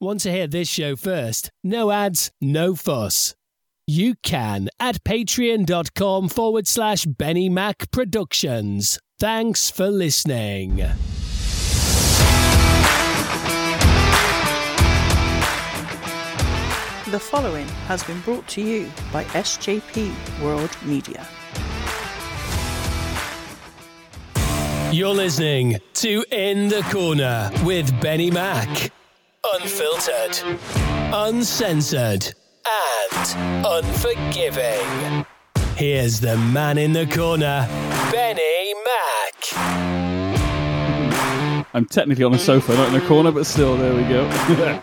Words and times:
Want 0.00 0.20
to 0.20 0.30
hear 0.30 0.46
this 0.46 0.68
show 0.68 0.94
first? 0.94 1.50
No 1.64 1.90
ads, 1.90 2.30
no 2.40 2.76
fuss. 2.76 3.34
You 3.84 4.14
can 4.22 4.68
at 4.78 5.02
patreon.com 5.02 6.28
forward 6.28 6.68
slash 6.68 7.04
Benny 7.04 7.48
Mac 7.48 7.90
Productions. 7.90 9.00
Thanks 9.18 9.70
for 9.70 9.88
listening. 9.88 10.76
The 17.06 17.18
following 17.18 17.66
has 17.88 18.04
been 18.04 18.20
brought 18.20 18.46
to 18.48 18.60
you 18.62 18.88
by 19.12 19.24
SJP 19.24 20.40
World 20.40 20.70
Media. 20.84 21.26
You're 24.92 25.12
listening 25.12 25.78
to 25.94 26.24
In 26.30 26.68
the 26.68 26.82
Corner 26.92 27.50
with 27.64 28.00
Benny 28.00 28.30
Mac. 28.30 28.92
Unfiltered, 29.44 30.58
uncensored, 31.14 32.34
and 32.66 33.64
unforgiving. 33.64 35.24
Here's 35.76 36.18
the 36.18 36.36
man 36.36 36.76
in 36.76 36.92
the 36.92 37.06
corner, 37.06 37.66
Benny 38.10 38.74
Mac. 38.84 39.34
I'm 41.72 41.86
technically 41.86 42.24
on 42.24 42.34
a 42.34 42.38
sofa, 42.38 42.74
not 42.74 42.88
in 42.88 42.94
the 42.94 43.06
corner, 43.06 43.30
but 43.30 43.46
still, 43.46 43.76
there 43.76 43.94
we 43.94 44.02
go. 44.02 44.28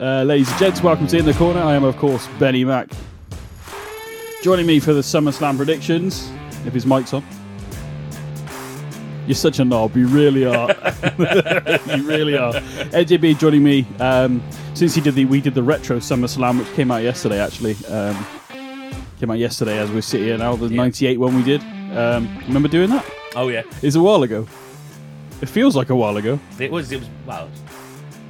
uh, 0.00 0.24
ladies 0.24 0.50
and 0.50 0.58
gents, 0.58 0.82
welcome 0.82 1.06
to 1.06 1.16
In 1.16 1.24
the 1.24 1.34
Corner. 1.34 1.60
I 1.60 1.74
am, 1.74 1.84
of 1.84 1.96
course, 1.96 2.26
Benny 2.40 2.64
Mac. 2.64 2.90
Joining 4.42 4.66
me 4.66 4.80
for 4.80 4.92
the 4.92 5.02
SummerSlam 5.02 5.56
predictions, 5.56 6.32
if 6.66 6.74
his 6.74 6.84
mic's 6.84 7.14
on. 7.14 7.22
You're 9.26 9.34
such 9.34 9.58
a 9.58 9.64
knob, 9.64 9.96
you 9.96 10.06
really 10.06 10.44
are. 10.44 10.68
you 11.18 12.06
really 12.06 12.36
are. 12.36 12.52
NJB 12.52 13.38
joining 13.38 13.64
me 13.64 13.86
um, 13.98 14.42
since 14.74 14.94
he 14.94 15.00
did 15.00 15.14
the 15.14 15.24
we 15.24 15.40
did 15.40 15.54
the 15.54 15.62
retro 15.62 15.98
Summer 15.98 16.28
Slam, 16.28 16.58
which 16.58 16.70
came 16.74 16.90
out 16.90 17.02
yesterday. 17.02 17.40
Actually, 17.40 17.74
um, 17.86 18.26
came 19.18 19.30
out 19.30 19.38
yesterday 19.38 19.78
as 19.78 19.90
we 19.90 20.02
sit 20.02 20.20
here 20.20 20.36
now. 20.36 20.56
The 20.56 20.68
'98 20.68 21.18
one 21.18 21.34
we 21.36 21.42
did. 21.42 21.62
Um, 21.96 22.36
remember 22.46 22.68
doing 22.68 22.90
that? 22.90 23.04
Oh 23.34 23.48
yeah, 23.48 23.62
It's 23.82 23.96
a 23.96 24.02
while 24.02 24.22
ago. 24.24 24.46
It 25.40 25.48
feels 25.48 25.74
like 25.74 25.88
a 25.90 25.96
while 25.96 26.18
ago. 26.18 26.38
it 26.58 26.70
was. 26.70 26.92
It 26.92 27.00
was. 27.00 27.08
Well, 27.26 27.48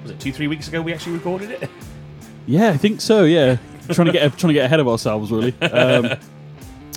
was 0.02 0.12
it 0.12 0.20
two, 0.20 0.32
three 0.32 0.46
weeks 0.46 0.68
ago 0.68 0.80
we 0.80 0.92
actually 0.94 1.14
recorded 1.14 1.50
it? 1.50 1.68
Yeah, 2.46 2.70
I 2.70 2.76
think 2.76 3.00
so. 3.00 3.24
Yeah, 3.24 3.56
trying 3.90 4.06
to 4.06 4.12
get 4.12 4.22
trying 4.38 4.48
to 4.48 4.54
get 4.54 4.64
ahead 4.66 4.78
of 4.78 4.86
ourselves, 4.86 5.32
really. 5.32 5.54
Um, 5.62 6.10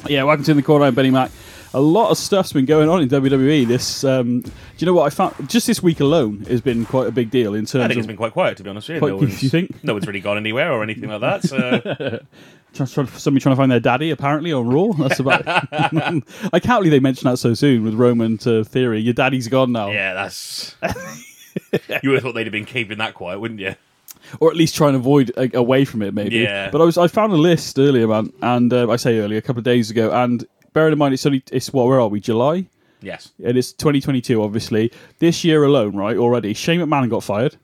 yeah, 0.07 0.21
welcome 0.23 0.45
to 0.45 0.51
in 0.51 0.57
the 0.57 0.63
corner. 0.63 0.85
I'm 0.85 0.93
Benny 0.93 1.09
Mac. 1.09 1.31
A 1.73 1.81
lot 1.81 2.11
of 2.11 2.17
stuff's 2.17 2.53
been 2.53 2.65
going 2.65 2.89
on 2.89 3.01
in 3.01 3.09
WWE. 3.09 3.67
This, 3.67 4.03
um, 4.03 4.41
do 4.41 4.51
you 4.77 4.85
know 4.85 4.93
what 4.93 5.05
I 5.05 5.09
found? 5.09 5.49
Just 5.49 5.67
this 5.67 5.83
week 5.83 5.99
alone 5.99 6.45
has 6.45 6.61
been 6.61 6.85
quite 6.85 7.07
a 7.07 7.11
big 7.11 7.29
deal 7.29 7.53
in 7.53 7.65
terms 7.65 7.83
I 7.83 7.87
think 7.87 7.91
of 7.91 7.97
it's 7.99 8.07
been 8.07 8.17
quite 8.17 8.33
quiet 8.33 8.57
to 8.57 8.63
be 8.63 8.69
honest. 8.69 8.89
with 8.89 9.01
you. 9.01 9.07
No 9.07 9.15
one's, 9.17 9.43
you 9.43 9.49
think? 9.49 9.83
No 9.83 9.93
one's 9.93 10.07
really 10.07 10.21
gone 10.21 10.37
anywhere 10.37 10.71
or 10.71 10.83
anything 10.83 11.09
like 11.09 11.21
that. 11.21 11.43
So 11.43 12.19
somebody 12.85 13.41
trying 13.41 13.55
to 13.55 13.57
find 13.57 13.71
their 13.71 13.79
daddy 13.79 14.11
apparently 14.11 14.53
on 14.53 14.67
Raw. 14.67 14.93
That's 14.93 15.19
about. 15.19 15.43
I 15.47 16.59
can't 16.59 16.79
believe 16.79 16.91
they 16.91 16.99
mentioned 16.99 17.31
that 17.31 17.37
so 17.37 17.53
soon 17.53 17.83
with 17.83 17.95
Roman 17.95 18.37
to 18.39 18.63
Theory. 18.63 18.99
Your 18.99 19.13
daddy's 19.13 19.47
gone 19.47 19.71
now, 19.71 19.91
yeah, 19.91 20.13
that's. 20.13 20.75
you 22.03 22.09
would 22.09 22.15
have 22.15 22.23
thought 22.23 22.33
they'd 22.33 22.45
have 22.45 22.51
been 22.51 22.65
keeping 22.65 22.99
that 22.99 23.13
quiet, 23.13 23.39
wouldn't 23.39 23.59
you? 23.59 23.75
or 24.39 24.49
at 24.49 24.57
least 24.57 24.75
try 24.75 24.87
and 24.87 24.95
avoid 24.95 25.31
a, 25.37 25.55
away 25.57 25.85
from 25.85 26.01
it, 26.01 26.13
maybe. 26.13 26.37
Yeah. 26.37 26.69
But 26.69 26.81
I 26.81 26.83
was 26.83 26.97
I 26.97 27.07
found 27.07 27.33
a 27.33 27.37
list 27.37 27.77
earlier, 27.79 28.07
man, 28.07 28.31
and 28.41 28.71
uh, 28.73 28.89
I 28.89 28.95
say 28.97 29.19
earlier, 29.19 29.37
a 29.37 29.41
couple 29.41 29.59
of 29.59 29.63
days 29.63 29.89
ago, 29.89 30.11
and 30.11 30.45
bearing 30.77 30.93
in 30.93 30.99
mind 30.99 31.13
it's 31.13 31.25
only 31.25 31.43
it's 31.51 31.73
what 31.73 31.87
where 31.87 31.99
are 31.99 32.07
we? 32.07 32.19
July? 32.19 32.67
Yes. 33.01 33.31
and 33.43 33.57
it's 33.57 33.71
2022 33.73 34.41
obviously. 34.41 34.91
This 35.19 35.43
year 35.43 35.63
alone 35.63 35.95
right 35.95 36.17
already 36.17 36.53
shane 36.53 36.79
mcmahon 36.81 37.09
got 37.09 37.23
fired. 37.23 37.55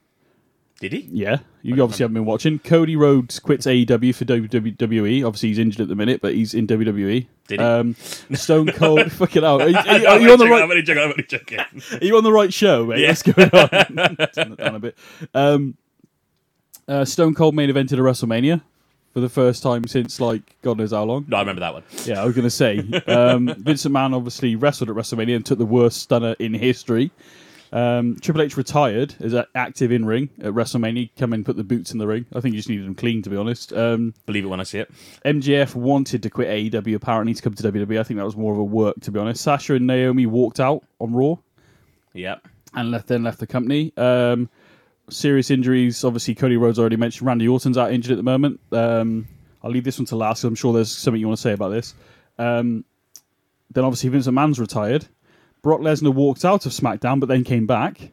Did 0.79 0.91
he? 0.93 1.07
yeah. 1.11 1.37
You 1.61 1.81
obviously 1.81 2.03
haven't 2.03 2.15
been 2.15 2.25
watching. 2.25 2.59
Cody 2.59 2.95
rhodes 2.97 3.39
quits 3.39 3.65
aew 3.67 4.13
for 4.15 4.25
wwe 4.25 5.25
obviously 5.25 5.49
he's 5.49 5.59
injured 5.59 5.81
at 5.81 5.87
the 5.87 5.95
minute 5.95 6.21
but 6.21 6.33
he's 6.33 6.53
in 6.53 6.67
wwe 6.67 7.27
Did 7.47 7.59
he? 7.59 7.65
um, 7.65 7.95
stone 8.33 8.67
cold 8.71 9.11
fucking 9.19 9.43
out 9.45 9.61
are 9.61 9.69
you, 9.69 9.77
are 9.77 9.97
you- 9.99 10.07
are 10.07 10.19
you 10.19 10.31
on 10.33 10.39
the 10.39 10.47
right 10.47 10.63
only 10.63 11.23
joking. 11.23 11.59
Are 12.01 12.05
you 12.05 12.17
on 12.17 12.23
the 12.23 12.31
right 12.33 12.53
show 12.53 12.85
mate? 12.87 12.99
Yeah. 12.99 13.09
what's 13.09 13.21
going 13.23 13.49
on? 13.51 13.69
It 14.19 14.57
down 14.57 14.75
a 14.75 14.79
bit. 14.79 14.97
Um, 15.33 15.77
uh, 16.87 17.05
stone 17.05 17.33
cold 17.33 17.55
main 17.55 17.69
evented 17.69 17.93
a 17.93 18.01
wrestlemania 18.01 18.61
for 19.13 19.19
the 19.19 19.29
first 19.29 19.61
time 19.63 19.85
since 19.87 20.19
like 20.19 20.55
god 20.63 20.77
knows 20.77 20.91
how 20.91 21.03
long 21.03 21.25
no, 21.27 21.37
I 21.37 21.39
remember 21.41 21.59
that 21.61 21.73
one. 21.73 21.83
Yeah, 22.05 22.21
I 22.21 22.25
was 22.25 22.35
going 22.35 22.43
to 22.43 22.49
say. 22.49 22.79
Um, 23.07 23.47
Vince 23.59 23.85
McMahon 23.85 24.15
obviously 24.15 24.55
wrestled 24.55 24.89
at 24.89 24.95
WrestleMania 24.95 25.35
and 25.35 25.45
took 25.45 25.59
the 25.59 25.65
worst 25.65 26.01
stunner 26.01 26.35
in 26.39 26.53
history. 26.53 27.11
Um, 27.71 28.17
Triple 28.21 28.43
H 28.43 28.55
retired 28.55 29.15
as 29.19 29.33
active 29.55 29.91
in 29.91 30.05
ring 30.05 30.29
at 30.39 30.53
WrestleMania. 30.53 31.09
Come 31.17 31.33
in, 31.33 31.39
and 31.39 31.45
put 31.45 31.55
the 31.57 31.63
boots 31.63 31.91
in 31.91 31.97
the 31.97 32.05
ring. 32.05 32.25
I 32.35 32.39
think 32.39 32.53
you 32.53 32.59
just 32.59 32.69
needed 32.69 32.85
them 32.85 32.93
clean, 32.93 33.23
to 33.23 33.31
be 33.31 33.35
honest. 33.35 33.73
Um, 33.73 34.13
Believe 34.27 34.45
it 34.45 34.47
when 34.47 34.59
I 34.59 34.63
see 34.63 34.77
it. 34.77 34.91
MJF 35.25 35.73
wanted 35.73 36.21
to 36.21 36.29
quit 36.29 36.49
AEW 36.49 36.93
apparently 36.93 37.33
to 37.33 37.41
come 37.41 37.55
to 37.55 37.63
WWE. 37.71 37.99
I 37.99 38.03
think 38.03 38.19
that 38.19 38.25
was 38.25 38.37
more 38.37 38.53
of 38.53 38.59
a 38.59 38.63
work, 38.63 38.99
to 39.01 39.11
be 39.11 39.19
honest. 39.19 39.41
Sasha 39.41 39.73
and 39.73 39.87
Naomi 39.87 40.27
walked 40.27 40.59
out 40.59 40.83
on 40.99 41.13
Raw 41.13 41.37
Yeah. 42.13 42.35
and 42.75 42.91
left 42.91 43.07
then 43.07 43.23
left 43.23 43.39
the 43.39 43.47
company. 43.47 43.91
Um, 43.97 44.49
serious 45.09 45.51
injuries. 45.51 46.03
Obviously, 46.03 46.35
Cody 46.35 46.57
Rhodes 46.57 46.79
already 46.79 46.97
mentioned. 46.97 47.27
Randy 47.27 47.47
Orton's 47.47 47.77
out 47.77 47.91
injured 47.91 48.11
at 48.11 48.17
the 48.17 48.23
moment. 48.23 48.59
Um, 48.71 49.27
I'll 49.61 49.71
leave 49.71 49.83
this 49.83 49.99
one 49.99 50.05
to 50.07 50.15
last. 50.15 50.43
I'm 50.43 50.55
sure 50.55 50.73
there's 50.73 50.91
something 50.91 51.19
you 51.19 51.27
want 51.27 51.37
to 51.37 51.41
say 51.41 51.53
about 51.53 51.69
this. 51.69 51.93
Um, 52.37 52.83
then 53.71 53.83
obviously 53.83 54.09
Vince 54.09 54.27
McMahon's 54.27 54.59
retired. 54.59 55.07
Brock 55.61 55.79
Lesnar 55.79 56.13
walked 56.13 56.43
out 56.43 56.65
of 56.65 56.71
SmackDown, 56.73 57.19
but 57.19 57.27
then 57.29 57.43
came 57.43 57.65
back 57.65 58.11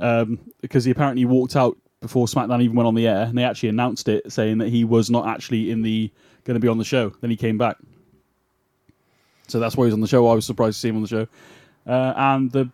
um, 0.00 0.38
because 0.60 0.84
he 0.84 0.90
apparently 0.90 1.24
walked 1.24 1.54
out 1.56 1.76
before 2.00 2.26
SmackDown 2.26 2.62
even 2.62 2.76
went 2.76 2.86
on 2.86 2.94
the 2.94 3.06
air, 3.06 3.22
and 3.22 3.38
they 3.38 3.44
actually 3.44 3.68
announced 3.68 4.08
it, 4.08 4.30
saying 4.30 4.58
that 4.58 4.68
he 4.68 4.84
was 4.84 5.08
not 5.10 5.26
actually 5.26 5.70
in 5.70 5.82
the 5.82 6.10
going 6.44 6.54
to 6.54 6.60
be 6.60 6.68
on 6.68 6.78
the 6.78 6.84
show. 6.84 7.10
Then 7.20 7.30
he 7.30 7.36
came 7.36 7.56
back, 7.56 7.76
so 9.46 9.60
that's 9.60 9.76
why 9.76 9.86
he's 9.86 9.94
on 9.94 10.00
the 10.00 10.08
show. 10.08 10.26
I 10.26 10.34
was 10.34 10.44
surprised 10.44 10.76
to 10.76 10.80
see 10.80 10.88
him 10.88 10.96
on 10.96 11.02
the 11.02 11.08
show. 11.08 11.28
Uh, 11.86 12.12
and 12.16 12.50
the 12.50 12.70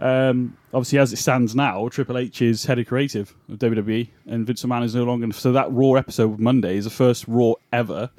um, 0.00 0.56
obviously, 0.72 0.98
as 0.98 1.12
it 1.12 1.16
stands 1.16 1.54
now, 1.54 1.88
Triple 1.88 2.18
H 2.18 2.40
is 2.42 2.64
head 2.64 2.78
of 2.78 2.86
creative 2.86 3.34
of 3.48 3.58
WWE, 3.58 4.08
and 4.26 4.46
Vince 4.46 4.62
McMahon 4.62 4.84
is 4.84 4.94
no 4.94 5.04
longer. 5.04 5.32
So 5.32 5.52
that 5.52 5.72
Raw 5.72 5.94
episode 5.94 6.32
of 6.34 6.38
Monday 6.40 6.76
is 6.76 6.84
the 6.84 6.90
first 6.90 7.24
Raw 7.26 7.54
ever 7.72 8.10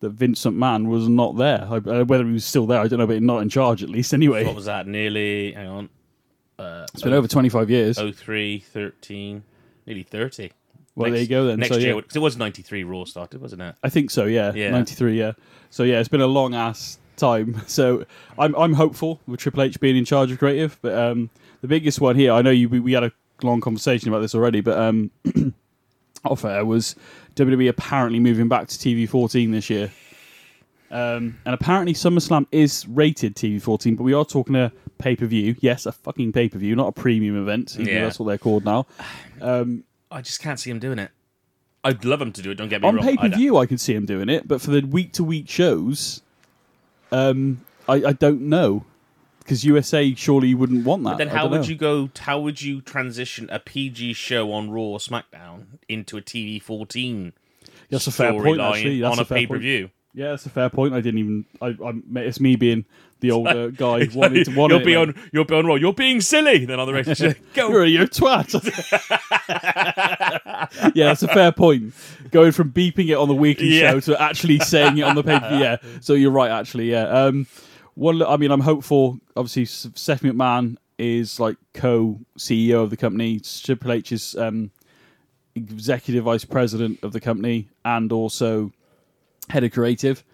that 0.00 0.10
Vincent 0.10 0.56
McMahon 0.56 0.86
was 0.86 1.08
not 1.08 1.36
there. 1.36 1.66
I, 1.70 1.76
uh, 1.76 2.04
whether 2.04 2.24
he 2.24 2.32
was 2.32 2.44
still 2.44 2.66
there, 2.66 2.80
I 2.80 2.86
don't 2.86 2.98
know, 2.98 3.06
but 3.06 3.22
not 3.22 3.38
in 3.42 3.48
charge 3.48 3.82
at 3.82 3.88
least. 3.88 4.12
Anyway, 4.14 4.44
What 4.44 4.54
was 4.54 4.66
that? 4.66 4.86
Nearly. 4.86 5.52
Hang 5.52 5.68
on. 5.68 5.88
it's 6.58 7.02
been 7.02 7.12
over 7.12 7.26
twenty 7.28 7.48
five 7.48 7.70
years. 7.70 7.98
03, 7.98 8.60
13, 8.60 9.42
nearly 9.86 10.02
30. 10.02 10.52
well, 10.94 11.10
there 11.10 11.20
you 11.20 11.26
go 11.26 11.46
then. 11.46 11.58
Next 11.60 11.72
so, 11.74 11.78
year, 11.78 11.94
yeah, 11.94 12.00
because 12.00 12.16
it 12.16 12.20
was 12.20 12.36
93 12.36 12.84
Raw 12.84 13.04
started, 13.04 13.40
wasn't 13.40 13.62
it? 13.62 13.74
I 13.82 13.88
think 13.88 14.10
so. 14.10 14.26
Yeah, 14.26 14.52
Yeah. 14.54 14.70
ninety 14.70 14.94
three. 14.94 15.18
Yeah. 15.18 15.32
So 15.70 15.82
yeah, 15.82 15.98
it's 15.98 16.08
been 16.08 16.20
a 16.20 16.26
long 16.26 16.54
ass 16.54 16.98
time. 17.16 17.60
So 17.66 18.04
I'm 18.38 18.54
I'm 18.56 18.72
hopeful 18.74 19.20
with 19.26 19.40
Triple 19.40 19.62
H 19.62 19.78
being 19.80 19.96
in 19.96 20.04
charge 20.04 20.30
of 20.30 20.38
creative, 20.38 20.78
but 20.82 20.94
um, 20.96 21.30
the 21.62 21.68
biggest 21.68 22.00
one 22.00 22.16
here, 22.16 22.32
I 22.32 22.42
know 22.42 22.50
you 22.50 22.68
we, 22.68 22.80
we 22.80 22.92
had 22.92 23.04
a 23.04 23.12
long 23.42 23.60
conversation 23.60 24.08
about 24.08 24.20
this 24.20 24.34
already, 24.34 24.60
but 24.60 24.78
um, 24.78 25.10
off 26.24 26.44
air 26.44 26.64
was 26.64 26.96
WWE 27.34 27.68
apparently 27.68 28.18
moving 28.20 28.48
back 28.48 28.68
to 28.68 28.76
TV 28.78 29.08
fourteen 29.08 29.50
this 29.50 29.68
year. 29.70 29.90
Um, 30.88 31.38
and 31.44 31.52
apparently 31.52 31.94
SummerSlam 31.94 32.46
is 32.52 32.86
rated 32.88 33.34
TV 33.34 33.60
fourteen, 33.60 33.96
but 33.96 34.04
we 34.04 34.14
are 34.14 34.24
talking 34.24 34.54
a 34.54 34.70
pay 34.98 35.16
per 35.16 35.26
view. 35.26 35.56
Yes, 35.60 35.84
a 35.86 35.92
fucking 35.92 36.32
pay 36.32 36.48
per 36.48 36.58
view, 36.58 36.76
not 36.76 36.88
a 36.88 36.92
premium 36.92 37.36
event. 37.40 37.74
Even 37.78 37.86
Yeah. 37.92 38.04
that's 38.04 38.18
what 38.20 38.26
they're 38.26 38.38
called 38.38 38.64
now. 38.64 38.86
Um, 39.40 39.84
I 40.10 40.20
just 40.20 40.40
can't 40.40 40.60
see 40.60 40.70
him 40.70 40.78
doing 40.78 40.98
it. 41.00 41.10
I'd 41.82 42.04
love 42.04 42.20
him 42.22 42.32
to 42.32 42.42
do 42.42 42.50
it. 42.52 42.54
Don't 42.54 42.68
get 42.68 42.82
me 42.82 42.88
on 42.88 42.96
wrong. 42.96 43.04
pay 43.04 43.16
per 43.16 43.28
view, 43.28 43.56
I 43.56 43.66
could 43.66 43.80
see 43.80 43.94
him 43.94 44.06
doing 44.06 44.28
it, 44.28 44.46
but 44.46 44.60
for 44.60 44.70
the 44.70 44.80
week 44.82 45.12
to 45.14 45.24
week 45.24 45.48
shows, 45.48 46.22
um, 47.12 47.64
I, 47.88 47.94
I 47.94 48.12
don't 48.12 48.42
know 48.42 48.84
because 49.46 49.64
USA 49.64 50.12
surely 50.14 50.54
wouldn't 50.54 50.84
want 50.84 51.04
that. 51.04 51.18
Then 51.18 51.28
how 51.28 51.46
would 51.46 51.62
know. 51.62 51.66
you 51.66 51.76
go? 51.76 52.10
How 52.18 52.40
would 52.40 52.60
you 52.62 52.80
transition 52.80 53.48
a 53.50 53.60
PG 53.60 54.14
show 54.14 54.52
on 54.52 54.70
Raw 54.70 54.82
or 54.82 54.98
SmackDown 54.98 55.78
into 55.88 56.16
a 56.16 56.22
TV 56.22 56.60
fourteen 56.60 57.32
That's 57.88 58.06
a 58.06 58.12
fair 58.12 58.32
point. 58.32 58.60
Actually, 58.60 59.00
that's 59.00 59.16
on 59.16 59.22
a, 59.22 59.24
fair 59.24 59.38
pay 59.38 59.46
per 59.46 59.58
view? 59.58 59.90
Yeah, 60.16 60.30
that's 60.30 60.46
a 60.46 60.50
fair 60.50 60.70
point. 60.70 60.94
I 60.94 61.02
didn't 61.02 61.20
even. 61.20 61.44
I, 61.60 61.76
I 61.84 61.92
it's 62.20 62.40
me 62.40 62.56
being 62.56 62.86
the 63.20 63.32
older 63.32 63.70
guy 63.70 64.08
wanting 64.14 64.44
to 64.44 64.56
want 64.56 64.72
you'll 64.72 64.80
it, 64.80 64.86
be 64.86 64.96
on. 64.96 65.14
You'll 65.30 65.44
be 65.44 65.54
on 65.54 65.66
roll. 65.66 65.78
You're 65.78 65.92
being 65.92 66.22
silly. 66.22 66.64
Then 66.64 66.80
on 66.80 66.86
the 66.86 66.94
rest, 66.94 67.22
go. 67.52 67.68
You're 67.68 67.82
a 67.82 67.86
you 67.86 67.98
twat. 68.06 68.54
yeah, 70.94 71.08
that's 71.08 71.22
a 71.22 71.28
fair 71.28 71.52
point. 71.52 71.92
Going 72.30 72.52
from 72.52 72.72
beeping 72.72 73.08
it 73.10 73.14
on 73.16 73.28
the 73.28 73.34
weekly 73.34 73.78
Yeah. 73.78 73.90
show 73.90 74.00
to 74.00 74.20
actually 74.22 74.58
saying 74.60 74.96
it 74.96 75.02
on 75.02 75.16
the 75.16 75.22
paper. 75.22 75.50
Yeah, 75.52 75.76
so 76.00 76.14
you're 76.14 76.30
right. 76.30 76.50
Actually, 76.50 76.90
yeah. 76.90 77.08
Um, 77.08 77.46
one. 77.94 78.22
I 78.22 78.38
mean, 78.38 78.50
I'm 78.50 78.60
hopeful. 78.60 79.18
Obviously, 79.36 79.66
Steph 79.66 80.22
McMahon 80.22 80.78
is 80.98 81.38
like 81.38 81.58
co 81.74 82.18
CEO 82.38 82.82
of 82.82 82.88
the 82.88 82.96
company. 82.96 83.38
Triple 83.40 83.92
H 83.92 84.12
is 84.12 84.34
um, 84.36 84.70
executive 85.54 86.24
vice 86.24 86.46
president 86.46 87.00
of 87.02 87.12
the 87.12 87.20
company 87.20 87.68
and 87.84 88.10
also 88.12 88.72
head 89.48 89.64
of 89.64 89.72
creative. 89.72 90.24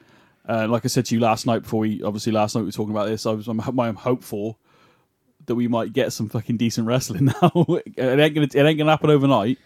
Uh, 0.49 0.67
like 0.69 0.85
I 0.85 0.89
said 0.89 1.05
to 1.07 1.15
you 1.15 1.21
last 1.21 1.47
night, 1.47 1.63
before 1.63 1.81
we 1.81 2.03
obviously 2.03 2.33
last 2.33 2.55
night 2.55 2.63
we 2.63 2.67
were 2.67 2.73
talking 2.73 2.91
about 2.93 3.07
this, 3.09 3.27
I 3.27 3.31
was 3.33 3.47
I'm, 3.49 3.61
I'm 3.61 3.95
hopeful 3.97 4.59
that 5.47 5.55
we 5.55 5.69
might 5.69 5.93
get 5.93 6.13
some 6.13 6.29
fucking 6.29 6.57
decent 6.57 6.87
wrestling 6.87 7.27
now. 7.43 7.53
it 7.69 7.99
ain't 7.99 8.35
gonna 8.35 8.47
it 8.53 8.57
ain't 8.57 8.79
gonna 8.79 8.91
happen 8.91 9.11
overnight, 9.11 9.59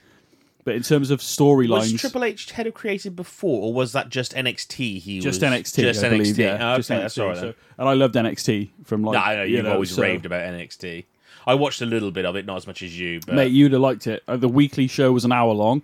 But 0.64 0.74
in 0.74 0.82
terms 0.82 1.10
of 1.10 1.20
storylines, 1.20 1.92
Was 1.92 2.00
Triple 2.00 2.24
H 2.24 2.50
head 2.52 2.66
of 2.66 2.74
creative 2.74 3.14
before, 3.16 3.62
or 3.68 3.72
was 3.74 3.92
that 3.92 4.08
just 4.10 4.34
NXT? 4.34 4.98
He 5.00 5.20
just 5.20 5.40
was 5.40 5.50
NXT, 5.50 5.76
Just 5.82 6.04
I 6.04 6.08
NXT. 6.08 6.10
believe, 6.10 6.38
yeah, 6.38 6.72
Oh, 6.72 6.76
just 6.76 6.90
okay, 6.90 6.98
NXT. 6.98 7.02
that's 7.02 7.18
all 7.18 7.28
right. 7.28 7.36
so- 7.38 7.54
and 7.78 7.88
I 7.88 7.92
loved 7.94 8.14
NXT 8.14 8.70
from 8.84 9.02
like 9.02 9.14
No, 9.14 9.20
I 9.20 9.36
know 9.36 9.42
you 9.44 9.56
you've 9.56 9.64
know, 9.64 9.72
always 9.74 9.94
so- 9.94 10.02
raved 10.02 10.26
about 10.26 10.42
NXT. 10.42 11.04
I 11.46 11.54
watched 11.54 11.80
a 11.80 11.86
little 11.86 12.10
bit 12.10 12.24
of 12.26 12.34
it, 12.36 12.44
not 12.44 12.56
as 12.56 12.66
much 12.66 12.82
as 12.82 12.98
you, 12.98 13.20
but 13.24 13.34
Mate, 13.36 13.52
you'd 13.52 13.72
have 13.72 13.80
liked 13.80 14.06
it. 14.08 14.22
Uh, 14.26 14.36
the 14.36 14.48
weekly 14.48 14.88
show 14.88 15.12
was 15.12 15.24
an 15.24 15.30
hour 15.30 15.52
long, 15.52 15.82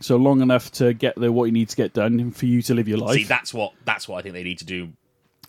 so 0.00 0.16
long 0.16 0.40
enough 0.40 0.70
to 0.72 0.92
get 0.92 1.14
the 1.16 1.32
what 1.32 1.44
you 1.44 1.52
need 1.52 1.68
to 1.70 1.76
get 1.76 1.92
done 1.92 2.20
and 2.20 2.36
for 2.36 2.46
you 2.46 2.62
to 2.62 2.74
live 2.74 2.88
your 2.88 2.98
life. 2.98 3.16
see, 3.16 3.24
that's 3.24 3.54
what 3.54 3.72
that's 3.84 4.08
what 4.08 4.18
I 4.18 4.22
think 4.22 4.34
they 4.34 4.44
need 4.44 4.58
to 4.58 4.64
do. 4.64 4.92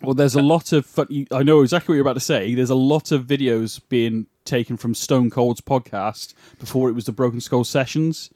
Well, 0.01 0.13
there's 0.13 0.35
a 0.35 0.41
lot 0.41 0.73
of 0.73 0.85
fun. 0.85 1.25
I 1.31 1.43
know 1.43 1.61
exactly 1.61 1.93
what 1.93 1.95
you're 1.95 2.01
about 2.01 2.13
to 2.13 2.19
say. 2.19 2.53
There's 2.53 2.69
a 2.69 2.75
lot 2.75 3.11
of 3.11 3.25
videos 3.25 3.79
being 3.89 4.27
taken 4.43 4.77
from 4.77 4.93
Stone 4.93 5.29
Cold's 5.29 5.61
podcast 5.61 6.33
before 6.59 6.89
it 6.89 6.93
was 6.93 7.05
the 7.05 7.11
Broken 7.11 7.39
Skull 7.41 7.63
Sessions 7.63 8.29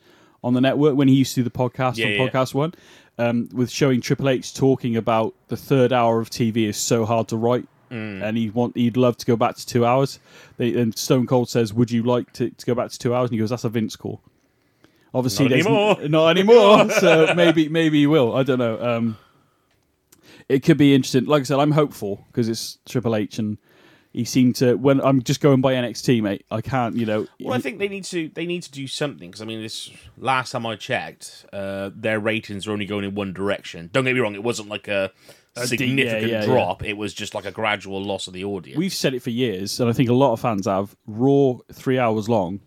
on 0.43 0.53
the 0.53 0.61
network 0.61 0.95
when 0.95 1.07
he 1.09 1.15
used 1.15 1.35
to 1.35 1.41
do 1.41 1.43
the 1.43 1.49
podcast 1.49 1.97
Yeah, 1.97 2.05
on 2.05 2.11
yeah. 2.13 2.27
Podcast 2.29 2.53
One, 2.53 2.73
um, 3.17 3.49
with 3.53 3.69
showing 3.69 3.99
Triple 3.99 4.29
H 4.29 4.53
talking 4.53 4.95
about 4.95 5.35
the 5.49 5.57
third 5.57 5.91
hour 5.91 6.21
of 6.21 6.29
TV 6.29 6.67
is 6.69 6.77
so 6.77 7.05
hard 7.05 7.27
to 7.27 7.37
write. 7.37 7.67
Mm. 7.91 8.23
And 8.23 8.37
he 8.37 8.49
want 8.51 8.77
he'd 8.77 8.97
love 8.97 9.17
to 9.17 9.25
go 9.25 9.35
back 9.35 9.55
to 9.57 9.65
two 9.65 9.83
hours. 9.85 10.19
They, 10.57 10.79
and 10.79 10.97
Stone 10.97 11.25
Cold 11.27 11.49
says, 11.49 11.73
"Would 11.73 11.89
you 11.91 12.03
like 12.03 12.31
to, 12.33 12.51
to 12.51 12.65
go 12.65 12.75
back 12.75 12.91
to 12.91 12.97
two 12.99 13.13
hours?" 13.15 13.29
And 13.31 13.33
he 13.33 13.39
goes, 13.39 13.49
"That's 13.49 13.63
a 13.63 13.69
Vince 13.69 13.95
call." 13.95 14.21
Obviously, 15.13 15.45
Not 15.45 15.49
there's 15.49 15.65
n- 15.65 15.73
anymore. 15.73 16.09
not 16.09 16.29
anymore. 16.37 16.91
so 16.99 17.33
maybe 17.35 17.67
maybe 17.69 17.99
he 17.99 18.07
will. 18.07 18.35
I 18.35 18.43
don't 18.43 18.59
know. 18.59 18.79
Um, 18.81 19.17
it 20.47 20.63
could 20.63 20.77
be 20.77 20.93
interesting. 20.93 21.25
Like 21.25 21.41
I 21.41 21.43
said, 21.43 21.59
I'm 21.59 21.71
hopeful 21.71 22.25
because 22.27 22.49
it's 22.49 22.77
Triple 22.87 23.15
H 23.15 23.39
and 23.39 23.57
he 24.11 24.25
seemed 24.25 24.55
to. 24.57 24.75
When 24.75 24.99
I'm 25.01 25.21
just 25.21 25.41
going 25.41 25.61
by 25.61 25.73
NXT, 25.73 26.21
mate, 26.21 26.45
I 26.51 26.61
can't. 26.61 26.95
You 26.95 27.05
know, 27.05 27.27
Well, 27.39 27.53
I 27.53 27.59
think 27.59 27.79
they 27.79 27.87
need 27.87 28.03
to 28.05 28.29
they 28.33 28.45
need 28.45 28.63
to 28.63 28.71
do 28.71 28.87
something 28.87 29.29
because 29.29 29.41
I 29.41 29.45
mean, 29.45 29.61
this 29.61 29.91
last 30.17 30.51
time 30.51 30.65
I 30.65 30.75
checked, 30.75 31.45
uh, 31.53 31.91
their 31.95 32.19
ratings 32.19 32.67
are 32.67 32.71
only 32.71 32.85
going 32.85 33.03
in 33.03 33.15
one 33.15 33.33
direction. 33.33 33.89
Don't 33.93 34.05
get 34.05 34.13
me 34.13 34.19
wrong; 34.19 34.35
it 34.35 34.43
wasn't 34.43 34.69
like 34.69 34.87
a 34.87 35.11
significant 35.55 36.31
yeah, 36.31 36.39
yeah, 36.39 36.45
drop. 36.45 36.83
It 36.83 36.97
was 36.97 37.13
just 37.13 37.35
like 37.35 37.45
a 37.45 37.51
gradual 37.51 38.03
loss 38.03 38.27
of 38.27 38.33
the 38.33 38.43
audience. 38.43 38.77
we've 38.77 38.93
said 38.93 39.13
it 39.13 39.21
for 39.21 39.29
years, 39.29 39.79
and 39.79 39.89
I 39.89 39.93
think 39.93 40.09
a 40.09 40.13
lot 40.13 40.33
of 40.33 40.39
fans 40.39 40.65
have. 40.65 40.95
Raw 41.05 41.57
three 41.71 41.99
hours 41.99 42.29
long, 42.29 42.61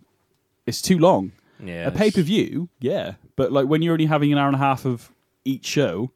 it's 0.66 0.82
too 0.82 0.98
long. 0.98 1.32
Yeah, 1.62 1.88
A 1.88 1.90
pay 1.90 2.10
per 2.10 2.22
view, 2.22 2.68
yeah, 2.80 3.14
but 3.36 3.52
like 3.52 3.66
when 3.66 3.82
you're 3.82 3.92
only 3.92 4.06
having 4.06 4.32
an 4.32 4.38
hour 4.38 4.46
and 4.46 4.56
a 4.56 4.58
half 4.58 4.84
of 4.84 5.10
each 5.44 5.64
show, 5.66 6.10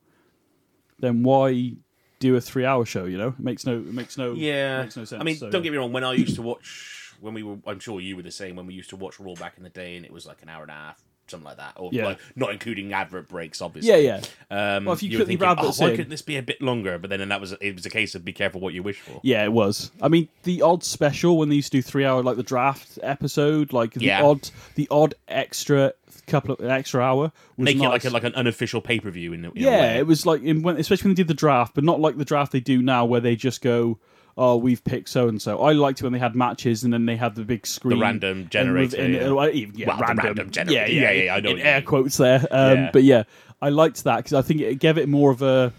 then 0.98 1.22
why 1.22 1.72
do 2.18 2.36
a 2.36 2.40
three 2.40 2.64
hour 2.64 2.84
show? 2.84 3.04
You 3.04 3.18
know, 3.18 3.28
it 3.28 3.38
makes 3.40 3.66
no 3.66 3.76
it 3.76 3.92
makes 3.92 4.16
no 4.18 4.32
Yeah, 4.32 4.82
makes 4.82 4.96
no 4.96 5.04
sense. 5.04 5.20
I 5.20 5.24
mean, 5.24 5.36
So, 5.36 5.50
don't 5.50 5.62
get 5.62 5.72
me 5.72 5.78
wrong. 5.78 5.92
When 5.92 6.04
I 6.04 6.14
used 6.14 6.36
to 6.36 6.42
watch, 6.42 7.14
when 7.20 7.34
we 7.34 7.42
were, 7.42 7.56
I'm 7.66 7.80
sure 7.80 8.00
you 8.00 8.16
were 8.16 8.22
the 8.22 8.30
same. 8.30 8.56
When 8.56 8.66
we 8.66 8.74
used 8.74 8.90
to 8.90 8.96
watch 8.96 9.20
Raw 9.20 9.34
back 9.34 9.54
in 9.56 9.62
the 9.62 9.70
day, 9.70 9.96
and 9.96 10.04
it 10.04 10.12
was 10.12 10.26
like 10.26 10.42
an 10.42 10.48
hour 10.48 10.62
and 10.62 10.70
a 10.70 10.74
half, 10.74 11.02
something 11.30 11.44
like 11.46 11.56
that, 11.58 11.72
or 11.76 11.90
Yeah. 11.92 12.06
like, 12.06 12.18
not 12.34 12.52
including 12.52 12.92
advert 12.92 13.28
breaks, 13.28 13.60
obviously. 13.60 13.90
Yeah, 14.04 14.20
yeah. 14.50 14.76
Um, 14.76 14.84
Well, 14.86 14.94
if 14.94 15.02
you 15.02 15.10
cut 15.10 15.26
the 15.26 15.36
thinking, 15.36 15.46
oh, 15.58 15.72
why 15.76 15.90
in- 15.90 15.96
couldn't 15.96 16.10
this 16.10 16.22
be 16.22 16.36
a 16.36 16.42
bit 16.42 16.60
longer? 16.62 16.98
But 16.98 17.10
then, 17.10 17.20
and 17.20 17.30
that 17.30 17.40
was 17.40 17.52
it 17.60 17.74
was 17.74 17.84
a 17.86 17.90
case 17.90 18.14
of 18.14 18.24
be 18.24 18.32
careful 18.32 18.60
what 18.60 18.74
you 18.74 18.82
wish 18.82 19.00
for. 19.00 19.20
Yeah, 19.22 19.44
it 19.44 19.52
was. 19.52 19.90
I 20.00 20.08
mean, 20.08 20.28
the 20.44 20.62
odd 20.62 20.84
special 20.84 21.38
when 21.38 21.48
they 21.48 21.56
used 21.56 21.72
to 21.72 21.78
do 21.78 21.82
three 21.82 22.04
hour, 22.04 22.22
like 22.22 22.36
the 22.36 22.42
draft 22.42 22.98
episode, 23.02 23.72
like 23.72 23.92
the 23.94 24.04
Yeah. 24.06 24.22
odd, 24.22 24.48
the 24.74 24.88
odd 24.90 25.14
extra 25.28 25.92
couple 26.26 26.52
of 26.54 26.60
an 26.60 26.70
extra 26.70 27.00
hour 27.00 27.30
was 27.56 27.64
Make 27.64 27.76
nice. 27.76 27.86
it 27.86 27.88
like 27.90 28.04
a, 28.04 28.10
like 28.10 28.24
an 28.24 28.34
unofficial 28.34 28.80
pay 28.80 28.98
per 28.98 29.10
view 29.10 29.32
in, 29.32 29.44
in 29.44 29.52
yeah, 29.54 29.94
it 29.96 30.06
was 30.08 30.26
like 30.26 30.42
in, 30.42 30.62
when, 30.62 30.76
especially 30.76 31.08
when 31.08 31.14
they 31.14 31.20
did 31.22 31.28
the 31.28 31.34
draft, 31.34 31.74
but 31.74 31.84
not 31.84 32.00
like 32.00 32.16
the 32.18 32.24
draft 32.24 32.50
they 32.52 32.58
do 32.60 32.82
now, 32.82 33.04
where 33.04 33.20
they 33.20 33.36
just 33.36 33.60
go, 33.62 33.98
"Oh, 34.36 34.56
we've 34.56 34.82
picked 34.84 35.08
so 35.08 35.28
and 35.28 35.40
so." 35.40 35.58
I 35.62 35.72
liked 35.72 36.00
it 36.00 36.04
when 36.04 36.12
they 36.12 36.18
had 36.18 36.34
matches 36.34 36.84
and 36.84 36.92
then 36.92 37.06
they 37.06 37.16
had 37.16 37.34
the 37.34 37.44
big 37.44 37.66
screen, 37.66 37.98
the 37.98 38.02
random 38.02 38.38
and 38.42 38.50
generator, 38.50 39.00
and- 39.00 39.14
yeah. 39.14 39.28
uh, 39.28 39.48
even- 39.52 39.74
yeah, 39.76 39.86
Well, 39.88 39.98
random, 39.98 40.24
random 40.26 40.50
generator. 40.50 40.92
Yeah, 40.92 41.00
yeah, 41.00 41.10
Yeah, 41.12 41.22
yeah, 41.24 41.34
I 41.34 41.40
know 41.40 41.50
in 41.50 41.58
air 41.60 41.82
quotes 41.82 42.16
there. 42.16 42.46
Um, 42.50 42.76
Yeah. 42.78 42.90
But 42.92 43.02
yeah, 43.04 43.22
I 43.62 43.68
liked 43.70 44.04
that 44.04 44.16
because 44.18 44.32
I 44.34 44.42
think 44.42 44.60
it 44.60 44.78
gave 44.78 44.98
it 44.98 45.08
more 45.08 45.30
of 45.30 45.42
a 45.42 45.72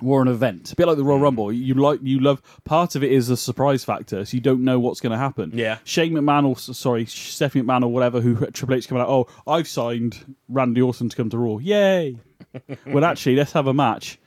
more 0.00 0.20
an 0.20 0.26
event, 0.26 0.72
a 0.72 0.74
bit 0.74 0.88
like 0.88 0.96
the 0.96 1.04
Royal 1.04 1.20
Mm. 1.20 1.22
Rumble. 1.22 1.52
You 1.52 1.74
like, 1.74 2.00
you 2.02 2.18
love. 2.18 2.42
Part 2.64 2.96
of 2.96 3.04
it 3.04 3.12
is 3.12 3.30
a 3.30 3.36
surprise 3.36 3.84
factor, 3.84 4.24
so 4.24 4.34
you 4.34 4.40
don't 4.40 4.64
know 4.64 4.80
what's 4.80 5.00
going 5.00 5.12
to 5.12 5.16
happen. 5.18 5.52
Yeah. 5.54 5.78
Shane 5.84 6.12
McMahon 6.12 6.44
or 6.44 6.56
sorry, 6.56 7.06
Stephanie 7.06 7.62
McMahon 7.64 7.84
or 7.84 7.88
whatever, 7.92 8.20
who 8.20 8.34
Triple 8.50 8.74
H 8.74 8.88
coming 8.88 9.00
out. 9.02 9.08
Oh, 9.08 9.28
I've 9.46 9.68
signed 9.68 10.34
Randy 10.48 10.82
Orton 10.82 11.08
to 11.08 11.16
come 11.16 11.30
to 11.30 11.38
Raw. 11.38 11.58
Yay! 11.58 12.16
well, 12.86 13.04
actually, 13.04 13.36
let's 13.36 13.52
have 13.52 13.68
a 13.68 13.74
match. 13.74 14.18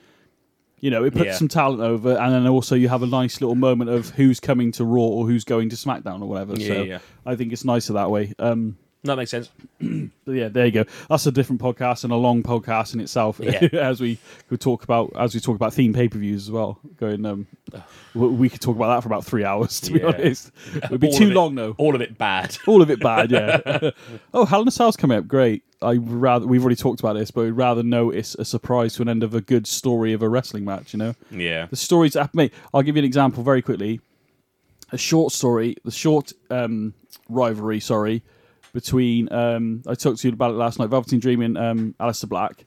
You 0.85 0.91
know, 0.91 1.03
it 1.03 1.13
puts 1.13 1.25
Yeah. 1.25 1.33
some 1.33 1.47
talent 1.47 1.81
over, 1.81 2.15
and 2.15 2.31
then 2.31 2.45
also 2.47 2.75
you 2.75 2.89
have 2.89 3.01
a 3.01 3.07
nice 3.07 3.41
little 3.41 3.55
moment 3.55 3.89
of 3.89 4.11
who's 4.11 4.39
coming 4.39 4.71
to 4.73 4.85
Raw 4.85 5.01
or 5.01 5.25
who's 5.25 5.43
going 5.43 5.69
to 5.69 5.75
SmackDown 5.75 6.21
or 6.21 6.27
whatever. 6.27 6.53
Yeah, 6.55 6.67
so 6.67 6.83
yeah. 6.83 6.99
I 7.25 7.35
think 7.35 7.51
it's 7.53 7.65
nicer 7.65 7.93
that 7.93 8.11
way. 8.11 8.35
Um, 8.37 8.77
that 9.03 9.15
makes 9.15 9.31
sense. 9.31 9.49
but 9.79 10.31
yeah, 10.31 10.47
there 10.49 10.65
you 10.67 10.71
go. 10.71 10.85
That's 11.09 11.25
a 11.25 11.31
different 11.31 11.59
podcast 11.59 12.03
and 12.03 12.13
a 12.13 12.15
long 12.15 12.43
podcast 12.43 12.93
in 12.93 12.99
itself. 12.99 13.39
Yeah. 13.41 13.67
as 13.73 13.99
we 13.99 14.19
could 14.47 14.61
talk 14.61 14.83
about 14.83 15.11
as 15.15 15.33
we 15.33 15.39
talk 15.39 15.55
about 15.55 15.73
theme 15.73 15.91
pay 15.93 16.07
per 16.07 16.19
views 16.19 16.43
as 16.43 16.51
well. 16.51 16.79
Going, 16.99 17.25
um, 17.25 17.47
we 18.13 18.27
we 18.27 18.49
could 18.49 18.61
talk 18.61 18.75
about 18.75 18.93
that 18.95 19.01
for 19.01 19.07
about 19.09 19.25
three 19.25 19.43
hours. 19.43 19.79
To 19.81 19.91
be 19.93 19.99
Yeah. 20.01 20.05
honest, 20.07 20.51
it 20.75 20.91
would 20.91 21.01
be 21.01 21.07
All 21.07 21.13
too 21.13 21.29
it- 21.31 21.33
long 21.33 21.55
though. 21.55 21.73
All 21.79 21.95
of 21.95 22.01
it 22.01 22.17
bad. 22.19 22.57
All 22.67 22.83
of 22.83 22.91
it 22.91 22.99
bad, 22.99 23.31
yeah. 23.31 23.89
oh, 24.35 24.45
Hell 24.45 24.61
in 24.61 24.67
a 24.67 24.71
Cell's 24.71 24.97
coming 24.97 25.17
up. 25.17 25.27
Great. 25.27 25.63
I 25.81 25.95
rather 25.95 26.47
we've 26.47 26.61
already 26.63 26.75
talked 26.77 26.99
about 26.99 27.13
this, 27.13 27.31
but 27.31 27.45
I'd 27.45 27.57
rather 27.57 27.83
notice 27.83 28.35
a 28.35 28.45
surprise 28.45 28.93
to 28.95 29.01
an 29.01 29.09
end 29.09 29.23
of 29.23 29.33
a 29.35 29.41
good 29.41 29.67
story 29.67 30.13
of 30.13 30.21
a 30.21 30.29
wrestling 30.29 30.65
match. 30.65 30.93
You 30.93 30.99
know, 30.99 31.15
Yeah. 31.31 31.65
the 31.67 31.75
stories. 31.75 32.15
Mate, 32.33 32.53
I'll 32.73 32.81
give 32.81 32.95
you 32.95 33.01
an 33.01 33.05
example 33.05 33.43
very 33.43 33.61
quickly. 33.61 33.99
A 34.91 34.97
short 34.97 35.33
story, 35.33 35.75
the 35.83 35.91
short 35.91 36.31
um, 36.49 36.93
rivalry. 37.27 37.79
Sorry, 37.79 38.21
between 38.73 39.31
um, 39.33 39.81
I 39.87 39.95
talked 39.95 40.19
to 40.21 40.27
you 40.27 40.33
about 40.33 40.51
it 40.51 40.57
last 40.57 40.79
night. 40.79 40.89
Velveteen 40.89 41.19
Dream 41.19 41.41
and 41.41 41.57
um, 41.57 41.95
Aleister 41.99 42.29
Black 42.29 42.65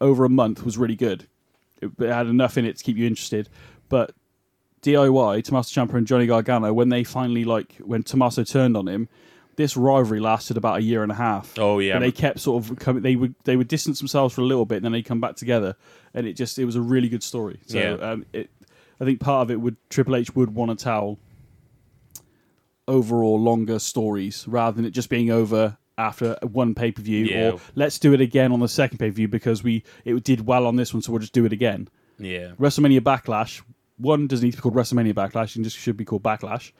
over 0.00 0.24
a 0.24 0.28
month 0.28 0.64
was 0.64 0.76
really 0.76 0.96
good. 0.96 1.26
It, 1.80 1.90
it 1.98 2.08
had 2.10 2.26
enough 2.26 2.58
in 2.58 2.64
it 2.64 2.76
to 2.76 2.84
keep 2.84 2.96
you 2.96 3.06
interested, 3.06 3.48
but 3.88 4.12
DIY, 4.82 5.44
Tommaso 5.44 5.72
Ciampa 5.86 5.94
and 5.94 6.06
Johnny 6.06 6.26
Gargano, 6.26 6.72
when 6.72 6.88
they 6.88 7.04
finally 7.04 7.44
like 7.44 7.76
when 7.78 8.02
Tommaso 8.02 8.44
turned 8.44 8.76
on 8.76 8.86
him, 8.88 9.08
this 9.58 9.76
rivalry 9.76 10.20
lasted 10.20 10.56
about 10.56 10.78
a 10.78 10.82
year 10.82 11.02
and 11.02 11.12
a 11.12 11.16
half. 11.16 11.52
Oh, 11.58 11.80
yeah. 11.80 11.94
But 11.94 11.98
they 12.00 12.12
kept 12.12 12.38
sort 12.40 12.64
of 12.64 12.78
coming. 12.78 13.02
They 13.02 13.16
would 13.16 13.34
they 13.44 13.56
would 13.56 13.68
distance 13.68 13.98
themselves 13.98 14.34
for 14.34 14.40
a 14.40 14.44
little 14.44 14.64
bit, 14.64 14.76
and 14.76 14.84
then 14.86 14.92
they 14.92 15.02
come 15.02 15.20
back 15.20 15.36
together, 15.36 15.74
and 16.14 16.26
it 16.26 16.32
just 16.34 16.58
it 16.58 16.64
was 16.64 16.76
a 16.76 16.80
really 16.80 17.08
good 17.10 17.22
story. 17.22 17.60
So 17.66 17.78
Yeah. 17.78 17.92
um, 18.10 18.24
it, 18.32 18.50
I 19.00 19.04
think 19.04 19.20
part 19.20 19.42
of 19.42 19.50
it 19.50 19.60
would 19.60 19.76
Triple 19.90 20.16
H 20.16 20.34
would 20.34 20.54
want 20.54 20.70
to 20.78 20.82
tell 20.82 21.18
overall 22.86 23.38
longer 23.38 23.78
stories 23.78 24.46
rather 24.48 24.74
than 24.76 24.84
it 24.84 24.90
just 24.92 25.10
being 25.10 25.30
over 25.30 25.76
after 25.98 26.38
one 26.42 26.74
pay 26.74 26.92
per 26.92 27.02
view 27.02 27.24
Yeah. 27.26 27.50
or 27.52 27.60
let's 27.74 27.98
do 27.98 28.12
it 28.14 28.20
again 28.20 28.52
on 28.52 28.60
the 28.60 28.68
second 28.68 28.98
pay 28.98 29.08
per 29.10 29.14
view 29.14 29.28
because 29.28 29.62
we 29.62 29.82
it 30.04 30.22
did 30.24 30.46
well 30.46 30.66
on 30.66 30.76
this 30.76 30.94
one, 30.94 31.02
so 31.02 31.12
we'll 31.12 31.20
just 31.20 31.32
do 31.34 31.44
it 31.44 31.52
again. 31.52 31.88
Yeah. 32.18 32.52
WrestleMania 32.58 33.00
Backlash. 33.00 33.62
One 33.96 34.26
doesn't 34.28 34.44
need 34.44 34.52
to 34.52 34.58
be 34.58 34.62
called 34.62 34.74
WrestleMania 34.76 35.14
Backlash; 35.14 35.56
it 35.56 35.62
just 35.62 35.76
should 35.76 35.96
be 35.96 36.04
called 36.04 36.22
Backlash. 36.22 36.70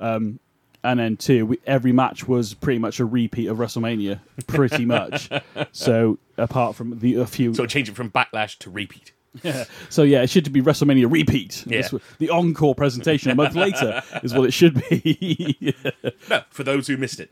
Um, 0.00 0.40
and 0.84 1.00
then 1.00 1.16
two, 1.16 1.46
we, 1.46 1.58
every 1.66 1.90
match 1.92 2.28
was 2.28 2.54
pretty 2.54 2.78
much 2.78 3.00
a 3.00 3.04
repeat 3.04 3.48
of 3.48 3.56
WrestleMania, 3.56 4.20
pretty 4.46 4.84
much. 4.96 5.28
so 5.72 6.18
apart 6.38 6.76
from 6.76 7.00
the 7.00 7.16
a 7.16 7.26
few, 7.26 7.54
So 7.54 7.66
change 7.66 7.88
it 7.88 7.96
from 7.96 8.10
backlash 8.10 8.58
to 8.58 8.70
repeat. 8.70 9.10
Yeah. 9.42 9.64
so 9.88 10.04
yeah, 10.04 10.22
it 10.22 10.30
should 10.30 10.52
be 10.52 10.62
WrestleMania 10.62 11.10
repeat. 11.10 11.64
Yeah. 11.66 11.88
The 12.18 12.30
encore 12.30 12.76
presentation 12.76 13.32
a 13.32 13.34
month 13.34 13.56
later 13.56 14.00
is 14.22 14.32
what 14.32 14.44
it 14.44 14.52
should 14.52 14.74
be. 14.88 15.74
No, 16.30 16.42
for 16.50 16.62
those 16.64 16.86
who 16.86 16.96
missed 16.96 17.20
it. 17.20 17.28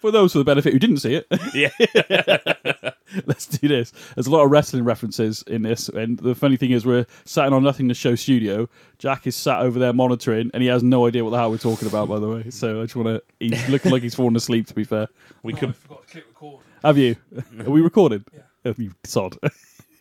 For 0.00 0.10
those 0.10 0.32
for 0.32 0.38
the 0.38 0.44
benefit 0.44 0.72
who 0.72 0.78
didn't 0.78 0.96
see 0.98 1.14
it, 1.14 1.26
Yeah. 1.54 2.92
let's 3.26 3.46
do 3.46 3.68
this. 3.68 3.92
There's 4.14 4.26
a 4.26 4.30
lot 4.30 4.44
of 4.44 4.50
wrestling 4.50 4.84
references 4.84 5.42
in 5.46 5.62
this, 5.62 5.88
and 5.88 6.18
the 6.18 6.34
funny 6.34 6.56
thing 6.56 6.70
is, 6.70 6.84
we're 6.86 7.06
sat 7.24 7.46
in 7.46 7.52
on 7.52 7.62
Nothing 7.62 7.88
to 7.88 7.94
Show 7.94 8.14
studio. 8.14 8.68
Jack 8.98 9.26
is 9.26 9.36
sat 9.36 9.60
over 9.60 9.78
there 9.78 9.92
monitoring, 9.92 10.50
and 10.54 10.62
he 10.62 10.68
has 10.68 10.82
no 10.82 11.06
idea 11.06 11.24
what 11.24 11.30
the 11.30 11.38
hell 11.38 11.50
we're 11.50 11.58
talking 11.58 11.88
about, 11.88 12.08
by 12.08 12.18
the 12.18 12.28
way. 12.28 12.50
So 12.50 12.80
I 12.80 12.84
just 12.84 12.96
want 12.96 13.08
to. 13.08 13.22
He's 13.40 13.68
looking 13.70 13.90
like 13.92 14.02
he's 14.02 14.14
fallen 14.14 14.36
asleep. 14.36 14.66
To 14.68 14.74
be 14.74 14.84
fair, 14.84 15.08
We 15.42 15.52
Oh, 15.52 15.56
I 15.56 15.60
could. 15.60 15.76
forgot 15.76 16.02
to 16.06 16.12
click 16.12 16.24
record. 16.28 16.60
have 16.82 16.98
you? 16.98 17.16
Are 17.60 17.70
we 17.70 17.80
recorded? 17.80 18.24
Yeah. 18.34 18.40
Oh, 18.66 18.74
you 18.78 18.94
sod. 19.04 19.36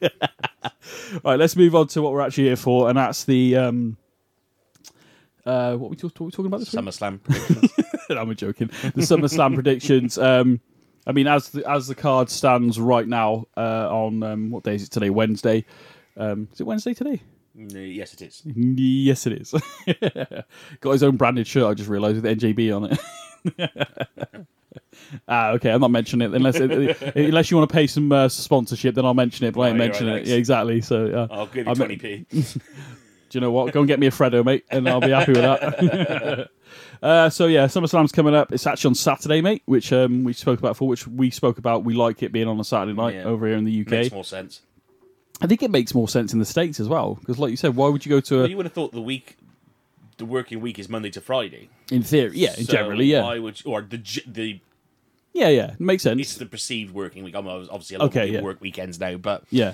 All 0.01 0.10
right, 1.24 1.39
let's 1.39 1.55
move 1.55 1.75
on 1.75 1.88
to 1.88 2.01
what 2.01 2.12
we're 2.13 2.22
actually 2.22 2.46
here 2.46 2.55
for, 2.55 2.89
and 2.89 2.98
that's 2.98 3.24
the. 3.25 3.55
Um, 3.58 3.98
uh, 5.46 5.75
what 5.75 5.89
we, 5.89 5.98
talk, 5.98 6.12
what 6.20 6.25
we 6.27 6.32
talking 6.32 6.46
about 6.46 6.60
this 6.62 6.74
week? 6.74 6.84
SummerSlam. 6.86 7.22
Predictions. 7.24 7.72
I'm 8.10 8.36
joking. 8.36 8.67
The 8.67 9.01
SummerSlam 9.01 9.53
predictions. 9.55 10.17
Um, 10.17 10.62
I 11.05 11.12
mean, 11.12 11.27
as 11.27 11.50
the, 11.50 11.69
as 11.69 11.88
the 11.88 11.95
card 11.95 12.29
stands 12.29 12.79
right 12.79 13.07
now 13.07 13.45
uh, 13.57 13.89
on 13.89 14.24
um, 14.24 14.51
what 14.51 14.63
day 14.63 14.75
is 14.75 14.83
it 14.83 14.91
today? 14.91 15.10
Wednesday. 15.10 15.65
Um, 16.17 16.48
is 16.53 16.62
it 16.62 16.63
Wednesday 16.63 16.93
today? 16.93 17.22
Mm, 17.57 17.95
yes, 17.95 18.13
it 18.13 18.22
is. 18.22 18.41
Yes, 18.45 19.27
it 19.27 19.33
is. 19.33 19.53
Got 20.81 20.91
his 20.91 21.03
own 21.03 21.17
branded 21.17 21.45
shirt. 21.48 21.65
I 21.65 21.74
just 21.74 21.89
realised 21.89 22.22
with 22.22 22.39
NJB 22.39 22.75
on 22.75 22.91
it. 22.91 24.45
ah, 25.27 25.50
okay. 25.51 25.72
I'm 25.72 25.81
not 25.81 25.91
mentioning 25.91 26.31
it 26.31 26.36
unless 26.36 26.55
unless 27.15 27.51
you 27.51 27.57
want 27.57 27.69
to 27.69 27.74
pay 27.74 27.86
some 27.88 28.12
uh, 28.12 28.29
sponsorship. 28.29 28.95
Then 28.95 29.05
I'll 29.05 29.13
mention 29.13 29.45
it. 29.45 29.53
But 29.53 29.62
I 29.62 29.69
ain't 29.69 29.75
Oh, 29.75 29.77
you're 29.83 29.88
mentioning 29.89 30.13
right, 30.13 30.22
it. 30.24 30.27
Yeah, 30.29 30.36
exactly. 30.38 30.81
So 30.81 31.07
uh, 31.07 31.27
I'll 31.33 31.45
give 31.48 31.67
you 31.67 31.74
I'm- 31.74 31.77
20p. 31.77 32.60
Do 33.29 33.38
you 33.38 33.41
know 33.41 33.51
what? 33.51 33.74
Go 33.74 33.79
and 33.79 33.88
get 33.88 34.00
me 34.00 34.05
a 34.05 34.12
Freddo, 34.12 34.45
mate, 34.45 34.63
and 34.69 34.88
I'll 34.88 35.01
be 35.01 35.10
happy 35.10 35.31
with 35.31 35.41
that. 35.41 36.50
Uh, 37.03 37.29
so 37.29 37.48
yeah, 37.48 37.65
SummerSlam's 37.65 38.12
coming 38.12 38.33
up. 38.33 38.51
It's 38.51 38.65
actually 38.65 38.89
on 38.89 38.95
Saturday, 38.95 39.41
mate, 39.41 39.62
which 39.65 39.91
um, 39.93 40.24
we 40.24 40.33
spoke 40.33 40.57
about 40.60 40.69
before. 40.72 40.88
Which 40.88 41.05
we 41.07 41.29
spoke 41.29 41.57
about. 41.57 41.83
We 41.83 41.93
like 41.93 42.24
it 42.24 42.31
being 42.31 42.48
on 42.48 42.60
a 42.60 42.63
Saturday 42.63 42.93
night 42.93 43.15
Yeah. 43.15 43.24
over 43.25 43.45
here 43.48 43.57
in 43.57 43.65
the 43.65 43.81
UK. 43.81 43.89
Makes 43.91 44.12
more 44.13 44.24
sense. 44.24 44.62
I 45.41 45.48
think 45.48 45.62
it 45.62 45.72
makes 45.72 45.93
more 45.93 46.07
sense 46.07 46.31
in 46.31 46.39
the 46.39 46.45
states 46.45 46.79
as 46.79 46.88
well 46.88 47.15
because, 47.15 47.38
like 47.39 47.51
you 47.51 47.57
said, 47.57 47.75
why 47.75 47.89
would 47.89 48.05
you 48.05 48.10
go 48.10 48.19
to 48.22 48.36
a? 48.36 48.39
Well, 48.39 48.50
you 48.50 48.57
would 48.57 48.65
have 48.65 48.74
thought 48.74 48.93
the 48.93 49.01
week, 49.01 49.36
the 50.17 50.25
working 50.25 50.62
week 50.62 50.79
is 50.79 50.88
Monday 50.88 51.10
to 51.12 51.19
Friday. 51.22 51.69
in 51.91 52.03
theory, 52.03 52.31
yeah, 52.36 52.51
So 52.53 52.63
generally, 52.63 53.05
yeah, 53.05 53.24
Why 53.24 53.39
would 53.39 53.62
or 53.65 53.81
the 53.81 53.98
j- 53.98 54.24
the 54.25 54.60
yeah, 55.33 55.50
yeah, 55.50 55.72
it 55.74 55.79
makes 55.79 56.03
sense. 56.03 56.22
it's 56.22 56.36
the 56.36 56.45
perceived 56.45 56.93
working 56.93 57.24
week. 57.24 57.36
I 57.36 57.41
mean, 57.41 57.67
obviously 57.69 57.95
a 57.95 58.00
lot 58.00 58.05
Okay, 58.05 58.19
of 58.22 58.25
people 58.27 58.36
yeah. 58.41 58.43
work 58.45 58.62
weekends 58.62 59.00
now, 59.00 59.17
but 59.17 59.43
Yeah, 59.50 59.74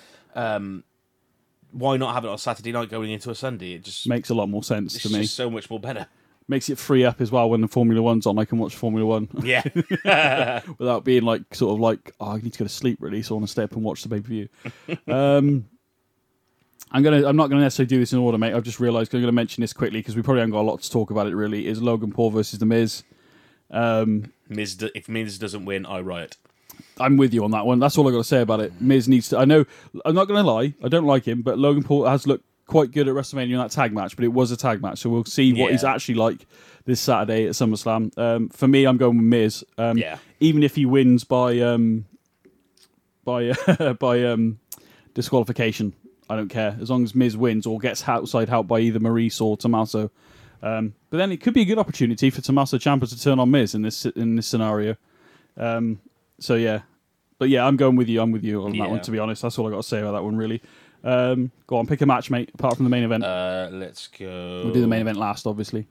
why 1.71 1.98
not 1.98 2.15
have 2.15 2.25
it 2.25 2.29
on 2.29 2.38
Saturday 2.38 2.71
night 2.71 2.89
going 2.89 3.12
into 3.12 3.29
a 3.29 3.36
Sunday? 3.36 3.74
It 3.74 3.83
just 3.83 4.07
makes 4.07 4.29
a 4.29 4.33
lot 4.33 4.50
more 4.50 4.63
sense 4.63 4.95
it's 4.95 5.03
to 5.03 5.09
me. 5.13 5.21
just 5.21 5.36
so 5.36 5.50
much 5.50 5.69
more 5.69 5.79
better. 5.79 6.07
Makes 6.50 6.68
it 6.70 6.77
free 6.79 7.06
up 7.06 7.22
as 7.22 7.32
well 7.32 7.50
when 7.50 7.62
the 7.62 7.68
Formula 7.68 8.01
One's 8.01 8.25
on. 8.25 8.38
I 8.39 8.44
can 8.44 8.58
watch 8.58 8.75
Formula 8.75 9.06
One 9.06 9.29
Yeah, 9.44 9.62
without 10.79 11.03
being 11.06 11.22
like 11.24 11.53
sort 11.53 11.74
of 11.75 11.79
like 11.79 12.12
oh, 12.20 12.32
I 12.32 12.38
need 12.41 12.51
to 12.53 12.60
go 12.60 12.65
to 12.65 12.70
sleep 12.70 12.98
really, 13.00 13.22
so 13.22 13.36
I 13.36 13.38
want 13.38 13.46
to 13.48 13.51
stay 13.51 13.63
up 13.63 13.74
and 13.74 13.84
watch 13.84 14.01
the 14.03 14.10
pay 14.10 14.20
per 14.20 14.27
view. 14.27 14.50
um, 15.08 15.65
I'm 16.91 17.03
gonna 17.03 17.25
I'm 17.27 17.36
not 17.36 17.50
gonna 17.51 17.62
necessarily 17.62 17.88
do 17.89 18.00
this 18.00 18.13
in 18.13 18.20
order, 18.20 18.39
mate. 18.39 18.53
I've 18.56 18.63
just 18.63 18.79
realised 18.79 19.13
I'm 19.13 19.22
gonna 19.22 19.32
mention 19.32 19.62
this 19.62 19.74
quickly 19.74 20.00
because 20.00 20.15
we 20.15 20.24
probably 20.24 20.39
haven't 20.39 20.53
got 20.53 20.62
a 20.62 20.70
lot 20.70 20.82
to 20.82 20.89
talk 20.89 21.12
about 21.12 21.27
it. 21.27 21.36
Really, 21.36 21.68
is 21.68 21.82
Logan 21.84 22.12
Paul 22.12 22.32
versus 22.32 22.58
The 22.58 22.65
Miz. 22.65 23.03
Miz. 23.72 24.75
do- 24.75 24.89
If 24.96 25.08
Miz 25.08 25.38
doesn't 25.38 25.65
win, 25.65 25.86
I 25.86 26.01
riot. 26.01 26.36
I'm 27.00 27.15
with 27.18 27.34
you 27.34 27.44
on 27.44 27.51
that 27.51 27.65
one. 27.68 27.77
That's 27.79 27.96
all 27.98 28.08
I 28.08 28.12
got 28.12 28.18
to 28.18 28.24
say 28.24 28.41
about 28.41 28.60
it. 28.60 28.82
Miz 28.82 29.08
needs 29.08 29.29
to. 29.29 29.38
I 29.38 29.46
know. 29.46 29.65
I'm 30.03 30.15
not 30.15 30.27
going 30.27 30.44
to 30.44 30.50
lie. 30.51 30.74
I 30.84 30.88
don't 30.88 31.06
like 31.06 31.25
him, 31.27 31.41
but 31.44 31.60
Logan 31.60 31.84
Paul 31.84 32.06
has 32.08 32.25
looked 32.25 32.46
quite 32.69 32.91
good 32.91 33.07
at 33.07 33.15
WrestleMania 33.15 33.53
in 33.53 33.57
that 33.57 33.71
tag 33.71 33.91
match. 33.93 34.15
But 34.15 34.25
it 34.25 34.33
was 34.33 34.51
a 34.51 34.57
tag 34.57 34.79
match, 34.81 34.99
so 34.99 35.09
we'll 35.09 35.25
see 35.25 35.51
what 35.53 35.67
Yeah. 35.67 35.71
he's 35.71 35.83
actually 35.83 36.15
like 36.15 36.45
this 36.85 37.01
Saturday 37.01 37.45
at 37.47 37.51
SummerSlam. 37.53 38.15
Um, 38.17 38.49
for 38.49 38.67
me, 38.67 38.85
I'm 38.85 38.97
going 38.97 39.17
with 39.17 39.25
Miz. 39.25 39.65
Um, 39.77 39.97
Yeah. 39.97 40.19
Even 40.39 40.61
if 40.63 40.75
he 40.75 40.85
wins 40.85 41.23
by 41.23 41.59
um, 41.59 42.05
by 43.25 43.51
by 43.99 44.23
um, 44.23 44.59
disqualification, 45.13 45.93
I 46.29 46.35
don't 46.35 46.49
care 46.49 46.77
as 46.79 46.89
long 46.89 47.03
as 47.03 47.15
Miz 47.15 47.35
wins 47.35 47.65
or 47.65 47.79
gets 47.79 48.07
outside 48.07 48.49
help 48.49 48.67
by 48.67 48.79
either 48.79 48.99
Maurice 48.99 49.41
or 49.41 49.57
Tommaso. 49.57 50.11
Um, 50.61 50.93
but 51.09 51.17
then 51.17 51.31
it 51.31 51.38
could 51.41 51.53
be 51.53 51.61
a 51.61 51.65
good 51.65 51.79
opportunity 51.79 52.29
for 52.29 52.41
Tommaso 52.41 52.77
Ciampa 52.77 53.09
to 53.09 53.19
turn 53.19 53.39
on 53.39 53.49
Miz 53.49 53.73
in 53.73 53.81
this 53.81 54.05
in 54.05 54.35
this 54.35 54.47
scenario. 54.47 54.95
Um, 55.57 55.99
so 56.39 56.55
yeah, 56.55 56.81
but 57.39 57.49
yeah, 57.49 57.65
I'm 57.65 57.77
going 57.77 57.95
with 57.95 58.07
you. 58.09 58.21
I'm 58.21 58.31
with 58.31 58.43
you 58.43 58.63
on 58.63 58.77
that 58.77 58.89
one. 58.89 59.01
To 59.01 59.11
be 59.11 59.19
honest, 59.19 59.41
that's 59.41 59.57
all 59.57 59.67
I 59.67 59.71
got 59.71 59.77
to 59.77 59.88
say 59.88 59.99
about 59.99 60.11
that 60.13 60.23
one. 60.23 60.35
Really. 60.35 60.61
Um, 61.03 61.51
go 61.68 61.77
on, 61.77 61.88
pick 61.88 62.01
a 62.01 62.06
match, 62.06 62.29
mate. 62.29 62.51
Apart 62.53 62.75
from 62.75 62.84
the 62.86 62.89
main 62.89 63.03
event, 63.03 63.24
Uh, 63.24 63.70
let's 63.72 64.08
go. 64.08 64.62
we'll 64.65 64.74
do 64.74 64.82
the 64.82 64.88
main 64.88 65.01
event 65.01 65.18
last, 65.18 65.48
obviously. 65.48 65.88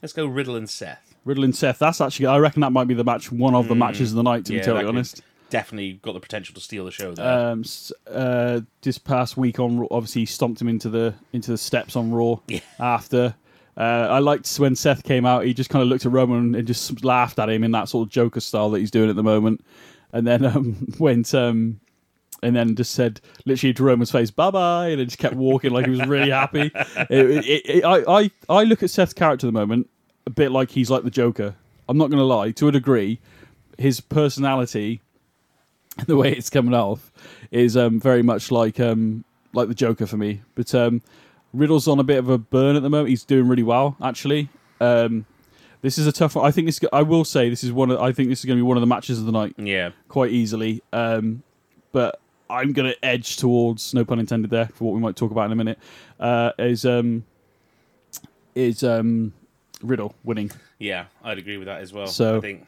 Let's 0.00 0.12
go 0.12 0.26
Riddle 0.26 0.56
and 0.56 0.68
Seth. 0.68 1.14
Riddle 1.24 1.44
and 1.44 1.54
Seth. 1.54 1.78
That's 1.78 2.00
actually, 2.00 2.26
I 2.26 2.38
reckon 2.38 2.60
that 2.62 2.72
might 2.72 2.88
be 2.88 2.94
the 2.94 3.04
match, 3.04 3.30
one 3.30 3.54
of 3.54 3.68
the 3.68 3.76
matches 3.76 4.10
of 4.10 4.16
the 4.16 4.22
night. 4.24 4.44
To. 4.46 4.52
Yeah, 4.54 4.60
be 4.60 4.64
totally 4.64 4.82
that 4.82 4.86
could- 4.88 4.96
honest. 4.96 5.22
Definitely 5.50 6.00
got 6.02 6.14
the 6.14 6.20
potential 6.20 6.54
to 6.54 6.60
steal 6.62 6.86
the 6.86 6.90
show 6.90 7.12
there. 7.14 7.50
Um, 7.50 7.60
s- 7.60 7.92
uh, 8.10 8.62
this 8.80 8.96
past 8.96 9.36
week 9.36 9.60
on 9.60 9.78
Raw, 9.80 9.86
obviously 9.90 10.22
he 10.22 10.26
stomped 10.26 10.58
him 10.62 10.66
into 10.66 10.88
the 10.88 11.14
into 11.34 11.50
the 11.50 11.58
steps 11.58 11.94
on 11.94 12.10
Raw. 12.10 12.36
Yeah. 12.48 12.60
After, 12.80 13.34
uh, 13.76 13.80
I 14.08 14.18
liked 14.20 14.50
when 14.56 14.74
Seth 14.74 15.04
came 15.04 15.26
out. 15.26 15.44
He 15.44 15.52
just 15.52 15.68
kind 15.68 15.82
of 15.82 15.88
looked 15.90 16.06
at 16.06 16.10
Roman 16.12 16.54
and 16.54 16.66
just 16.66 17.04
laughed 17.04 17.38
at 17.38 17.50
him 17.50 17.64
in 17.64 17.70
that 17.72 17.90
sort 17.90 18.08
of 18.08 18.10
Joker 18.10 18.40
style 18.40 18.70
that 18.70 18.78
he's 18.80 18.90
doing 18.90 19.10
at 19.10 19.14
the 19.16 19.22
moment. 19.22 19.62
And 20.14 20.26
then 20.26 20.42
um, 20.46 20.88
went 20.98 21.34
um, 21.34 21.80
and 22.42 22.54
then 22.56 22.74
just 22.74 22.92
said 22.92 23.20
literally 23.46 23.72
to 23.74 23.82
Roman's 23.84 24.10
face, 24.10 24.30
"Bye 24.30 24.50
bye," 24.50 24.88
and 24.88 25.00
then 25.00 25.06
just 25.06 25.18
kept 25.18 25.34
walking 25.34 25.70
like 25.72 25.84
he 25.86 25.90
was 25.90 26.06
really 26.06 26.30
happy. 26.30 26.70
It- 27.10 27.46
it- 27.46 27.62
it- 27.66 27.84
I, 27.84 28.20
I 28.22 28.30
I 28.48 28.64
look 28.64 28.82
at 28.82 28.90
Seth's 28.90 29.12
character 29.12 29.46
at 29.46 29.52
the 29.52 29.58
moment 29.58 29.88
a 30.26 30.30
bit 30.30 30.50
like 30.52 30.70
he's 30.70 30.90
like 30.90 31.02
the 31.04 31.10
Joker. 31.10 31.54
I'm 31.88 31.98
not 31.98 32.08
going 32.10 32.18
to 32.18 32.24
lie, 32.24 32.52
to 32.52 32.68
a 32.68 32.72
degree, 32.72 33.18
his 33.76 34.00
personality 34.00 35.00
the 36.06 36.16
way 36.16 36.32
it's 36.32 36.48
coming 36.48 36.72
off 36.74 37.12
is 37.50 37.76
um, 37.76 38.00
very 38.00 38.22
much 38.22 38.50
like 38.50 38.80
um, 38.80 39.24
like 39.52 39.68
the 39.68 39.74
Joker 39.74 40.06
for 40.06 40.16
me. 40.16 40.40
But 40.54 40.74
um, 40.74 41.02
Riddle's 41.52 41.86
on 41.88 41.98
a 41.98 42.04
bit 42.04 42.18
of 42.18 42.28
a 42.30 42.38
burn 42.38 42.76
at 42.76 42.82
the 42.82 42.88
moment. 42.88 43.10
He's 43.10 43.24
doing 43.24 43.46
really 43.48 43.62
well, 43.62 43.96
actually. 44.02 44.48
Um, 44.80 45.26
this 45.82 45.98
is 45.98 46.06
a 46.06 46.12
tough 46.12 46.34
one. 46.36 46.46
I 46.46 46.50
think 46.50 46.66
this. 46.66 46.80
I 46.92 47.02
will 47.02 47.24
say 47.24 47.50
this 47.50 47.62
is 47.64 47.72
one. 47.72 47.90
Of, 47.90 48.00
I 48.00 48.12
think 48.12 48.28
this 48.30 48.38
is 48.38 48.44
going 48.46 48.56
to 48.56 48.60
be 48.64 48.66
one 48.66 48.76
of 48.78 48.80
the 48.80 48.86
matches 48.86 49.18
of 49.18 49.26
the 49.26 49.32
night, 49.32 49.54
yeah. 49.58 49.90
quite 50.08 50.30
easily. 50.30 50.80
Um, 50.94 51.42
but 51.90 52.20
I'm 52.52 52.72
going 52.72 52.90
to 52.92 53.04
edge 53.04 53.36
towards, 53.38 53.94
no 53.94 54.04
pun 54.04 54.18
intended 54.20 54.50
there, 54.50 54.66
for 54.74 54.84
what 54.84 54.94
we 54.94 55.00
might 55.00 55.16
talk 55.16 55.30
about 55.30 55.46
in 55.46 55.52
a 55.52 55.56
minute. 55.56 55.78
Uh, 56.20 56.52
is 56.58 56.84
um, 56.84 57.24
is 58.54 58.84
um, 58.84 59.32
Riddle 59.82 60.14
winning? 60.22 60.50
Yeah, 60.78 61.06
I'd 61.24 61.38
agree 61.38 61.56
with 61.56 61.66
that 61.66 61.80
as 61.80 61.92
well. 61.92 62.06
So- 62.06 62.36
I 62.36 62.40
think, 62.40 62.66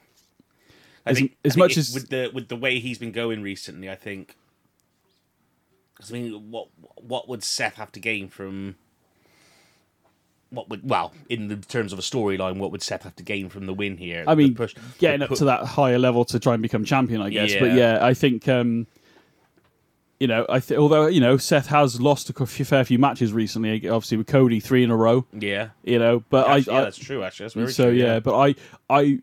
I 1.06 1.10
As- 1.10 1.18
think 1.18 1.36
as 1.44 1.52
I 1.52 1.54
think 1.54 1.58
much 1.58 1.76
as- 1.76 1.92
with 1.94 2.08
the 2.08 2.30
with 2.32 2.48
the 2.48 2.56
way 2.56 2.78
he's 2.78 2.98
been 2.98 3.12
going 3.12 3.42
recently, 3.42 3.90
I 3.90 3.94
think. 3.96 4.36
'cause 5.96 6.10
I 6.10 6.14
mean, 6.14 6.50
what 6.50 6.68
what 6.96 7.28
would 7.28 7.44
Seth 7.44 7.74
have 7.76 7.92
to 7.92 8.00
gain 8.00 8.28
from? 8.28 8.74
What 10.50 10.68
would 10.70 10.88
well 10.88 11.12
in 11.28 11.48
the 11.48 11.56
terms 11.56 11.92
of 11.92 11.98
a 11.98 12.02
storyline? 12.02 12.56
What 12.58 12.70
would 12.72 12.82
Seth 12.82 13.02
have 13.02 13.16
to 13.16 13.22
gain 13.22 13.48
from 13.48 13.66
the 13.66 13.74
win 13.74 13.96
here? 13.98 14.24
I 14.26 14.34
mean, 14.34 14.54
push- 14.54 14.74
getting 14.98 15.22
up 15.22 15.30
to 15.34 15.44
that 15.46 15.64
higher 15.64 15.98
level 15.98 16.24
to 16.26 16.38
try 16.40 16.54
and 16.54 16.62
become 16.62 16.84
champion, 16.84 17.20
I 17.20 17.30
guess. 17.30 17.54
But 17.54 17.70
Yeah. 17.72 17.98
yeah, 17.98 17.98
I 18.04 18.14
think 18.14 18.48
um, 18.48 18.86
you 20.24 20.28
know, 20.28 20.46
I 20.48 20.58
th- 20.58 20.78
although 20.80 21.06
you 21.06 21.20
know 21.20 21.36
Seth 21.36 21.66
has 21.66 22.00
lost 22.00 22.30
a 22.30 22.46
fair 22.46 22.82
few 22.82 22.98
matches 22.98 23.30
recently, 23.34 23.86
obviously 23.86 24.16
with 24.16 24.26
Cody 24.26 24.58
three 24.58 24.82
in 24.82 24.90
a 24.90 24.96
row. 24.96 25.26
yeah, 25.38 25.68
You 25.82 25.98
know, 25.98 26.24
but 26.30 26.48
Actually, 26.48 26.72
I, 26.72 26.76
yeah, 26.76 26.80
I 26.80 26.84
that's 26.84 26.96
true. 26.96 27.22
Actually, 27.22 27.44
that's 27.44 27.54
very 27.54 27.72
so 27.72 27.84
true. 27.90 27.92
yeah, 27.92 28.20
but 28.20 28.34
I 28.34 28.54
I 28.88 29.18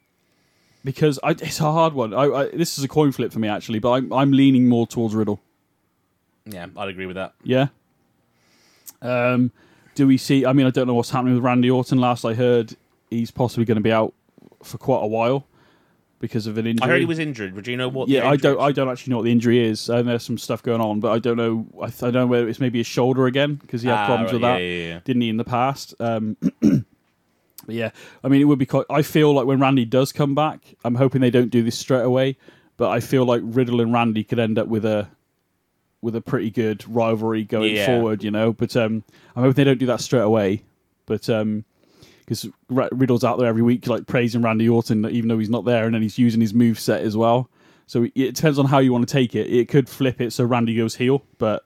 because 0.86 1.18
I, 1.24 1.32
it's 1.32 1.60
a 1.60 1.72
hard 1.72 1.94
one. 1.94 2.14
I, 2.14 2.26
I 2.26 2.50
this 2.50 2.78
is 2.78 2.84
a 2.84 2.88
coin 2.88 3.12
flip 3.12 3.34
for 3.34 3.40
me 3.40 3.48
actually, 3.48 3.80
but 3.80 3.94
I'm 3.94 4.14
I'm 4.14 4.32
leaning 4.32 4.70
more 4.70 4.86
towards 4.86 5.16
Riddle. 5.16 5.42
yeah, 6.46 6.68
I'd 6.78 6.90
agree 6.90 7.08
with 7.08 7.16
that. 7.16 7.34
Yeah. 7.44 7.70
Um, 9.02 9.52
do 9.96 10.06
we 10.06 10.18
see? 10.18 10.46
I 10.46 10.54
mean, 10.54 10.68
I 10.68 10.70
don't 10.70 10.86
know 10.86 10.94
what's 10.94 11.10
happening 11.10 11.34
with 11.34 11.44
Randy 11.44 11.72
Orton. 11.72 11.98
Last 12.00 12.26
I 12.26 12.36
heard, 12.36 12.76
he's 13.10 13.32
possibly 13.32 13.66
going 13.66 13.78
to 13.78 13.82
be 13.82 13.92
out 13.92 14.14
for 14.64 14.78
quite 14.78 15.02
a 15.04 15.08
while 15.08 15.48
because 16.22 16.48
of 16.48 16.58
an 16.58 16.66
injury. 16.68 16.86
I 16.86 16.88
heard 16.92 17.00
he 17.02 17.06
was 17.06 17.20
injured. 17.20 17.54
Would 17.56 17.68
you 17.68 17.76
know 17.76 17.90
what? 17.90 18.08
the 18.08 18.14
Yeah, 18.14 18.30
I 18.30 18.38
don't. 18.38 18.56
is? 18.58 18.62
I 18.64 18.72
don't 18.72 18.88
actually 18.90 19.12
know 19.12 19.18
what 19.18 19.24
the 19.24 19.32
injury 19.32 19.60
is. 19.60 19.90
I 19.90 19.98
know 19.98 20.04
there's 20.04 20.24
some 20.24 20.38
stuff 20.38 20.64
going 20.64 20.80
on, 20.80 21.02
but 21.02 21.12
I 21.12 21.20
don't 21.20 21.36
know. 21.36 21.66
I, 21.82 21.88
th- 21.88 22.04
I 22.04 22.06
don't 22.06 22.14
know 22.14 22.28
whether 22.28 22.48
it's 22.48 22.60
maybe 22.62 22.78
his 22.80 22.88
shoulder 22.88 23.26
again 23.26 23.56
because 23.56 23.82
he 23.82 23.90
had 23.90 23.98
Ah, 23.98 24.06
problems 24.06 24.28
right, 24.28 24.34
with 24.34 24.42
yeah, 24.44 24.54
that, 24.54 24.60
yeah, 24.62 24.88
yeah. 24.94 25.00
didn't 25.04 25.22
he, 25.24 25.30
in 25.30 25.38
the 25.38 25.44
past? 25.44 25.94
Um, 26.00 26.38
but 26.62 26.84
yeah, 27.76 27.92
I 28.24 28.28
mean, 28.30 28.40
it 28.42 28.46
would 28.46 28.60
be. 28.60 28.66
Quite, 28.66 28.86
I 28.90 29.02
feel 29.02 29.34
like 29.34 29.46
when 29.46 29.60
Randy 29.60 29.84
does 29.86 30.12
come 30.14 30.34
back, 30.36 30.62
I'm 30.86 30.96
hoping 30.96 31.20
they 31.22 31.32
don't 31.32 31.50
do 31.50 31.64
this 31.64 31.78
straight 31.78 32.04
away. 32.06 32.38
But 32.78 32.90
I 32.90 33.00
feel 33.00 33.26
like 33.26 33.42
Riddle 33.44 33.82
and 33.82 33.94
Randy 33.94 34.24
could 34.24 34.40
end 34.40 34.58
up 34.58 34.68
with 34.68 34.86
a 34.86 35.10
with 36.02 36.16
a 36.16 36.22
pretty 36.22 36.50
good 36.50 36.84
rivalry 36.88 37.44
going 37.44 37.76
forward, 37.86 38.24
you 38.24 38.32
know. 38.32 38.54
But 38.54 38.76
um, 38.76 39.04
I'm 39.36 39.44
hoping 39.44 39.54
they 39.56 39.64
don't 39.64 39.78
do 39.78 39.86
that 39.88 40.02
straight 40.02 40.22
away. 40.22 40.64
But 41.06 41.30
um, 41.30 41.66
because 42.32 42.48
Riddle's 42.70 43.26
out 43.26 43.38
there 43.40 43.48
every 43.48 43.62
week, 43.62 43.88
like 43.88 44.08
praising 44.08 44.42
Randy 44.42 44.70
Orton, 44.70 45.06
even 45.10 45.28
though 45.28 45.38
he's 45.38 45.50
not 45.50 45.66
there, 45.66 45.84
and 45.86 45.94
then 45.94 46.02
he's 46.02 46.18
using 46.18 46.40
his 46.40 46.54
move 46.54 46.80
set 46.80 47.02
as 47.02 47.18
well. 47.18 47.50
So 47.88 48.08
it 48.16 48.36
depends 48.36 48.58
on 48.58 48.68
how 48.68 48.80
you 48.80 48.94
want 48.94 49.06
to 49.06 49.12
take 49.12 49.36
it. 49.36 49.48
It 49.54 49.68
could 49.68 49.90
flip 49.90 50.22
it 50.22 50.32
so 50.32 50.46
Randy 50.46 50.74
goes 50.74 50.96
heel, 50.96 51.26
but 51.40 51.66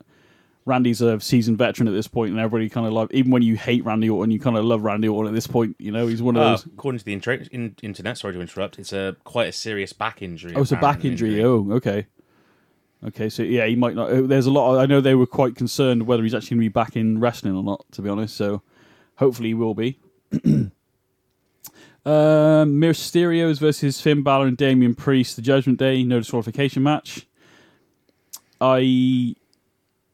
Randy's 0.66 1.02
a 1.04 1.20
seasoned 1.20 1.60
veteran 1.60 1.88
at 1.88 1.92
this 1.94 2.08
point, 2.08 2.32
and 2.32 2.40
everybody 2.40 2.68
kind 2.68 2.88
of 2.88 2.94
love. 2.94 3.12
Even 3.12 3.32
when 3.32 3.44
you 3.44 3.56
hate 3.56 3.86
Randy 3.86 4.10
Orton, 4.10 4.32
you 4.32 4.40
kind 4.40 4.58
of 4.58 4.66
love 4.66 4.82
Randy 4.82 5.08
Orton 5.08 5.32
at 5.32 5.36
this 5.36 5.46
point. 5.46 5.76
You 5.78 5.92
know, 5.92 6.08
he's 6.08 6.24
one 6.24 6.36
of 6.36 6.42
Uh, 6.42 6.50
those. 6.52 6.66
according 6.66 6.98
to 6.98 7.06
the 7.06 7.14
inter- 7.14 7.44
in- 7.52 7.76
internet, 7.84 8.18
sorry 8.18 8.34
to 8.34 8.42
interrupt, 8.42 8.80
it's 8.80 8.92
a 8.92 9.16
quite 9.24 9.48
a 9.50 9.52
serious 9.52 9.94
back 9.94 10.24
injury. 10.24 10.54
Oh, 10.56 10.62
it's 10.62 10.72
a 10.72 10.76
back 10.78 10.98
apparently, 10.98 11.12
injury. 11.12 11.44
Oh, 11.44 11.68
okay. 11.74 12.08
Okay, 13.06 13.30
so 13.30 13.44
yeah, 13.44 13.68
he 13.68 13.76
might 13.76 13.94
not. 13.94 14.10
uh, 14.10 14.22
There's 14.24 14.48
a 14.48 14.52
lot. 14.52 14.74
Of, 14.74 14.80
I 14.80 14.88
know 14.88 15.00
they 15.00 15.14
were 15.14 15.28
quite 15.28 15.56
concerned 15.56 16.08
whether 16.08 16.24
he's 16.24 16.34
actually 16.34 16.56
going 16.56 16.62
to 16.62 16.70
be 16.70 16.74
back 16.74 16.96
in 16.96 17.20
wrestling 17.20 17.56
or 17.56 17.62
not. 17.62 17.86
To 17.92 18.02
be 18.02 18.10
honest, 18.10 18.36
so 18.36 18.64
hopefully 19.18 19.50
he 19.50 19.54
will 19.54 19.76
be. 19.76 20.00
um, 22.06 22.80
Mysterios 22.80 23.60
versus 23.60 24.02
Finn 24.02 24.24
Balor 24.24 24.48
and 24.48 24.58
Damian 24.58 24.96
Priest, 24.96 25.36
the 25.36 25.42
Judgment 25.42 25.80
Day 25.80 26.04
no 26.04 26.20
disqualification 26.20 26.84
match. 26.84 27.28
I 28.62 29.36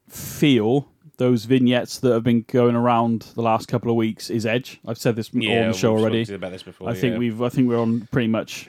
feel 0.07 0.87
those 1.17 1.45
vignettes 1.45 1.99
that 1.99 2.11
have 2.11 2.23
been 2.23 2.43
going 2.47 2.75
around 2.75 3.21
the 3.35 3.41
last 3.41 3.67
couple 3.67 3.91
of 3.91 3.95
weeks 3.95 4.29
is 4.29 4.45
Edge. 4.45 4.79
I've 4.87 4.97
said 4.97 5.15
this 5.15 5.29
Yeah, 5.33 5.65
on 5.65 5.71
the 5.71 5.77
show 5.77 5.95
already. 5.95 6.33
about 6.33 6.51
this 6.51 6.63
before. 6.63 6.89
I 6.89 6.93
think 6.93 7.13
yeah. 7.13 7.19
we've. 7.19 7.41
I 7.41 7.49
think 7.49 7.69
we're 7.69 7.79
on 7.79 8.07
pretty 8.11 8.27
much. 8.27 8.67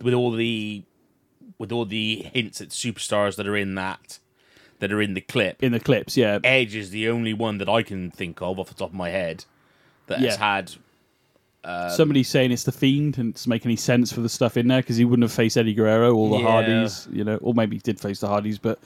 with 0.00 0.14
all 0.14 0.30
the 0.30 0.84
with 1.58 1.72
all 1.72 1.84
the 1.84 2.26
hints 2.32 2.60
at 2.60 2.68
superstars 2.68 3.36
that 3.36 3.46
are 3.46 3.56
in 3.56 3.74
that 3.74 4.18
that 4.78 4.92
are 4.92 5.02
in 5.02 5.14
the 5.14 5.20
clip. 5.20 5.62
in 5.62 5.72
the 5.72 5.80
clips, 5.80 6.16
yeah. 6.16 6.38
Edge 6.42 6.74
is 6.74 6.90
the 6.90 7.08
only 7.08 7.34
one 7.34 7.58
that 7.58 7.68
I 7.68 7.82
can 7.82 8.10
think 8.10 8.40
of 8.40 8.58
off 8.58 8.68
the 8.68 8.74
top 8.74 8.90
of 8.90 8.94
my 8.94 9.10
head 9.10 9.44
that 10.10 10.20
Yeah. 10.20 10.30
has 10.30 10.36
had. 10.36 10.72
somebody 11.90 12.22
saying 12.22 12.52
it's 12.52 12.64
the 12.64 12.72
Fiend, 12.72 13.18
and 13.18 13.30
it 13.30 13.34
doesn't 13.34 13.50
make 13.50 13.66
any 13.66 13.76
sense 13.76 14.10
for 14.12 14.20
the 14.22 14.30
stuff 14.30 14.56
in 14.56 14.68
there 14.68 14.80
because 14.80 14.96
he 14.96 15.04
wouldn't 15.04 15.24
have 15.24 15.32
faced 15.32 15.58
Eddie 15.58 15.74
Guerrero 15.74 16.14
or 16.14 16.30
the 16.30 16.42
Yeah. 16.42 16.50
Hardys, 16.50 17.08
you 17.12 17.22
know, 17.22 17.36
or 17.36 17.52
maybe 17.52 17.76
he 17.76 17.80
did 17.80 18.00
face 18.00 18.20
the 18.20 18.28
Hardys, 18.28 18.58
but 18.58 18.78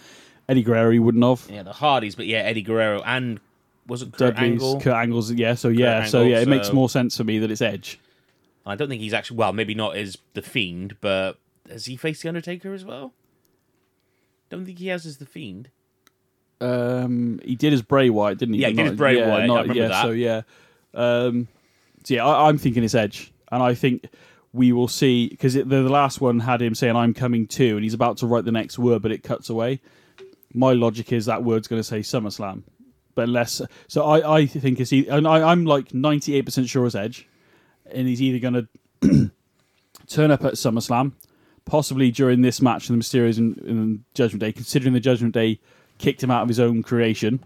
Eddie 0.49 0.63
Guerrero 0.65 0.91
he 0.91 0.99
wouldn't 0.99 1.23
have. 1.23 1.49
Yeah, 1.49 1.63
the 1.63 1.73
Hardys, 1.73 2.17
but 2.17 2.27
yeah, 2.27 2.39
Eddie 2.39 2.63
Guerrero 2.63 3.01
and 3.07 3.39
wasn't 3.87 4.13
Kurt 4.17 4.35
Dudley's 4.35 4.63
Angle. 4.63 4.81
Kurt 4.81 4.95
Angle's 4.95 5.31
yeah. 5.33 5.55
So 5.55 5.69
yeah, 5.69 6.05
so 6.05 6.23
yeah, 6.23 6.41
it 6.41 6.49
makes 6.49 6.73
more 6.73 6.89
sense 6.89 7.17
for 7.17 7.23
me 7.25 7.39
that 7.39 7.51
it's 7.51 7.63
Edge. 7.63 7.99
I 8.67 8.75
don't 8.75 8.89
think 8.89 9.03
he's 9.03 9.15
actually 9.15 9.37
well, 9.37 9.53
maybe 9.53 9.75
not 9.75 9.97
as 9.97 10.19
the 10.33 10.43
Fiend, 10.43 10.97
but 11.01 11.39
has 11.71 11.85
he 11.85 11.97
faced 11.97 12.23
the 12.23 12.29
Undertaker 12.29 12.75
as 12.75 12.85
well? 12.85 13.13
Don't 14.51 14.65
think 14.67 14.79
he 14.79 14.89
has 14.89 15.07
as 15.07 15.19
the 15.19 15.27
Fiend. 15.27 15.69
Um, 16.61 17.41
he 17.45 17.57
did 17.57 17.73
as 17.73 17.83
Bray 17.83 18.11
Wyatt, 18.11 18.39
didn't 18.39 18.55
he? 18.55 18.63
Yeah, 18.63 18.69
he 18.69 18.75
did 18.75 18.87
as 18.87 18.97
Bray 18.97 19.19
yeah, 19.19 19.29
Wyatt, 19.29 19.43
I 19.43 19.47
Not, 19.47 19.61
remember 19.63 19.83
yeah, 19.83 19.89
that. 19.89 20.03
So 20.03 20.11
yeah, 20.11 20.43
um, 20.95 21.49
so 22.05 22.15
yeah, 22.15 22.27
I, 22.27 22.49
I'm 22.49 22.59
thinking 22.59 22.85
it's 22.85 22.95
Edge, 22.95 23.33
and 23.51 23.63
I 23.63 23.75
think 23.75 24.09
we 24.53 24.73
will 24.73 24.89
see 24.89 25.29
because 25.29 25.55
the, 25.55 25.65
the 25.65 25.83
last 25.83 26.21
one 26.21 26.41
had 26.41 26.63
him 26.63 26.75
saying 26.75 26.97
"I'm 26.97 27.15
coming 27.15 27.47
too," 27.47 27.77
and 27.77 27.83
he's 27.83 27.95
about 27.95 28.19
to 28.19 28.27
write 28.27 28.45
the 28.45 28.53
next 28.53 28.79
word, 28.79 29.03
but 29.03 29.13
it 29.13 29.23
cuts 29.23 29.51
away. 29.51 29.81
My 30.53 30.73
logic 30.73 31.13
is 31.13 31.27
that 31.27 31.43
word's 31.43 31.67
going 31.67 31.81
to 31.81 31.85
say 31.85 32.01
SummerSlam, 32.01 32.63
but 33.15 33.23
unless 33.23 33.61
so, 33.89 34.05
I 34.05 34.39
I 34.39 34.47
think 34.47 34.81
it's 34.81 34.93
e- 34.93 35.09
and 35.09 35.27
I, 35.27 35.51
I'm 35.51 35.65
like 35.65 35.93
98 35.93 36.43
percent 36.43 36.69
sure 36.69 36.87
it's 36.87 36.95
Edge, 36.95 37.29
and 37.91 38.07
he's 38.07 38.23
either 38.23 38.39
going 38.39 38.69
to 39.01 39.31
turn 40.07 40.31
up 40.31 40.45
at 40.45 40.55
SummerSlam, 40.55 41.13
possibly 41.65 42.11
during 42.11 42.43
this 42.43 42.63
match 42.63 42.89
the 42.89 42.95
Mysterios 42.95 43.39
and, 43.39 43.57
and 43.59 44.05
Judgment 44.15 44.41
Day, 44.41 44.53
considering 44.53 44.95
the 44.95 45.01
Judgment 45.01 45.35
Day 45.35 45.59
kicked 45.99 46.23
him 46.23 46.31
out 46.31 46.43
of 46.43 46.49
his 46.49 46.61
own 46.61 46.83
creation 46.83 47.41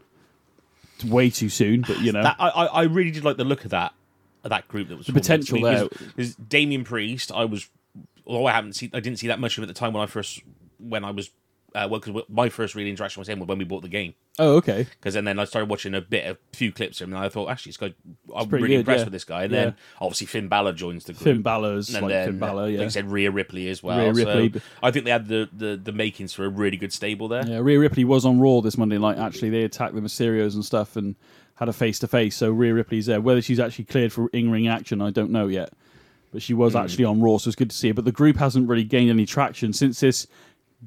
way 1.05 1.31
too 1.31 1.49
soon, 1.49 1.83
but 1.83 2.01
you 2.01 2.13
know. 2.13 2.23
That, 2.23 2.37
I, 2.39 2.49
I 2.49 2.65
I 2.67 2.83
really 2.85 3.11
did 3.11 3.25
like 3.25 3.37
the 3.37 3.45
look 3.45 3.65
of 3.65 3.71
that 3.71 3.93
of 4.45 4.51
that 4.51 4.69
group 4.69 4.89
that 4.89 4.97
was 4.97 5.07
the 5.07 5.13
potential 5.13 5.61
there. 5.61 5.89
Because 5.89 6.35
Damian 6.37 6.85
Priest, 6.85 7.33
I 7.33 7.45
was 7.45 7.69
although 8.27 8.47
I 8.47 8.53
haven't 8.53 8.75
seen 8.75 8.91
I 8.93 9.01
didn't 9.01 9.19
see 9.19 9.29
that 9.29 9.41
much 9.41 9.53
of 9.57 9.63
him 9.63 9.69
at 9.69 9.75
the 9.75 9.79
time 9.79 9.93
when 9.93 10.03
I 10.03 10.07
first 10.07 10.43
when 10.79 11.05
I 11.05 11.11
was 11.11 11.31
uh, 11.75 11.87
well 11.91 12.01
because 12.01 12.23
my 12.29 12.49
first 12.49 12.75
real 12.75 12.87
interaction 12.87 13.21
with 13.21 13.29
him 13.29 13.39
was 13.39 13.49
when 13.49 13.59
we 13.59 13.65
bought 13.65 13.83
the 13.83 13.89
game 13.89 14.15
oh, 14.39 14.57
okay. 14.57 14.87
because 14.99 15.15
then, 15.15 15.25
then 15.25 15.39
I 15.39 15.45
started 15.45 15.69
watching 15.69 15.95
a 15.95 16.01
bit 16.01 16.27
a 16.27 16.39
few 16.57 16.73
clips 16.73 17.01
of 17.01 17.09
him 17.09 17.15
and 17.15 17.25
I 17.25 17.29
thought 17.29 17.51
actually 17.51 17.71
this 17.71 17.77
guy 17.77 17.95
I'm 18.35 18.49
really 18.49 18.69
good, 18.69 18.79
impressed 18.81 19.01
yeah. 19.01 19.05
with 19.05 19.13
this 19.13 19.25
guy 19.25 19.45
and 19.45 19.53
Yeah. 19.53 19.65
then 19.65 19.77
obviously 20.01 20.27
Finn 20.27 20.49
Balor 20.49 20.73
joins 20.73 21.05
the 21.05 21.13
group 21.13 21.25
Finn 21.25 21.43
Balor's 21.43 21.95
and 21.95 22.03
like 22.03 22.11
then 22.11 22.29
Finn 22.29 22.39
Balor, 22.39 22.63
like 22.63 22.75
yeah. 22.75 22.83
you 22.83 22.91
said 22.91 23.11
Rhea 23.11 23.31
Ripley 23.31 23.69
as 23.69 23.83
well 23.83 23.99
Rhea 23.99 24.13
Ripley, 24.13 24.53
so 24.53 24.61
I 24.83 24.91
think 24.91 25.05
they 25.05 25.11
had 25.11 25.29
the, 25.29 25.49
the 25.53 25.77
the 25.77 25.93
makings 25.93 26.33
for 26.33 26.45
a 26.45 26.49
really 26.49 26.77
good 26.77 26.93
stable 26.93 27.29
there 27.29 27.47
Yeah, 27.47 27.59
Rhea 27.59 27.79
Ripley 27.79 28.05
was 28.05 28.25
on 28.25 28.41
Raw 28.41 28.61
this 28.61 28.79
Monday 28.79 28.99
night. 28.99 29.19
Actually, 29.19 29.51
they 29.51 29.65
attacked 29.65 29.95
the 29.95 30.01
Mysterios 30.01 30.55
and 30.55 30.65
stuff 30.65 30.97
and 30.97 31.17
had 31.57 31.69
a 31.69 31.73
face 31.73 31.99
to 31.99 32.09
face. 32.09 32.37
So 32.37 32.51
Rhea 32.53 32.73
Ripley's 32.73 33.07
there. 33.07 33.21
Whether 33.21 33.43
she's 33.43 33.61
actually 33.61 33.87
cleared 33.87 34.13
for 34.13 34.29
in 34.29 34.51
ring 34.51 34.69
action, 34.69 35.01
I 35.03 35.11
don't 35.11 35.31
know 35.31 35.49
yet. 35.49 35.73
But 36.31 36.43
she 36.43 36.55
was 36.55 36.77
actually 36.77 37.05
on 37.05 37.21
Raw, 37.21 37.39
so 37.39 37.49
it's 37.49 37.57
good 37.57 37.71
to 37.71 37.77
see 37.77 37.89
her. 37.89 37.95
But 37.95 38.05
the 38.05 38.13
group 38.13 38.37
hasn't 38.37 38.69
really 38.69 38.85
gained 38.85 39.11
any 39.11 39.27
traction 39.27 39.73
since 39.73 40.01
this 40.01 40.27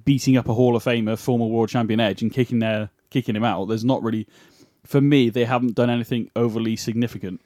beating 0.05 0.37
up 0.37 0.47
a 0.47 0.53
Hall 0.53 0.75
of 0.75 0.83
Famer, 0.83 1.17
former 1.17 1.45
World 1.45 1.69
Champion 1.69 1.99
Edge, 1.99 2.21
and 2.21 2.31
kicking 2.31 2.59
their 2.59 2.89
kicking 3.09 3.35
him 3.35 3.43
out. 3.43 3.65
There's 3.65 3.83
not 3.83 4.01
really, 4.01 4.27
for 4.85 5.01
me, 5.01 5.29
they 5.29 5.45
haven't 5.45 5.75
done 5.75 5.89
anything 5.89 6.31
overly 6.35 6.75
significant. 6.75 7.41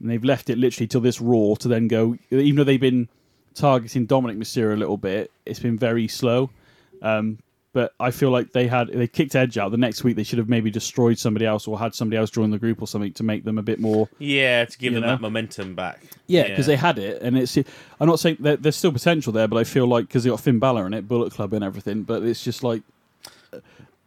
And 0.00 0.10
they've 0.10 0.22
left 0.24 0.50
it 0.50 0.58
literally 0.58 0.86
till 0.86 1.00
this 1.00 1.20
Raw 1.20 1.54
to 1.56 1.68
then 1.68 1.88
go. 1.88 2.16
Even 2.30 2.56
though 2.56 2.64
they've 2.64 2.80
been 2.80 3.08
targeting 3.54 4.06
Dominic 4.06 4.36
Mysterio 4.38 4.74
a 4.74 4.76
little 4.76 4.96
bit, 4.96 5.32
it's 5.44 5.58
been 5.58 5.76
very 5.76 6.06
slow. 6.06 6.50
Um, 7.02 7.38
but 7.78 7.94
I 8.00 8.10
feel 8.10 8.30
like 8.32 8.50
they 8.50 8.66
had 8.66 8.88
they 8.88 9.06
kicked 9.06 9.36
Edge 9.36 9.56
out. 9.56 9.70
The 9.70 9.76
next 9.76 10.02
week 10.02 10.16
they 10.16 10.24
should 10.24 10.40
have 10.40 10.48
maybe 10.48 10.68
destroyed 10.68 11.16
somebody 11.16 11.46
else 11.46 11.68
or 11.68 11.78
had 11.78 11.94
somebody 11.94 12.16
else 12.16 12.28
join 12.28 12.50
the 12.50 12.58
group 12.58 12.82
or 12.82 12.88
something 12.88 13.12
to 13.12 13.22
make 13.22 13.44
them 13.44 13.56
a 13.56 13.62
bit 13.62 13.78
more. 13.78 14.08
yeah 14.18 14.64
to 14.64 14.78
give 14.78 14.94
them 14.94 15.02
know? 15.02 15.10
that 15.10 15.20
momentum 15.20 15.76
back 15.76 16.00
Yeah, 16.26 16.48
because 16.48 16.66
they 16.66 16.74
had 16.74 16.98
it, 16.98 17.22
and 17.22 17.38
it's. 17.38 17.56
I'm 17.56 18.08
not 18.08 18.18
saying 18.18 18.38
that 18.40 18.64
there's 18.64 18.74
still 18.74 18.90
potential 18.90 19.32
there, 19.32 19.46
but 19.46 19.58
I 19.58 19.62
feel 19.64 19.86
like 19.86 20.08
because 20.08 20.24
they 20.24 20.30
got 20.30 20.40
Finn 20.40 20.58
Balor 20.58 20.88
in 20.88 20.94
it, 20.94 21.06
Bullet 21.06 21.32
Club 21.32 21.52
and 21.52 21.62
everything, 21.62 22.02
but 22.02 22.24
it's 22.24 22.42
just 22.42 22.64
like 22.64 22.82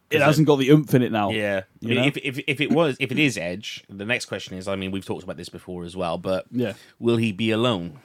it 0.10 0.22
hasn't 0.22 0.48
got 0.48 0.58
the 0.58 0.70
oomph 0.70 0.94
in 0.94 1.02
it 1.02 1.14
now. 1.14 1.30
Yeah, 1.32 1.62
I 1.82 1.86
mean, 1.86 1.98
if, 2.00 2.18
if 2.18 2.40
if 2.46 2.60
it 2.60 2.72
was 2.74 2.98
if 3.00 3.10
it 3.10 3.20
is 3.20 3.38
Edge, 3.38 3.86
the 3.88 4.04
next 4.06 4.26
question 4.26 4.58
is, 4.58 4.68
I 4.68 4.76
mean, 4.76 4.92
we've 4.92 5.06
talked 5.06 5.24
about 5.24 5.38
this 5.38 5.48
before 5.48 5.86
as 5.86 5.96
well, 5.96 6.18
but 6.18 6.46
Yeah. 6.52 6.74
will 7.00 7.16
he 7.16 7.32
be 7.32 7.52
alone? 7.52 8.00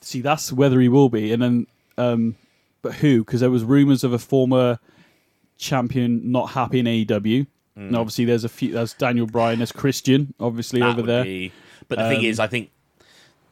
See, 0.00 0.22
that's 0.22 0.50
whether 0.50 0.80
he 0.80 0.88
will 0.88 1.10
be, 1.10 1.30
and 1.34 1.42
then, 1.42 1.66
um, 1.98 2.36
but 2.82 2.94
who? 2.94 3.24
Because 3.24 3.40
there 3.40 3.50
was 3.50 3.64
rumors 3.64 4.04
of 4.04 4.12
a 4.12 4.18
former 4.18 4.78
champion 5.58 6.30
not 6.30 6.50
happy 6.50 6.80
in 6.80 6.86
AEW. 6.86 7.46
And 7.76 7.96
obviously, 7.96 8.26
there's 8.26 8.44
a 8.44 8.48
few. 8.50 8.72
There's 8.72 8.92
Daniel 8.92 9.26
Bryan. 9.26 9.60
There's 9.60 9.72
Christian, 9.72 10.34
obviously 10.38 10.80
That 10.80 10.90
over 10.98 11.02
there. 11.02 11.24
be- 11.24 11.50
But 11.88 11.96
the 11.98 12.08
thing 12.10 12.18
Um, 12.18 12.24
is, 12.26 12.38
I 12.38 12.46
think 12.46 12.70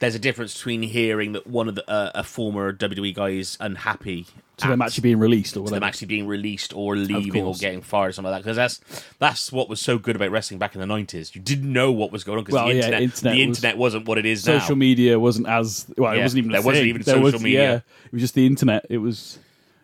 there's 0.00 0.14
a 0.14 0.18
difference 0.18 0.54
between 0.54 0.82
hearing 0.82 1.32
that 1.32 1.46
one 1.46 1.68
of 1.68 1.74
the 1.74 1.88
uh, 1.90 2.10
a 2.14 2.22
former 2.24 2.72
WWE 2.72 3.14
guy 3.14 3.30
is 3.30 3.56
unhappy 3.60 4.26
to 4.58 4.68
them 4.68 4.82
actually 4.82 5.02
being 5.02 5.18
released 5.18 5.56
or 5.56 5.68
them 5.68 5.82
actually 5.84 6.06
being 6.08 6.26
released 6.26 6.72
or 6.74 6.96
leaving 6.96 7.44
or 7.44 7.54
getting 7.54 7.80
fired 7.80 8.08
or 8.08 8.12
something 8.12 8.30
like 8.32 8.42
that. 8.42 8.54
Because 8.54 8.56
that's 8.56 9.04
that's 9.18 9.52
what 9.52 9.68
was 9.68 9.80
so 9.80 9.98
good 9.98 10.16
about 10.16 10.30
wrestling 10.30 10.58
back 10.58 10.74
in 10.74 10.80
the 10.80 10.86
nineties. 10.86 11.34
You 11.34 11.40
didn't 11.40 11.72
know 11.72 11.90
what 11.92 12.10
was 12.12 12.24
going 12.24 12.38
on 12.38 12.44
because 12.44 12.54
Well, 12.54 12.66
the 12.68 12.74
yeah, 12.74 12.78
internet, 12.98 13.02
internet 13.02 13.34
the 13.34 13.46
was- 13.46 13.56
internet 13.58 13.78
wasn't 13.78 14.08
what 14.08 14.18
it 14.18 14.26
is 14.26 14.42
social 14.42 14.54
now. 14.54 14.60
Social 14.60 14.76
media 14.76 15.18
wasn't 15.18 15.48
as 15.48 15.86
well. 15.96 16.12
it 16.12 16.22
wasn't 16.22 16.38
even. 16.38 16.52
there 16.52 16.60
wasn't 16.62 16.82
thing. 16.82 16.88
even 16.90 17.02
There 17.02 17.14
social 17.16 17.32
was- 17.32 17.42
media. 17.42 17.62
Yeah, 17.62 17.74
it 18.06 18.12
was 18.12 18.22
just 18.22 18.34
the 18.34 18.46
internet. 18.46 18.86
It 18.90 18.98
was, 18.98 19.38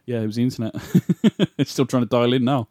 yeah, 0.07 0.21
it 0.21 0.27
was 0.27 0.37
the 0.37 0.43
internet. 0.43 0.75
it's 1.59 1.71
still 1.73 1.87
trying 1.87 2.03
to 2.03 2.09
dial 2.09 2.33
in 2.33 2.45
now. 2.45 2.69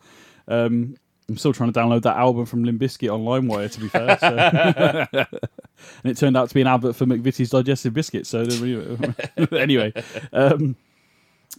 Um, 0.48 0.96
I'm 1.30 1.38
still 1.38 1.54
trying 1.54 1.72
to 1.72 1.80
download 1.80 2.02
that 2.02 2.18
album 2.18 2.46
from 2.46 2.66
Limp 2.66 2.82
Bizkit 2.82 3.12
on 3.14 3.22
LimeWire. 3.24 3.72
To 3.72 3.80
be 3.80 3.88
fair, 3.88 4.18
so. 4.20 5.26
and 6.04 6.12
it 6.12 6.18
turned 6.18 6.38
out 6.38 6.50
to 6.50 6.56
be 6.56 6.62
an 6.62 6.68
advert 6.68 6.96
for 6.96 7.06
McVitie's 7.06 7.50
digestive 7.50 7.94
biscuits. 7.94 8.30
So 8.30 8.42
anyway, 9.52 9.94
um, 10.32 10.76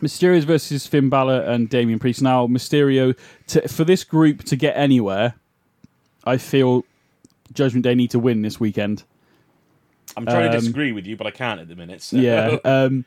Mysterio 0.00 0.42
versus 0.44 0.86
Finn 0.86 1.08
Balor 1.08 1.42
and 1.42 1.68
Damian 1.68 1.98
Priest. 1.98 2.22
Now 2.22 2.46
Mysterio 2.46 3.16
to, 3.48 3.68
for 3.68 3.84
this 3.84 4.04
group 4.04 4.44
to 4.44 4.56
get 4.56 4.76
anywhere, 4.76 5.34
I 6.24 6.36
feel 6.36 6.84
Judgment 7.52 7.84
Day 7.84 7.94
need 7.94 8.10
to 8.10 8.18
win 8.18 8.42
this 8.42 8.58
weekend. 8.58 9.04
I'm 10.16 10.24
trying 10.24 10.50
to 10.50 10.56
Um, 10.56 10.60
disagree 10.60 10.92
with 10.92 11.06
you, 11.06 11.16
but 11.16 11.26
I 11.26 11.30
can't 11.30 11.60
at 11.60 11.68
the 11.68 11.76
minute. 11.76 12.02
So. 12.02 12.16
Yeah. 12.16 12.58
Um, 12.64 13.04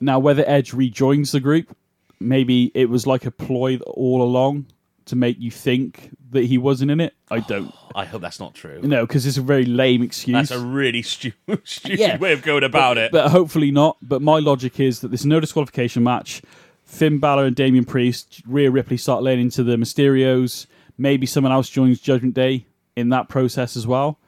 now, 0.00 0.18
whether 0.18 0.44
Edge 0.46 0.72
rejoins 0.72 1.32
the 1.32 1.40
group, 1.40 1.76
maybe 2.18 2.70
it 2.74 2.88
was 2.88 3.06
like 3.06 3.26
a 3.26 3.30
ploy 3.30 3.78
all 3.86 4.22
along 4.22 4.66
to 5.06 5.16
make 5.16 5.38
you 5.40 5.50
think 5.50 6.10
that 6.30 6.44
he 6.44 6.58
wasn't 6.58 6.90
in 6.90 7.00
it. 7.00 7.14
I 7.30 7.40
don't 7.40 7.74
I 7.94 8.04
hope 8.04 8.22
that's 8.22 8.40
not 8.40 8.54
true. 8.54 8.80
No, 8.82 9.06
because 9.06 9.26
it's 9.26 9.36
a 9.36 9.42
very 9.42 9.64
lame 9.64 10.02
excuse. 10.02 10.48
That's 10.48 10.50
a 10.50 10.64
really 10.64 11.02
stu- 11.14 11.32
stupid 11.64 11.98
Yeah. 11.98 12.16
way 12.18 12.32
of 12.32 12.42
going 12.42 12.64
about 12.64 12.98
it. 12.98 13.12
but 13.12 13.30
hopefully 13.30 13.70
not. 13.70 13.96
But 14.02 14.22
my 14.22 14.38
logic 14.38 14.80
is 14.80 15.00
that 15.00 15.08
there's 15.08 15.26
no 15.26 15.40
disqualification 15.40 16.02
match. 16.02 16.42
Finn 16.84 17.18
Balor 17.18 17.46
and 17.46 17.56
Damian 17.56 17.84
Priest, 17.84 18.42
Rhea 18.46 18.70
Ripley 18.70 18.96
start 18.96 19.22
laying 19.22 19.40
into 19.40 19.62
the 19.62 19.76
Mysterios. 19.76 20.66
Maybe 20.98 21.26
someone 21.26 21.52
else 21.52 21.68
joins 21.70 22.00
Judgment 22.00 22.34
Day 22.34 22.66
in 22.96 23.08
that 23.10 23.28
process 23.28 23.76
as 23.76 23.86
well. 23.86 24.18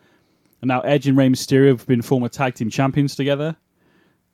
And 0.62 0.68
now 0.68 0.80
Edge 0.80 1.06
and 1.06 1.16
Rey 1.16 1.28
Mysterio 1.28 1.68
have 1.68 1.87
been 1.87 2.00
former 2.00 2.28
tag 2.28 2.54
team 2.54 2.70
champions 2.70 3.14
together. 3.16 3.56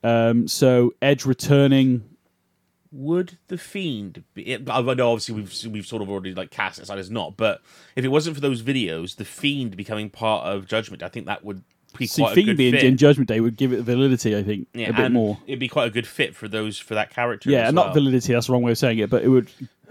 Um, 0.04 0.46
so 0.48 0.94
Edge 1.02 1.24
returning 1.26 2.04
Would 2.92 3.38
the 3.48 3.56
fiend? 3.58 4.24
Be, 4.34 4.42
it, 4.52 4.68
I 4.68 4.80
know 4.80 5.12
obviously 5.12 5.34
we've 5.36 5.54
we've 5.72 5.86
sort 5.86 6.02
of 6.02 6.10
already 6.10 6.34
like 6.34 6.50
cast 6.50 6.78
it 6.78 6.82
aside 6.82 6.98
as 6.98 7.10
not, 7.10 7.36
but 7.36 7.62
if 7.94 8.04
it 8.04 8.08
wasn't 8.08 8.34
for 8.36 8.40
those 8.40 8.62
videos, 8.62 9.16
the 9.16 9.24
fiend 9.24 9.76
becoming 9.76 10.10
part 10.10 10.46
of 10.46 10.66
Judgment, 10.66 11.02
I 11.02 11.08
think 11.08 11.26
that 11.26 11.44
would 11.44 11.62
be 11.98 12.06
See, 12.06 12.22
quite 12.22 12.32
a 12.32 12.34
Fiend 12.34 12.46
good 12.46 12.56
being 12.56 12.72
fit. 12.72 12.84
in 12.84 12.96
Judgment 12.96 13.28
Day 13.28 13.40
would 13.40 13.56
give 13.56 13.72
it 13.72 13.82
validity, 13.82 14.36
I 14.36 14.42
think, 14.42 14.68
yeah, 14.74 14.90
a 14.90 14.92
bit 14.92 15.12
more. 15.12 15.38
It'd 15.46 15.58
be 15.60 15.68
quite 15.68 15.86
a 15.88 15.90
good 15.90 16.06
fit 16.06 16.34
for 16.36 16.46
those 16.48 16.78
for 16.78 16.94
that 16.94 17.10
character. 17.10 17.50
Yeah, 17.50 17.68
as 17.68 17.74
not 17.74 17.86
well. 17.86 17.94
validity, 17.94 18.32
that's 18.32 18.46
the 18.48 18.52
wrong 18.52 18.62
way 18.62 18.72
of 18.72 18.78
saying 18.78 18.98
it, 18.98 19.10
but 19.10 19.22
it 19.24 19.28
would 19.28 19.50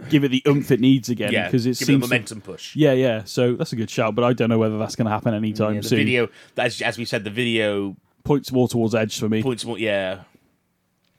give 0.10 0.24
it 0.26 0.30
the 0.30 0.42
oomph 0.48 0.72
it 0.72 0.80
needs 0.82 1.10
again. 1.10 1.32
Yeah, 1.34 1.46
because 1.48 1.66
it 1.66 1.78
give 1.78 1.82
it 1.82 1.82
a 1.82 1.86
seems. 1.86 2.04
to- 2.04 2.08
momentum 2.10 2.42
push. 2.42 2.76
yeah, 2.76 2.92
yeah, 2.94 3.24
so 3.26 3.56
that's 3.56 3.72
a 3.74 3.76
good 3.78 3.90
shout, 3.90 4.16
but 4.16 4.24
I 4.26 4.34
don't 4.34 4.50
know 4.50 4.58
whether 4.58 4.78
that's 4.78 4.96
going 4.96 5.06
to 5.08 5.12
happen 5.12 5.34
anytime 5.34 5.76
Yeah, 5.76 5.82
the 5.82 5.88
soon. 5.90 5.98
video, 6.00 6.30
as 6.58 6.82
as 6.82 6.98
we 6.98 7.06
said, 7.06 7.24
the 7.24 7.30
video 7.30 7.96
Points 8.26 8.52
more 8.52 8.68
towards 8.68 8.94
Edge 8.94 9.18
for 9.20 9.28
me. 9.30 9.42
points 9.42 9.64
more. 9.66 9.78
Yeah, 9.80 10.22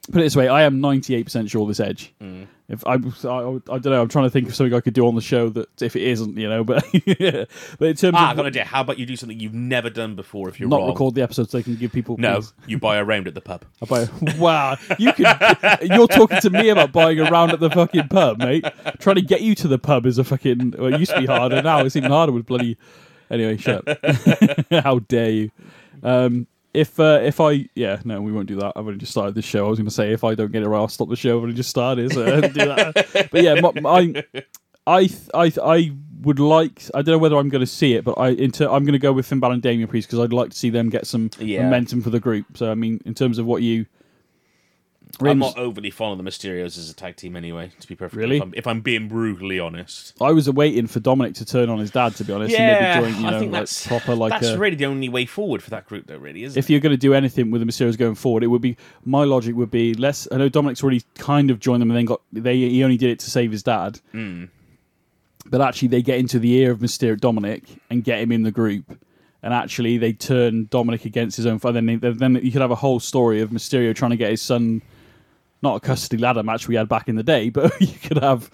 Put 0.09 0.21
it 0.21 0.23
this 0.23 0.35
way, 0.35 0.47
I 0.47 0.63
am 0.63 0.79
98% 0.81 1.49
sure 1.49 1.67
this 1.67 1.79
Edge. 1.79 2.11
Mm. 2.19 2.47
If 2.67 2.87
I, 2.87 2.93
I, 2.93 2.95
I 2.95 3.77
don't 3.77 3.85
know, 3.85 4.01
I'm 4.01 4.07
trying 4.07 4.25
to 4.25 4.29
think 4.31 4.47
of 4.47 4.55
something 4.55 4.73
I 4.73 4.79
could 4.79 4.93
do 4.93 5.05
on 5.05 5.13
the 5.13 5.21
show 5.21 5.49
that 5.49 5.81
if 5.81 5.95
it 5.95 6.03
isn't, 6.03 6.37
you 6.37 6.49
know, 6.49 6.63
but 6.63 6.83
but 7.05 7.87
in 7.87 7.95
terms 7.95 8.15
ah, 8.15 8.31
of 8.31 8.37
got 8.37 8.39
an 8.39 8.45
idea. 8.45 8.63
How 8.63 8.81
about 8.81 8.97
you 8.97 9.05
do 9.05 9.15
something 9.15 9.39
you've 9.39 9.53
never 9.53 9.89
done 9.89 10.15
before? 10.15 10.49
If 10.49 10.59
you're 10.59 10.69
not 10.69 10.79
wrong, 10.79 10.87
record 10.87 11.13
the 11.13 11.21
episode 11.21 11.51
so 11.51 11.57
they 11.57 11.63
can 11.63 11.75
give 11.75 11.91
people 11.91 12.17
no, 12.17 12.35
please. 12.35 12.53
you 12.65 12.79
buy 12.79 12.95
a 12.97 13.03
round 13.03 13.27
at 13.27 13.35
the 13.35 13.41
pub. 13.41 13.65
I 13.81 13.85
buy, 13.85 14.07
wow, 14.37 14.77
you 14.97 15.13
could. 15.13 15.27
you're 15.83 16.07
talking 16.07 16.39
to 16.39 16.49
me 16.49 16.69
about 16.69 16.93
buying 16.93 17.19
a 17.19 17.29
round 17.29 17.51
at 17.51 17.59
the 17.59 17.69
fucking 17.69 18.07
pub, 18.07 18.39
mate. 18.39 18.65
Trying 18.99 19.17
to 19.17 19.21
get 19.21 19.41
you 19.41 19.53
to 19.55 19.67
the 19.67 19.77
pub 19.77 20.05
is 20.05 20.17
a 20.17 20.23
fucking. 20.23 20.75
Well, 20.79 20.93
it 20.93 20.99
used 20.99 21.11
to 21.11 21.19
be 21.19 21.27
harder. 21.27 21.61
Now 21.61 21.81
it's 21.81 21.95
even 21.95 22.09
harder 22.09 22.31
with 22.31 22.45
bloody. 22.45 22.77
Anyway, 23.29 23.57
shut. 23.57 23.87
up. 23.87 24.65
How 24.83 24.99
dare 24.99 25.29
you? 25.29 25.51
Um, 26.03 26.47
if 26.73 26.99
uh, 26.99 27.19
if 27.23 27.39
I 27.39 27.67
yeah 27.75 27.99
no 28.05 28.21
we 28.21 28.31
won't 28.31 28.47
do 28.47 28.55
that. 28.57 28.73
I've 28.75 28.85
only 28.85 28.97
just 28.97 29.11
started 29.11 29.35
this 29.35 29.45
show. 29.45 29.65
I 29.65 29.69
was 29.69 29.79
going 29.79 29.87
to 29.87 29.93
say 29.93 30.11
if 30.13 30.23
I 30.23 30.35
don't 30.35 30.51
get 30.51 30.63
it 30.63 30.67
right, 30.69 30.77
I'll 30.79 30.87
stop 30.87 31.09
the 31.09 31.15
show. 31.15 31.37
I've 31.37 31.43
only 31.43 31.55
just 31.55 31.69
started, 31.69 32.11
so 32.13 32.41
do 32.41 32.49
that. 32.65 33.29
But 33.31 33.43
yeah, 33.43 33.55
my, 33.59 34.23
I 34.87 34.99
I 34.99 35.09
I 35.33 35.51
I 35.63 35.91
would 36.21 36.39
like. 36.39 36.83
I 36.93 37.01
don't 37.01 37.13
know 37.13 37.17
whether 37.17 37.37
I'm 37.37 37.49
going 37.49 37.61
to 37.61 37.65
see 37.67 37.93
it, 37.93 38.03
but 38.03 38.13
I 38.17 38.29
into 38.29 38.69
I'm 38.69 38.83
going 38.83 38.93
to 38.93 38.99
go 38.99 39.11
with 39.13 39.25
Finn 39.25 39.39
Balor 39.39 39.53
and 39.55 39.61
Damian 39.61 39.87
Priest 39.87 40.07
because 40.07 40.19
I'd 40.19 40.33
like 40.33 40.51
to 40.51 40.57
see 40.57 40.69
them 40.69 40.89
get 40.89 41.07
some 41.07 41.29
Yeah. 41.39 41.63
momentum 41.63 42.01
for 42.01 42.09
the 42.09 42.19
group. 42.19 42.45
So 42.57 42.71
I 42.71 42.75
mean, 42.75 43.01
in 43.05 43.13
terms 43.13 43.37
of 43.37 43.45
what 43.45 43.61
you 43.61 43.85
I'm 45.19 45.39
not 45.39 45.57
overly 45.57 45.89
fond 45.91 46.19
of 46.19 46.23
the 46.23 46.29
Mysterios 46.29 46.77
as 46.77 46.89
a 46.89 46.93
tag 46.95 47.15
team 47.15 47.35
anyway. 47.35 47.71
To 47.79 47.87
be 47.87 47.95
perfectly, 47.95 48.21
Really? 48.23 48.37
if 48.37 48.43
I'm, 48.43 48.53
if 48.55 48.67
I'm 48.67 48.81
being 48.81 49.07
brutally 49.07 49.59
honest. 49.59 50.13
I 50.21 50.31
was 50.31 50.49
waiting 50.49 50.87
for 50.87 50.99
Dominic 50.99 51.35
to 51.35 51.45
turn 51.45 51.69
on 51.69 51.79
his 51.79 51.91
dad, 51.91 52.15
to 52.15 52.23
be 52.23 52.31
honest, 52.33 52.55
and 52.55 53.01
maybe 53.03 53.11
join, 53.13 53.21
you 53.23 53.29
know, 53.29 53.35
I 53.37 53.39
think 53.39 53.51
like 53.51 53.61
that's 53.61 53.87
proper 53.87 54.15
like 54.15 54.31
that's 54.31 54.47
a, 54.47 54.57
really 54.57 54.75
the 54.75 54.85
only 54.85 55.09
way 55.09 55.25
forward 55.25 55.61
for 55.61 55.69
that 55.71 55.85
group, 55.87 56.07
though. 56.07 56.17
Really, 56.17 56.43
isn't 56.43 56.57
if 56.57 56.69
you're 56.69 56.79
going 56.79 56.91
to 56.93 56.97
do 56.97 57.13
anything 57.13 57.51
with 57.51 57.61
the 57.61 57.67
Mysterios 57.67 57.97
going 57.97 58.15
forward, 58.15 58.43
it 58.43 58.47
would 58.47 58.61
be 58.61 58.77
my 59.05 59.23
logic 59.23 59.55
would 59.55 59.71
be 59.71 59.93
less. 59.95 60.27
I 60.31 60.37
know 60.37 60.49
Dominic's 60.49 60.81
already 60.83 61.01
kind 61.15 61.51
of 61.51 61.59
joined 61.59 61.81
them, 61.81 61.89
and 61.91 61.97
then 61.97 62.05
got 62.05 62.21
they. 62.31 62.55
He 62.57 62.83
only 62.83 62.97
did 62.97 63.09
it 63.09 63.19
to 63.19 63.29
save 63.29 63.51
his 63.51 63.63
dad, 63.63 63.99
Hmm. 64.11 64.45
but 65.45 65.61
actually 65.61 65.89
they 65.89 66.01
get 66.01 66.19
into 66.19 66.39
the 66.39 66.53
ear 66.53 66.71
of 66.71 66.79
Mysterio 66.79 67.19
Dominic 67.19 67.63
and 67.89 68.03
get 68.03 68.19
him 68.19 68.31
in 68.31 68.43
the 68.43 68.51
group, 68.51 68.97
and 69.43 69.53
actually 69.53 69.97
they 69.97 70.13
turn 70.13 70.67
Dominic 70.69 71.05
against 71.05 71.37
his 71.37 71.45
own 71.45 71.59
father. 71.59 71.81
Then 71.81 71.99
they- 71.99 72.11
then 72.11 72.35
you 72.43 72.51
could 72.51 72.61
have 72.61 72.71
a 72.71 72.75
whole 72.75 72.99
story 72.99 73.41
of 73.41 73.49
Mysterio 73.49 73.93
trying 73.95 74.11
to 74.11 74.17
get 74.17 74.29
his 74.31 74.41
son. 74.41 74.81
Not 75.61 75.75
a 75.75 75.79
custody 75.79 76.21
ladder 76.21 76.43
match 76.43 76.67
we 76.67 76.75
had 76.75 76.89
back 76.89 77.07
in 77.07 77.15
the 77.15 77.23
day, 77.23 77.49
but 77.49 77.71
you 77.81 77.87
could 78.01 78.17
have 78.21 78.49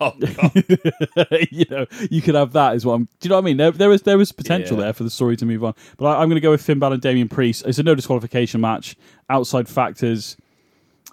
Oh, 0.00 0.12
God. 0.12 0.52
you 1.50 1.64
know, 1.70 1.86
you 2.10 2.20
could 2.22 2.34
have 2.36 2.52
that 2.52 2.74
as 2.74 2.84
well. 2.86 2.98
Do 2.98 3.06
you 3.22 3.30
know 3.30 3.36
what 3.36 3.42
I 3.42 3.44
mean? 3.46 3.56
There, 3.56 3.70
there 3.72 3.88
was 3.88 4.02
there 4.02 4.18
was 4.18 4.30
potential 4.32 4.76
Yeah. 4.76 4.84
there 4.84 4.92
for 4.92 5.02
the 5.02 5.10
story 5.10 5.36
to 5.38 5.46
move 5.46 5.64
on. 5.64 5.74
But 5.96 6.06
I, 6.06 6.20
I'm 6.22 6.28
going 6.28 6.36
to 6.36 6.40
go 6.40 6.50
with 6.50 6.62
Finn 6.62 6.78
Balor 6.78 6.94
and 6.94 7.02
Damian 7.02 7.28
Priest. 7.28 7.64
It's 7.66 7.78
a 7.78 7.82
no 7.82 7.94
disqualification 7.94 8.60
match. 8.60 8.96
Outside 9.30 9.68
factors. 9.68 10.36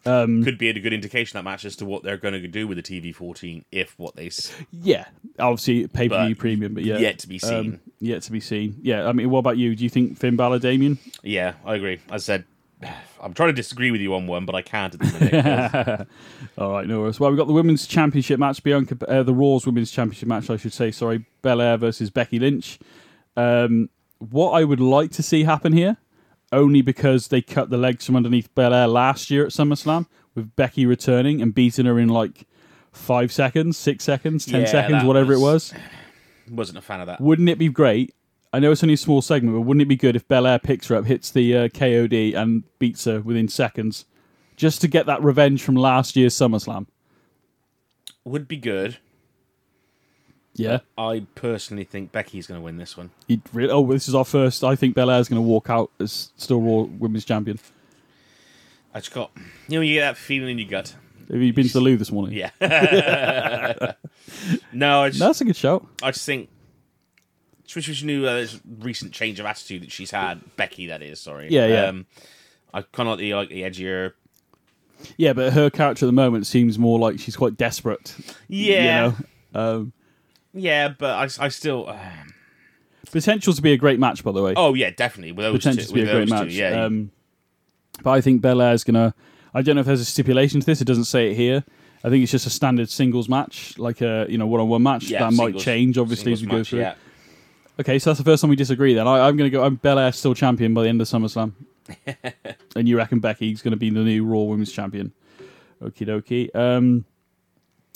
could 0.03 0.57
be 0.57 0.69
a 0.69 0.73
good 0.79 0.93
indication 0.93 1.37
that 1.37 1.43
match 1.43 1.65
as 1.65 1.75
to 1.77 1.85
what 1.85 2.03
they're 2.03 2.17
going 2.17 2.33
to 2.39 2.47
do 2.47 2.67
with 2.67 2.77
the 2.77 2.83
TV 2.83 3.15
14 3.15 3.65
if 3.71 3.97
what 3.97 4.15
they 4.15 4.27
s- 4.27 4.53
Yeah, 4.71 5.05
obviously 5.39 5.87
pay 5.87 6.07
per 6.09 6.25
view 6.25 6.35
premium, 6.35 6.73
but 6.75 6.83
yeah, 6.83 6.97
yet 6.97 7.17
to 7.19 7.27
be 7.27 7.35
Um, 7.41 7.49
seen. 7.49 7.79
yet 7.99 8.21
to 8.23 8.31
be 8.31 8.39
seen. 8.39 8.77
Yeah, 8.83 9.07
I 9.07 9.13
mean, 9.13 9.29
what 9.31 9.39
about 9.39 9.57
you? 9.57 9.75
Do 9.75 9.83
you 9.83 9.89
think 9.89 10.17
Finn 10.17 10.35
Balor, 10.35 10.59
Damian? 10.59 10.99
yeah, 11.23 11.53
I 11.65 11.75
agree. 11.75 11.99
As 12.11 12.23
I 12.23 12.25
said, 12.25 12.45
I'm 13.21 13.33
trying 13.33 13.49
to 13.49 13.53
disagree 13.53 13.89
with 13.91 14.01
you 14.01 14.13
on 14.13 14.27
one, 14.27 14.45
but 14.45 14.53
I 14.55 14.61
can't 14.61 14.93
at 14.93 14.99
the 14.99 15.19
minute. 15.19 15.71
'cause- 15.73 16.07
All 16.57 16.71
right, 16.71 16.87
no 16.87 17.01
worries. 17.01 17.19
Well, 17.19 17.31
we've 17.31 17.37
got 17.37 17.47
the 17.47 17.53
women's 17.53 17.87
championship 17.87 18.39
match, 18.39 18.61
Bianca, 18.63 18.97
uh, 19.09 19.23
the 19.23 19.33
Raw's 19.33 19.65
women's 19.65 19.89
championship 19.91 20.27
match, 20.29 20.49
I 20.49 20.57
should 20.57 20.73
say. 20.73 20.91
Sorry, 20.91 21.25
Belair 21.41 21.77
versus 21.77 22.09
Becky 22.11 22.37
Lynch. 22.39 22.77
Um, 23.35 23.89
what 24.19 24.51
I 24.51 24.63
would 24.63 24.79
like 24.79 25.11
to 25.11 25.23
see 25.23 25.43
happen 25.43 25.73
here, 25.73 25.97
only 26.51 26.81
because 26.81 27.29
they 27.29 27.41
cut 27.41 27.69
the 27.71 27.77
legs 27.77 28.05
from 28.05 28.15
underneath 28.15 28.53
Belair 28.53 28.87
last 28.87 29.31
year 29.31 29.45
at 29.45 29.51
SummerSlam, 29.51 30.05
with 30.35 30.55
Becky 30.55 30.85
returning 30.85 31.41
and 31.41 31.53
beating 31.53 31.85
her 31.87 31.97
in 31.99 32.09
like 32.09 32.45
five 32.91 33.31
seconds, 33.31 33.75
six 33.77 34.03
seconds, 34.03 34.45
ten 34.45 34.61
Yeah, 34.61 34.67
seconds, 34.67 35.03
whatever 35.03 35.33
it 35.33 35.39
was- 35.39 35.73
was. 35.73 35.81
Wasn't 36.51 36.77
a 36.77 36.81
fan 36.81 37.01
of 37.01 37.07
that. 37.07 37.19
Wouldn't 37.19 37.49
it 37.49 37.57
be 37.57 37.69
great? 37.69 38.13
I 38.55 38.59
know 38.59 38.71
it's 38.71 38.81
only 38.81 38.93
a 38.93 38.97
small 38.97 39.21
segment, 39.21 39.53
but 39.53 39.61
wouldn't 39.63 39.81
it 39.81 39.89
be 39.89 39.97
good 39.97 40.15
if 40.15 40.25
Belair 40.29 40.59
picks 40.59 40.87
her 40.87 40.95
up, 40.95 41.03
hits 41.03 41.29
the 41.29 41.57
uh, 41.57 41.67
KOD, 41.67 42.33
and 42.33 42.63
beats 42.79 43.03
her 43.03 43.19
within 43.19 43.49
seconds, 43.49 44.05
just 44.55 44.79
to 44.79 44.87
get 44.87 45.05
that 45.07 45.21
revenge 45.21 45.61
from 45.61 45.75
last 45.75 46.15
year's 46.15 46.33
SummerSlam? 46.33 46.87
Would 48.23 48.47
be 48.47 48.55
good. 48.55 48.95
Yeah. 50.53 50.79
I 50.97 51.25
personally 51.35 51.83
think 51.83 52.13
Becky's 52.13 52.47
going 52.47 52.61
to 52.61 52.63
win 52.63 52.77
this 52.77 52.95
one. 52.95 53.11
You'd 53.27 53.41
re- 53.51 53.69
oh, 53.69 53.85
this 53.91 54.07
is 54.07 54.15
our 54.15 54.23
first. 54.23 54.63
I 54.63 54.77
think 54.77 54.95
Belair's 54.95 55.27
going 55.27 55.41
to 55.41 55.45
walk 55.45 55.69
out 55.69 55.91
as 55.99 56.31
still 56.37 56.61
Raw 56.61 56.83
Women's 56.83 57.25
Champion. 57.25 57.59
I 58.93 58.99
just 58.99 59.11
got, 59.11 59.31
you 59.67 59.79
know, 59.79 59.81
you 59.81 59.95
get 59.95 60.13
that 60.13 60.17
feeling 60.17 60.51
in 60.51 60.59
your 60.59 60.69
gut. 60.69 60.95
Have 61.29 61.41
you 61.41 61.51
been 61.51 61.67
to 61.67 61.73
the 61.73 61.81
loo 61.81 61.97
this 61.97 62.09
morning? 62.09 62.37
Yeah. 62.37 62.51
no, 64.71 65.09
just, 65.09 65.19
That's 65.19 65.41
a 65.41 65.43
good 65.43 65.57
shout. 65.57 65.85
I 66.01 66.11
just 66.11 66.25
think. 66.25 66.47
Trish 67.67 67.89
Trish 67.89 68.03
knew 68.03 68.25
uh, 68.25 68.35
this 68.35 68.59
recent 68.79 69.11
change 69.11 69.39
of 69.39 69.45
attitude 69.45 69.83
that 69.83 69.91
she's 69.91 70.11
had. 70.11 70.41
Becky, 70.55 70.87
that 70.87 71.01
is. 71.01 71.19
Sorry. 71.19 71.47
Yeah, 71.49 71.67
yeah. 71.67 71.85
Um, 71.85 72.05
I 72.73 72.81
kind 72.81 73.09
of 73.09 73.13
like 73.13 73.19
the 73.19 73.33
like 73.33 73.49
the 73.49 73.61
edgier. 73.63 74.13
Yeah, 75.17 75.33
but 75.33 75.53
her 75.53 75.69
character 75.69 76.05
at 76.05 76.07
the 76.07 76.13
moment 76.13 76.47
seems 76.47 76.79
more 76.79 76.99
like 76.99 77.19
she's 77.19 77.35
quite 77.35 77.57
desperate. 77.57 78.15
Yeah. 78.47 79.05
You 79.07 79.15
know? 79.53 79.59
um, 79.59 79.93
Yeah, 80.53 80.89
but 80.89 81.11
I, 81.39 81.45
I 81.45 81.47
still. 81.49 81.89
Uh, 81.89 81.97
potential 83.11 83.53
to 83.53 83.61
be 83.61 83.71
a 83.71 83.77
great 83.77 83.99
match, 83.99 84.23
by 84.23 84.31
the 84.31 84.41
way. 84.41 84.53
oh 84.55 84.73
yeah, 84.73 84.89
definitely. 84.89 85.31
With 85.31 85.45
those 85.45 85.57
potential 85.57 85.83
two, 85.83 85.87
to 85.87 85.93
be 85.93 86.09
a 86.09 86.13
great 86.13 86.29
match. 86.29 86.49
Two, 86.49 86.53
yeah. 86.55 86.85
Um, 86.85 87.11
but 88.03 88.11
I 88.11 88.21
think 88.21 88.41
Belair's 88.41 88.83
gonna. 88.83 89.13
I 89.53 89.61
don't 89.61 89.75
know 89.75 89.81
if 89.81 89.87
there's 89.87 90.01
a 90.01 90.05
stipulation 90.05 90.59
to 90.59 90.65
this. 90.65 90.81
It 90.81 90.85
doesn't 90.85 91.05
say 91.05 91.31
it 91.31 91.35
here. 91.35 91.63
I 92.03 92.09
think 92.09 92.21
it's 92.23 92.31
just 92.31 92.45
a 92.45 92.49
standard 92.49 92.89
singles 92.89 93.29
match, 93.29 93.77
like 93.77 94.01
a 94.01 94.25
you 94.29 94.37
know 94.37 94.47
one 94.47 94.61
on 94.61 94.67
one 94.67 94.83
match. 94.83 95.05
yeah, 95.05 95.19
that 95.19 95.33
might 95.33 95.57
change 95.57 95.97
obviously 95.97 96.33
as 96.33 96.41
we 96.41 96.47
singles 96.47 96.67
go 96.67 96.69
through. 96.69 96.79
Yeah. 96.79 96.95
Okay, 97.79 97.99
so 97.99 98.09
that's 98.09 98.19
the 98.19 98.23
first 98.23 98.41
time 98.41 98.49
we 98.49 98.55
disagree. 98.55 98.93
Then 98.93 99.07
I, 99.07 99.27
I'm 99.27 99.35
going 99.37 99.49
to 99.49 99.55
go. 99.55 99.63
I'm 99.63 99.75
Belair 99.75 100.11
still 100.11 100.33
champion 100.33 100.73
by 100.73 100.83
the 100.83 100.89
end 100.89 101.01
of 101.01 101.07
SummerSlam, 101.07 101.53
and 102.75 102.87
you 102.87 102.97
reckon 102.97 103.19
Becky's 103.19 103.61
going 103.61 103.71
to 103.73 103.77
be 103.77 103.89
the 103.89 103.99
new 104.01 104.25
Raw 104.25 104.41
Women's 104.41 104.71
Champion? 104.71 105.11
Okie 105.81 106.07
dokie. 106.07 106.55
Um, 106.55 107.05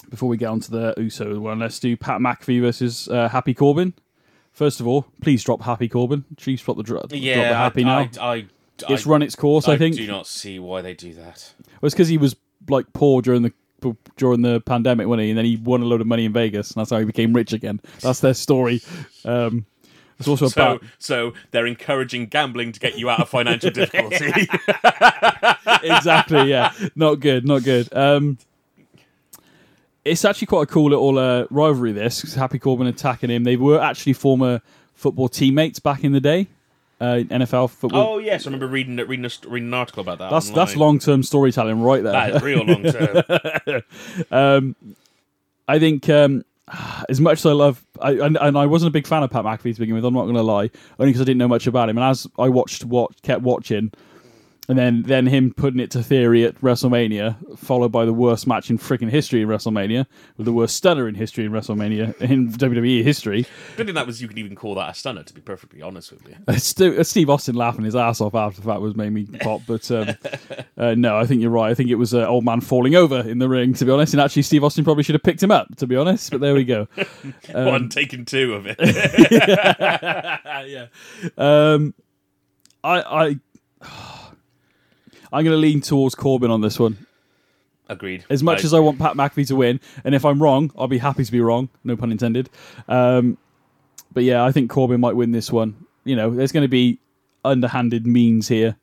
before 0.09 0.27
we 0.27 0.37
get 0.37 0.47
on 0.47 0.59
to 0.61 0.71
the 0.71 0.93
Uso 0.97 1.39
one, 1.39 1.59
let's 1.59 1.79
do 1.79 1.95
Pat 1.95 2.19
McAfee 2.19 2.61
versus 2.61 3.07
uh, 3.07 3.29
Happy 3.29 3.53
Corbin. 3.53 3.93
First 4.51 4.79
of 4.79 4.87
all, 4.87 5.05
please 5.21 5.43
drop 5.43 5.61
Happy 5.61 5.87
Corbin. 5.87 6.25
Chiefs 6.35 6.63
drop 6.63 6.75
the, 6.77 6.83
dro- 6.83 6.97
drop 6.99 7.09
the 7.09 7.17
Yeah, 7.17 7.53
Happy 7.53 7.83
I, 7.85 8.03
now. 8.05 8.09
I, 8.21 8.33
I, 8.33 8.45
it's 8.89 9.05
run 9.05 9.21
its 9.21 9.35
course, 9.35 9.67
I, 9.67 9.77
think. 9.77 9.95
do 9.95 10.07
not 10.07 10.27
see 10.27 10.59
why 10.59 10.81
they 10.81 10.93
do 10.93 11.13
that. 11.13 11.53
Well, 11.81 11.87
it's 11.87 11.93
because 11.95 12.07
he 12.07 12.17
was 12.17 12.35
like 12.67 12.91
poor 12.93 13.21
during 13.21 13.43
the 13.43 13.53
during 14.17 14.41
the 14.41 14.61
pandemic, 14.61 15.07
wasn't 15.07 15.23
he? 15.23 15.29
And 15.29 15.37
then 15.37 15.45
he 15.45 15.55
won 15.57 15.81
a 15.81 15.85
load 15.85 16.01
of 16.01 16.07
money 16.07 16.25
in 16.25 16.33
Vegas, 16.33 16.71
and 16.71 16.79
that's 16.79 16.91
how 16.91 16.99
he 16.99 17.05
became 17.05 17.33
rich 17.33 17.53
again. 17.53 17.79
That's 18.01 18.19
their 18.19 18.33
story. 18.33 18.81
Um, 19.25 19.65
it's 20.19 20.27
also 20.27 20.47
So, 20.49 20.61
about 20.61 20.83
so 20.97 21.33
they're 21.51 21.65
encouraging 21.65 22.25
gambling 22.27 22.73
to 22.73 22.79
get 22.79 22.97
you 22.97 23.09
out 23.09 23.21
of 23.21 23.29
financial 23.29 23.71
difficulty. 23.71 24.25
exactly, 25.83 26.49
yeah. 26.49 26.73
Not 26.95 27.21
good, 27.21 27.45
not 27.47 27.63
good. 27.63 27.93
Um, 27.95 28.37
it's 30.03 30.25
actually 30.25 30.47
quite 30.47 30.63
a 30.63 30.65
cool 30.65 30.89
little 30.89 31.17
uh, 31.17 31.45
rivalry. 31.49 31.93
This 31.93 32.33
Happy 32.33 32.59
Corbin 32.59 32.87
attacking 32.87 33.29
him. 33.29 33.43
They 33.43 33.55
were 33.55 33.79
actually 33.79 34.13
former 34.13 34.61
football 34.93 35.29
teammates 35.29 35.79
back 35.79 36.03
in 36.03 36.11
the 36.11 36.19
day, 36.19 36.47
uh, 36.99 37.23
NFL 37.29 37.69
football. 37.69 38.15
oh 38.15 38.17
yes, 38.17 38.45
I 38.45 38.49
remember 38.49 38.67
reading 38.67 38.97
reading 38.97 39.25
a, 39.25 39.29
reading 39.47 39.69
an 39.69 39.73
article 39.73 40.01
about 40.01 40.19
that. 40.19 40.31
that's 40.31 40.49
that's 40.49 40.75
long 40.75 40.99
term 40.99 41.23
storytelling 41.23 41.81
right 41.81 42.03
there. 42.03 42.13
That 42.13 42.35
is 42.35 42.41
real 42.41 42.63
long 42.63 42.83
term. 42.83 44.75
I 45.67 45.77
think 45.77 46.09
um, 46.09 46.43
as 47.09 47.21
much 47.21 47.39
as 47.39 47.45
I 47.45 47.51
love, 47.51 47.85
I, 48.01 48.11
and, 48.13 48.37
and 48.37 48.57
I 48.57 48.65
wasn't 48.65 48.89
a 48.89 48.91
big 48.91 49.07
fan 49.07 49.23
of 49.23 49.29
Pat 49.29 49.45
McAfee 49.45 49.73
to 49.75 49.79
begin 49.79 49.95
with. 49.95 50.05
I'm 50.05 50.13
not 50.13 50.23
going 50.23 50.35
to 50.35 50.41
lie, 50.41 50.69
only 50.99 51.11
because 51.11 51.21
I 51.21 51.25
didn't 51.25 51.37
know 51.37 51.47
much 51.47 51.67
about 51.67 51.89
him. 51.89 51.97
And 51.97 52.05
as 52.05 52.27
I 52.37 52.49
watched, 52.49 52.85
what 52.85 53.21
kept 53.21 53.41
watching, 53.43 53.91
and 54.69 54.77
then 54.77 55.01
then 55.01 55.25
him 55.25 55.51
putting 55.51 55.79
it 55.79 55.89
to 55.91 56.03
theory 56.03 56.45
at 56.45 56.55
WrestleMania, 56.61 57.57
followed 57.57 57.91
by 57.91 58.05
the 58.05 58.13
worst 58.13 58.45
match 58.45 58.69
in 58.69 58.77
freaking 58.77 59.09
history 59.09 59.41
in 59.41 59.47
WrestleMania, 59.47 60.05
with 60.37 60.45
the 60.45 60.53
worst 60.53 60.75
stunner 60.75 61.07
in 61.07 61.15
history 61.15 61.43
in 61.43 61.51
WrestleMania 61.51 62.15
in 62.21 62.51
WWE 62.51 63.03
history. 63.03 63.47
I 63.73 63.77
don't 63.77 63.87
think 63.87 63.95
that 63.95 64.05
was 64.05 64.21
you 64.21 64.27
could 64.27 64.37
even 64.37 64.55
call 64.55 64.75
that 64.75 64.91
a 64.91 64.93
stunner. 64.93 65.23
To 65.23 65.33
be 65.33 65.41
perfectly 65.41 65.81
honest 65.81 66.11
with 66.11 66.21
you. 66.27 66.57
Stu- 66.59 66.99
uh, 66.99 67.03
Steve 67.03 67.29
Austin 67.31 67.55
laughing 67.55 67.83
his 67.83 67.95
ass 67.95 68.21
off 68.21 68.35
after 68.35 68.61
that 68.61 68.79
was 68.79 68.95
made 68.95 69.11
me 69.11 69.25
pop. 69.25 69.61
But 69.67 69.89
um, 69.89 70.09
uh, 70.77 70.93
no, 70.95 71.17
I 71.17 71.25
think 71.25 71.41
you're 71.41 71.49
right. 71.49 71.71
I 71.71 71.73
think 71.73 71.89
it 71.89 71.95
was 71.95 72.13
an 72.13 72.23
old 72.23 72.45
man 72.45 72.61
falling 72.61 72.95
over 72.95 73.19
in 73.19 73.39
the 73.39 73.49
ring, 73.49 73.73
to 73.73 73.85
be 73.85 73.91
honest. 73.91 74.13
And 74.13 74.21
actually, 74.21 74.43
Steve 74.43 74.63
Austin 74.63 74.83
probably 74.83 75.03
should 75.03 75.15
have 75.15 75.23
picked 75.23 75.41
him 75.41 75.51
up, 75.51 75.75
to 75.77 75.87
be 75.87 75.95
honest. 75.95 76.29
But 76.29 76.41
there 76.41 76.53
we 76.53 76.63
go. 76.63 76.87
Um, 77.53 77.65
One 77.65 77.89
taken 77.89 78.25
two 78.25 78.53
of 78.53 78.65
it. 78.67 78.77
yeah. 79.31 80.87
Um, 81.37 81.95
I, 82.83 83.01
I, 83.01 83.39
I'm 85.31 85.43
going 85.43 85.55
to 85.55 85.59
lean 85.59 85.81
towards 85.81 86.15
Corbin 86.15 86.51
on 86.51 86.61
this 86.61 86.79
one. 86.79 87.05
Agreed. 87.87 88.23
As 88.29 88.43
much 88.43 88.63
as 88.63 88.73
I 88.73 88.79
want 88.79 88.99
Pat 88.99 89.13
McAfee 89.13 89.47
to 89.47 89.55
win, 89.55 89.79
and 90.03 90.13
if 90.13 90.23
I'm 90.23 90.41
wrong, 90.41 90.71
I'll 90.77 90.87
be 90.87 90.99
happy 90.99 91.25
to 91.25 91.31
be 91.31 91.41
wrong. 91.41 91.69
No 91.83 91.97
pun 91.97 92.11
intended. 92.11 92.49
Um, 92.87 93.37
but 94.11 94.23
yeah, 94.23 94.43
I 94.43 94.51
think 94.51 94.69
Corbin 94.69 95.01
might 95.01 95.15
win 95.15 95.31
this 95.31 95.51
one. 95.51 95.85
You 96.03 96.15
know, 96.15 96.29
there's 96.29 96.51
going 96.51 96.63
to 96.63 96.69
be 96.69 96.99
underhanded 97.43 98.05
means 98.05 98.47
here 98.47 98.75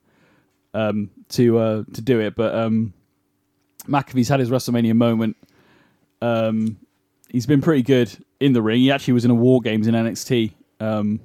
um, 0.74 1.10
to 1.30 1.58
uh, 1.58 1.84
to 1.92 2.00
do 2.00 2.20
it, 2.20 2.34
but 2.34 2.54
um, 2.54 2.92
McAfee's 3.84 4.28
had 4.28 4.40
his 4.40 4.50
WrestleMania 4.50 4.94
moment. 4.94 5.36
Um, 6.20 6.78
he's 7.30 7.46
been 7.46 7.60
pretty 7.60 7.82
good 7.82 8.10
in 8.40 8.54
the 8.54 8.62
ring. 8.62 8.80
He 8.80 8.90
actually 8.90 9.14
was 9.14 9.24
in 9.24 9.30
a 9.30 9.34
War 9.34 9.60
Games 9.60 9.86
in 9.86 9.94
NXT 9.94 10.52
um, 10.80 11.20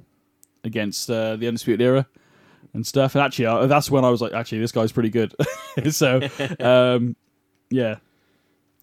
against 0.62 1.10
uh, 1.10 1.34
the 1.34 1.48
Undisputed 1.48 1.82
Era 1.82 2.06
and 2.74 2.86
stuff. 2.86 3.14
And 3.14 3.22
actually, 3.22 3.46
uh, 3.46 3.66
that's 3.66 3.90
when 3.90 4.04
I 4.04 4.10
was 4.10 4.20
like, 4.20 4.32
actually, 4.32 4.60
this 4.60 4.72
guy's 4.72 4.92
pretty 4.92 5.10
good. 5.10 5.34
so, 5.90 6.20
um, 6.60 7.16
yeah. 7.70 7.96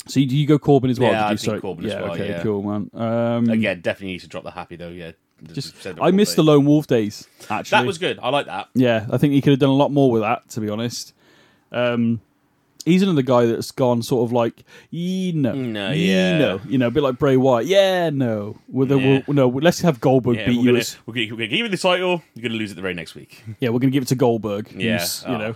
So 0.07 0.19
you, 0.19 0.25
do 0.25 0.37
you 0.37 0.47
go 0.47 0.57
Corbin 0.57 0.89
as 0.89 0.99
well? 0.99 1.11
Yeah, 1.11 1.19
did 1.19 1.23
I 1.25 1.31
you? 1.31 1.37
think 1.37 1.45
Sorry. 1.45 1.61
Corbin 1.61 1.85
as 1.85 1.93
yeah, 1.93 2.01
well, 2.01 2.11
okay, 2.13 2.29
yeah. 2.29 2.43
cool, 2.43 2.63
man. 2.63 2.89
Um, 2.93 3.49
Again, 3.49 3.81
definitely 3.81 4.13
need 4.13 4.21
to 4.21 4.27
drop 4.27 4.43
the 4.43 4.51
happy 4.51 4.75
though. 4.75 4.89
Yeah. 4.89 5.11
just 5.51 5.85
I 6.01 6.11
missed 6.11 6.35
the 6.35 6.43
Lone 6.43 6.65
Wolf 6.65 6.87
days. 6.87 7.27
Actually, 7.49 7.77
That 7.79 7.85
was 7.85 7.97
good. 7.97 8.19
I 8.21 8.29
like 8.29 8.45
that. 8.47 8.69
yeah. 8.73 9.05
I 9.11 9.17
think 9.17 9.33
he 9.33 9.41
could 9.41 9.51
have 9.51 9.59
done 9.59 9.69
a 9.69 9.73
lot 9.73 9.91
more 9.91 10.11
with 10.11 10.21
that. 10.21 10.49
To 10.51 10.61
be 10.61 10.69
honest, 10.69 11.13
um, 11.71 12.21
he's 12.85 13.01
another 13.01 13.21
guy 13.21 13.45
that's 13.45 13.71
gone 13.71 14.01
sort 14.01 14.27
of 14.27 14.31
like, 14.31 14.63
"Yee, 14.89 15.31
no, 15.33 15.53
mm, 15.53 15.67
No, 15.67 15.91
yeah. 15.91 16.37
no, 16.37 16.61
you 16.67 16.77
know, 16.77 16.87
a 16.87 16.91
bit 16.91 17.03
like 17.03 17.17
Bray 17.17 17.37
Wyatt. 17.37 17.67
Yeah, 17.67 18.09
no, 18.09 18.57
with 18.67 18.89
the 18.89 18.97
Yeah. 18.99 19.21
we'll, 19.27 19.35
no, 19.35 19.47
let's 19.47 19.81
have 19.81 19.99
Goldberg 19.99 20.37
Yeah, 20.37 20.47
beat 20.47 20.57
we're 20.57 20.63
you. 20.63 20.71
gonna, 20.71 20.85
we're, 21.05 21.13
gonna, 21.13 21.25
we're 21.31 21.37
gonna 21.37 21.47
give 21.47 21.59
you 21.59 21.69
the 21.69 21.77
title. 21.77 22.23
You're 22.35 22.49
gonna 22.49 22.59
lose 22.59 22.71
it 22.71 22.75
the 22.75 22.81
very 22.81 22.93
next 22.93 23.15
week. 23.15 23.43
yeah, 23.59 23.69
we're 23.69 23.79
gonna 23.79 23.91
give 23.91 24.03
it 24.03 24.09
to 24.09 24.15
Goldberg. 24.15 24.71
Yeah, 24.71 24.99
who's, 24.99 25.23
you 25.23 25.33
oh. 25.33 25.37
know. 25.37 25.55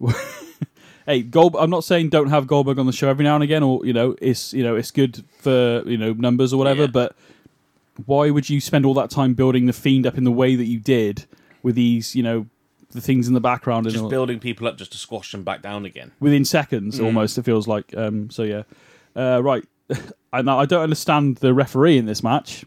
hey, 1.06 1.22
Gold. 1.22 1.56
I'm 1.58 1.70
not 1.70 1.84
saying 1.84 2.10
don't 2.10 2.30
have 2.30 2.46
Goldberg 2.46 2.78
on 2.78 2.86
the 2.86 2.92
show 2.92 3.08
every 3.08 3.24
now 3.24 3.34
and 3.34 3.44
again, 3.44 3.62
or 3.62 3.84
you 3.84 3.92
know, 3.92 4.16
it's 4.20 4.52
you 4.52 4.62
know, 4.62 4.76
it's 4.76 4.90
good 4.90 5.24
for 5.38 5.82
you 5.86 5.98
know 5.98 6.12
numbers 6.12 6.52
or 6.52 6.56
whatever. 6.56 6.82
Yeah. 6.82 6.88
But 6.88 7.16
why 8.06 8.30
would 8.30 8.48
you 8.48 8.60
spend 8.60 8.86
all 8.86 8.94
that 8.94 9.10
time 9.10 9.34
building 9.34 9.66
the 9.66 9.72
fiend 9.72 10.06
up 10.06 10.16
in 10.16 10.24
the 10.24 10.32
way 10.32 10.54
that 10.54 10.66
you 10.66 10.78
did 10.78 11.24
with 11.62 11.74
these, 11.74 12.14
you 12.14 12.22
know, 12.22 12.46
the 12.90 13.00
things 13.00 13.28
in 13.28 13.34
the 13.34 13.40
background 13.40 13.86
and 13.86 13.92
Just 13.92 14.04
all, 14.04 14.10
building 14.10 14.38
people 14.38 14.66
up 14.66 14.76
just 14.78 14.92
to 14.92 14.98
squash 14.98 15.32
them 15.32 15.42
back 15.44 15.60
down 15.62 15.84
again. 15.84 16.12
within 16.20 16.44
seconds 16.44 16.98
almost? 17.00 17.36
It 17.38 17.44
feels 17.44 17.68
like. 17.68 17.94
Um, 17.96 18.30
so 18.30 18.42
yeah, 18.42 18.62
uh, 19.14 19.42
right. 19.42 19.64
I, 20.32 20.42
now, 20.42 20.58
I 20.58 20.66
don't 20.66 20.82
understand 20.82 21.36
the 21.36 21.52
referee 21.54 21.98
in 21.98 22.06
this 22.06 22.22
match. 22.22 22.64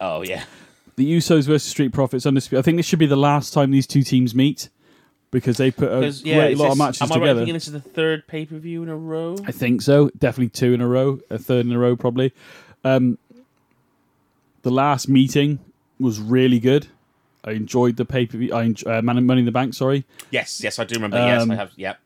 Oh 0.00 0.22
yeah. 0.22 0.44
The 0.96 1.16
Usos 1.16 1.44
versus 1.46 1.64
Street 1.64 1.92
Profits 1.92 2.24
undisputed. 2.26 2.60
I 2.60 2.62
think 2.62 2.76
this 2.76 2.86
should 2.86 2.98
be 3.00 3.06
the 3.06 3.16
last 3.16 3.52
time 3.52 3.70
these 3.72 3.86
two 3.86 4.02
teams 4.02 4.32
meet 4.34 4.68
because 5.32 5.56
they 5.56 5.72
put 5.72 5.90
a 5.90 5.98
great 6.00 6.24
yeah, 6.24 6.44
is 6.46 6.58
lot 6.58 6.66
of 6.66 6.70
this- 6.72 6.78
matches 6.78 7.02
am 7.02 7.12
I 7.12 7.26
right 7.26 7.36
thinking 7.36 7.54
this 7.54 7.66
is 7.66 7.72
the 7.72 7.80
third 7.80 8.26
pay 8.28 8.46
per 8.46 8.56
view 8.58 8.82
in 8.84 8.88
a 8.88 8.96
row? 8.96 9.36
I 9.44 9.50
think 9.50 9.82
so. 9.82 10.10
Definitely 10.18 10.50
two 10.50 10.72
in 10.72 10.80
a 10.80 10.86
row, 10.86 11.18
a 11.30 11.38
third 11.38 11.66
in 11.66 11.72
a 11.72 11.78
row, 11.78 11.96
probably. 11.96 12.32
Um, 12.84 13.18
the 14.62 14.70
last 14.70 15.08
meeting 15.08 15.58
was 15.98 16.20
really 16.20 16.60
good. 16.60 16.86
I 17.44 17.52
enjoyed 17.52 17.96
the 17.96 18.04
pay 18.04 18.26
per 18.26 18.38
view. 18.38 18.54
I 18.54 18.74
uh, 18.86 19.02
Money 19.02 19.40
in 19.40 19.44
the 19.44 19.52
Bank. 19.52 19.74
Sorry, 19.74 20.04
Yes, 20.30 20.60
yes, 20.62 20.78
I 20.78 20.84
do 20.84 20.94
remember. 20.94 21.18
yes, 21.18 21.42
Um, 21.42 21.50
I 21.50 21.56
have. 21.56 21.70
Yep. 21.76 21.98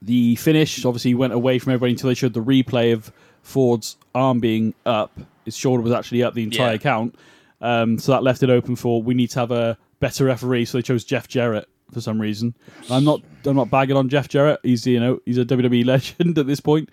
the 0.00 0.34
finish 0.36 0.84
obviously 0.84 1.14
went 1.14 1.32
away 1.32 1.58
from 1.58 1.72
everybody 1.72 1.92
until 1.92 2.08
they 2.08 2.14
showed 2.14 2.32
the 2.34 2.42
replay 2.42 2.92
of 2.92 3.12
Ford's 3.42 3.96
arm 4.14 4.40
being 4.40 4.74
up. 4.86 5.12
His 5.44 5.56
shoulder 5.56 5.82
was 5.82 5.92
actually 5.92 6.22
up 6.22 6.34
the 6.34 6.42
entire 6.42 6.72
Yeah. 6.72 6.78
count. 6.78 7.14
Um, 7.60 7.98
so 7.98 8.12
that 8.12 8.22
left 8.22 8.42
it 8.42 8.50
open 8.50 8.74
for 8.76 9.02
we 9.02 9.14
need 9.14 9.30
to 9.30 9.38
have 9.40 9.50
a 9.52 9.76
better 10.00 10.24
referee. 10.24 10.64
So 10.64 10.78
they 10.78 10.82
chose 10.82 11.04
Jeff 11.04 11.28
Jarrett 11.28 11.68
for 11.92 12.00
some 12.00 12.20
reason. 12.20 12.54
I'm 12.90 13.04
not 13.04 13.20
I'm 13.44 13.54
not 13.56 13.70
bagging 13.70 13.96
on 13.96 14.08
Jeff 14.08 14.28
Jarrett. 14.28 14.58
He's 14.62 14.86
you 14.86 14.98
know 14.98 15.20
he's 15.26 15.38
a 15.38 15.44
WWE 15.44 15.84
legend 15.86 16.38
at 16.38 16.46
this 16.46 16.60
point, 16.60 16.88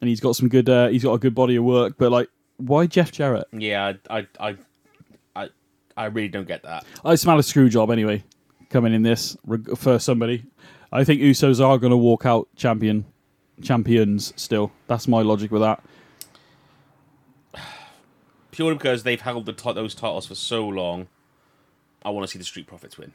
and 0.00 0.08
he's 0.08 0.20
got 0.20 0.34
some 0.36 0.48
good 0.48 0.68
uh, 0.68 0.88
he's 0.88 1.02
got 1.04 1.12
a 1.12 1.18
good 1.18 1.34
body 1.34 1.56
of 1.56 1.64
work. 1.64 1.94
But 1.98 2.10
like, 2.10 2.28
why 2.56 2.86
Jeff 2.86 3.12
Jarrett? 3.12 3.46
Yeah, 3.52 3.92
I, 4.10 4.18
I, 4.18 4.26
I, 4.40 4.56
I, 5.96 6.06
really 6.06 6.28
don't 6.28 6.48
get 6.48 6.62
that. 6.62 6.84
I 7.04 7.14
smell 7.14 7.38
a 7.38 7.42
screw 7.42 7.68
job 7.68 7.90
anyway 7.90 8.24
coming 8.70 8.92
in 8.92 9.02
this 9.02 9.36
reg- 9.46 9.76
for 9.76 9.98
somebody. 9.98 10.44
I 10.92 11.04
think 11.04 11.20
Usos 11.20 11.64
are 11.64 11.78
going 11.78 11.90
to 11.90 11.96
walk 11.96 12.26
out 12.26 12.48
champion 12.56 13.04
champions 13.62 14.32
still. 14.36 14.72
That's 14.86 15.06
my 15.06 15.22
logic 15.22 15.50
with 15.50 15.62
that. 15.62 15.82
Purely 18.50 18.74
because 18.74 19.02
they've 19.02 19.20
held 19.20 19.46
the 19.46 19.52
ti- 19.52 19.72
those 19.72 19.94
titles 19.94 20.26
for 20.26 20.34
so 20.34 20.66
long. 20.66 21.08
I 22.04 22.10
want 22.10 22.26
to 22.26 22.30
see 22.30 22.38
the 22.38 22.44
Street 22.44 22.66
Profits 22.66 22.98
win. 22.98 23.12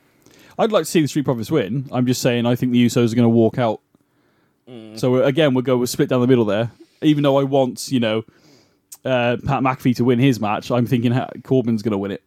I'd 0.58 0.72
like 0.72 0.84
to 0.86 0.90
see 0.90 1.02
the 1.02 1.08
Street 1.08 1.26
Profits 1.26 1.52
win. 1.52 1.88
I'm 1.92 2.06
just 2.06 2.22
saying 2.22 2.46
I 2.46 2.56
think 2.56 2.72
the 2.72 2.86
Usos 2.86 3.12
are 3.12 3.16
going 3.16 3.24
to 3.24 3.30
walk 3.30 3.58
out. 3.58 3.82
So 4.96 5.16
uh, 5.16 5.20
again, 5.26 5.56
we'll 5.56 5.64
go 5.64 5.78
we'll 5.78 5.88
split 5.88 6.10
down 6.10 6.22
the 6.22 6.28
middle 6.28 6.46
there. 6.46 6.72
Even 7.02 7.24
though 7.24 7.40
I 7.40 7.44
want 7.44 7.92
you 7.92 8.00
know 8.00 8.24
uh, 9.06 9.38
Pat 9.46 9.64
McAfee 9.64 9.96
to 9.98 10.04
win 10.04 10.20
his 10.20 10.40
match, 10.40 10.72
I'm 10.72 10.86
thinking 10.86 11.18
Corbin's 11.44 11.82
going 11.82 11.92
to 11.92 11.98
win 11.98 12.12
it. 12.12 12.24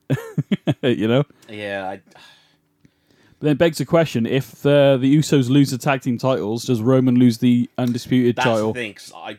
you 0.99 1.09
know. 1.09 1.25
Yeah, 1.49 1.89
I, 1.89 2.01
But 2.07 3.41
then 3.41 3.53
it 3.53 3.59
begs 3.59 3.79
the 3.79 3.87
question: 3.87 4.27
If 4.27 4.63
the 4.63 4.99
the 5.01 5.17
Usos 5.17 5.49
lose 5.51 5.71
the 5.71 5.79
tag 5.79 6.03
team 6.03 6.19
titles, 6.19 6.65
does 6.65 6.81
Roman 6.81 7.17
lose 7.17 7.39
the 7.39 7.69
undisputed 7.79 8.37
that's 8.37 8.47
title? 8.47 8.73
the 8.73 8.95
thing. 8.95 8.97
i 9.15 9.39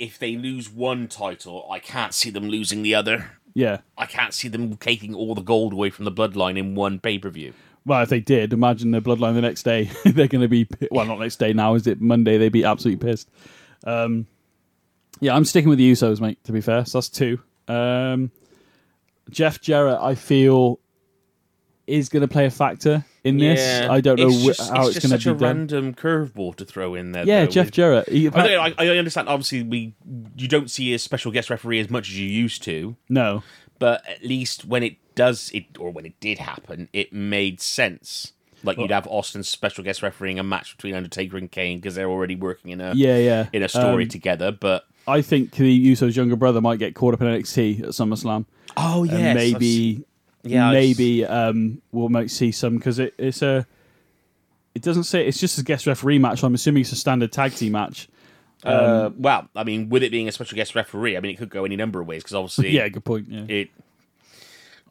if 0.00 0.18
they 0.18 0.34
lose 0.34 0.70
one 0.70 1.08
title, 1.08 1.68
I 1.70 1.78
can't 1.78 2.14
see 2.14 2.30
them 2.30 2.48
losing 2.48 2.82
the 2.82 2.94
other. 2.94 3.32
Yeah. 3.54 3.78
I 3.98 4.06
can't 4.06 4.32
see 4.32 4.48
them 4.48 4.76
taking 4.78 5.14
all 5.14 5.34
the 5.34 5.42
gold 5.42 5.74
away 5.74 5.90
from 5.90 6.06
the 6.06 6.12
bloodline 6.12 6.58
in 6.58 6.74
one 6.74 6.98
pay 6.98 7.18
per 7.18 7.28
view. 7.28 7.52
Well, 7.84 8.02
if 8.02 8.08
they 8.08 8.20
did, 8.20 8.52
imagine 8.52 8.90
the 8.90 9.02
bloodline 9.02 9.34
the 9.34 9.42
next 9.42 9.62
day. 9.62 9.90
They're 10.04 10.28
going 10.28 10.42
to 10.42 10.48
be 10.48 10.66
well, 10.90 11.04
not 11.04 11.18
next 11.18 11.36
day 11.36 11.52
now. 11.52 11.74
Is 11.74 11.86
it 11.86 12.00
Monday? 12.00 12.38
They'd 12.38 12.50
be 12.50 12.64
absolutely 12.64 13.06
pissed. 13.06 13.30
Um, 13.84 14.26
yeah, 15.20 15.34
I'm 15.34 15.44
sticking 15.44 15.68
with 15.68 15.78
the 15.78 15.90
Usos, 15.92 16.20
mate. 16.20 16.42
To 16.44 16.52
be 16.52 16.60
fair, 16.60 16.84
so 16.84 16.98
that's 16.98 17.08
two. 17.08 17.38
Um, 17.68 18.30
Jeff 19.30 19.60
Jarrett, 19.60 19.98
I 20.00 20.14
feel, 20.14 20.80
is 21.86 22.08
going 22.08 22.22
to 22.22 22.28
play 22.28 22.46
a 22.46 22.50
factor 22.50 23.04
in 23.24 23.38
this. 23.38 23.88
I 23.88 24.00
don't 24.00 24.18
know 24.18 24.28
it's 24.28 24.42
wh- 24.42 24.46
just, 24.46 24.70
how 24.70 24.86
it's, 24.86 24.88
it's, 24.88 24.94
just 24.94 25.06
going 25.08 25.18
such 25.18 25.24
to 25.24 25.30
a 25.30 25.34
be 25.34 25.40
done. 25.40 25.56
random 25.58 25.94
curveball 25.94 26.56
to 26.56 26.64
throw 26.64 26.94
in 26.94 27.12
there. 27.12 27.24
Yeah, 27.24 27.44
though, 27.44 27.50
Jeff 27.50 27.66
with- 27.66 27.74
Jarrett. 27.74 28.08
He, 28.08 28.28
I, 28.28 28.66
I, 28.68 28.74
I 28.78 28.86
understand. 28.98 29.28
Obviously, 29.28 29.62
we 29.62 29.94
you 30.36 30.48
don't 30.48 30.70
see 30.70 30.94
a 30.94 30.98
special 30.98 31.30
guest 31.32 31.50
referee 31.50 31.80
as 31.80 31.90
much 31.90 32.08
as 32.08 32.18
you 32.18 32.26
used 32.26 32.62
to, 32.64 32.96
no, 33.08 33.42
but 33.78 34.06
at 34.08 34.24
least 34.24 34.64
when 34.64 34.82
it 34.82 34.96
does 35.14 35.50
it 35.52 35.64
or 35.78 35.90
when 35.90 36.06
it 36.06 36.18
did 36.20 36.38
happen, 36.38 36.88
it 36.92 37.12
made 37.12 37.60
sense. 37.60 38.32
Like 38.62 38.76
you'd 38.76 38.90
have 38.90 39.06
Austin 39.06 39.42
special 39.42 39.82
guest 39.84 40.02
refereeing 40.02 40.38
a 40.38 40.42
match 40.42 40.76
between 40.76 40.94
Undertaker 40.94 41.38
and 41.38 41.50
Kane 41.50 41.78
because 41.78 41.94
they're 41.94 42.10
already 42.10 42.36
working 42.36 42.72
in 42.72 42.80
a 42.82 42.92
yeah, 42.94 43.16
yeah. 43.16 43.46
in 43.54 43.62
a 43.62 43.68
story 43.70 44.02
Um, 44.02 44.10
together. 44.10 44.52
But 44.52 44.84
I 45.10 45.22
think 45.22 45.52
the 45.52 45.92
Usos' 45.92 46.16
younger 46.16 46.36
brother 46.36 46.60
might 46.60 46.78
get 46.78 46.94
caught 46.94 47.14
up 47.14 47.20
in 47.20 47.26
NXT 47.26 47.80
at 47.80 47.88
SummerSlam. 47.90 48.46
oh 48.76 49.04
and 49.04 49.34
maybe 49.34 50.04
Yeah, 50.42 50.70
maybe 50.70 51.24
um, 51.26 51.82
we'll 51.92 52.08
might 52.08 52.30
see 52.30 52.52
some 52.52 52.76
because 52.76 52.98
it, 52.98 53.14
it's 53.18 53.42
a. 53.42 53.66
It 54.74 54.82
doesn't 54.82 55.04
say 55.04 55.26
it's 55.26 55.40
just 55.40 55.58
a 55.58 55.64
guest 55.64 55.86
referee 55.86 56.18
match. 56.20 56.44
I'm 56.44 56.54
assuming 56.54 56.82
it's 56.82 56.92
a 56.92 56.96
standard 56.96 57.32
tag 57.32 57.52
team 57.54 57.72
match. 57.72 58.08
uh, 58.62 59.10
well, 59.16 59.48
I 59.56 59.64
mean, 59.64 59.88
with 59.88 60.02
it 60.02 60.10
being 60.12 60.28
a 60.28 60.32
special 60.32 60.54
guest 60.54 60.74
referee, 60.76 61.16
I 61.16 61.20
mean, 61.20 61.32
it 61.32 61.38
could 61.38 61.50
go 61.50 61.64
any 61.64 61.76
number 61.76 62.00
of 62.00 62.06
ways 62.06 62.22
because 62.22 62.34
obviously, 62.34 62.70
Yeah, 62.76 62.88
good 62.88 63.04
point. 63.04 63.26
Yeah, 63.28 63.44
it. 63.48 63.70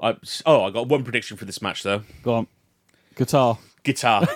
I, 0.01 0.17
oh, 0.45 0.63
I 0.63 0.69
got 0.71 0.87
one 0.87 1.03
prediction 1.03 1.37
for 1.37 1.45
this 1.45 1.61
match 1.61 1.83
though. 1.83 2.03
go 2.23 2.33
on. 2.33 2.47
Guitar. 3.15 3.57
Guitar. 3.83 4.27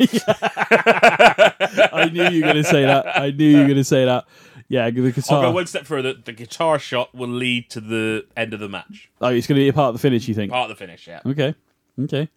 I 1.91 2.09
knew 2.11 2.23
you 2.29 2.41
were 2.41 2.51
going 2.51 2.63
to 2.63 2.69
say 2.69 2.83
that. 2.83 3.17
I 3.17 3.31
knew 3.31 3.47
you 3.47 3.57
were 3.59 3.65
going 3.65 3.75
to 3.77 3.83
say 3.83 4.05
that. 4.05 4.25
Yeah, 4.69 4.89
the 4.89 5.11
guitar. 5.11 5.37
I'll 5.43 5.49
go 5.49 5.55
one 5.55 5.67
step 5.67 5.85
further. 5.85 6.13
The 6.13 6.31
guitar 6.31 6.79
shot 6.79 7.13
will 7.13 7.29
lead 7.29 7.69
to 7.71 7.81
the 7.81 8.25
end 8.35 8.53
of 8.53 8.59
the 8.59 8.69
match. 8.69 9.09
oh, 9.21 9.27
it's 9.29 9.47
going 9.47 9.57
to 9.57 9.63
be 9.63 9.67
a 9.67 9.73
part 9.73 9.89
of 9.89 9.95
the 9.95 9.99
finish. 9.99 10.27
You 10.27 10.33
think? 10.33 10.51
Part 10.51 10.69
of 10.69 10.77
the 10.77 10.83
finish, 10.83 11.07
yeah. 11.07 11.21
Okay. 11.25 11.53
Okay. 12.01 12.29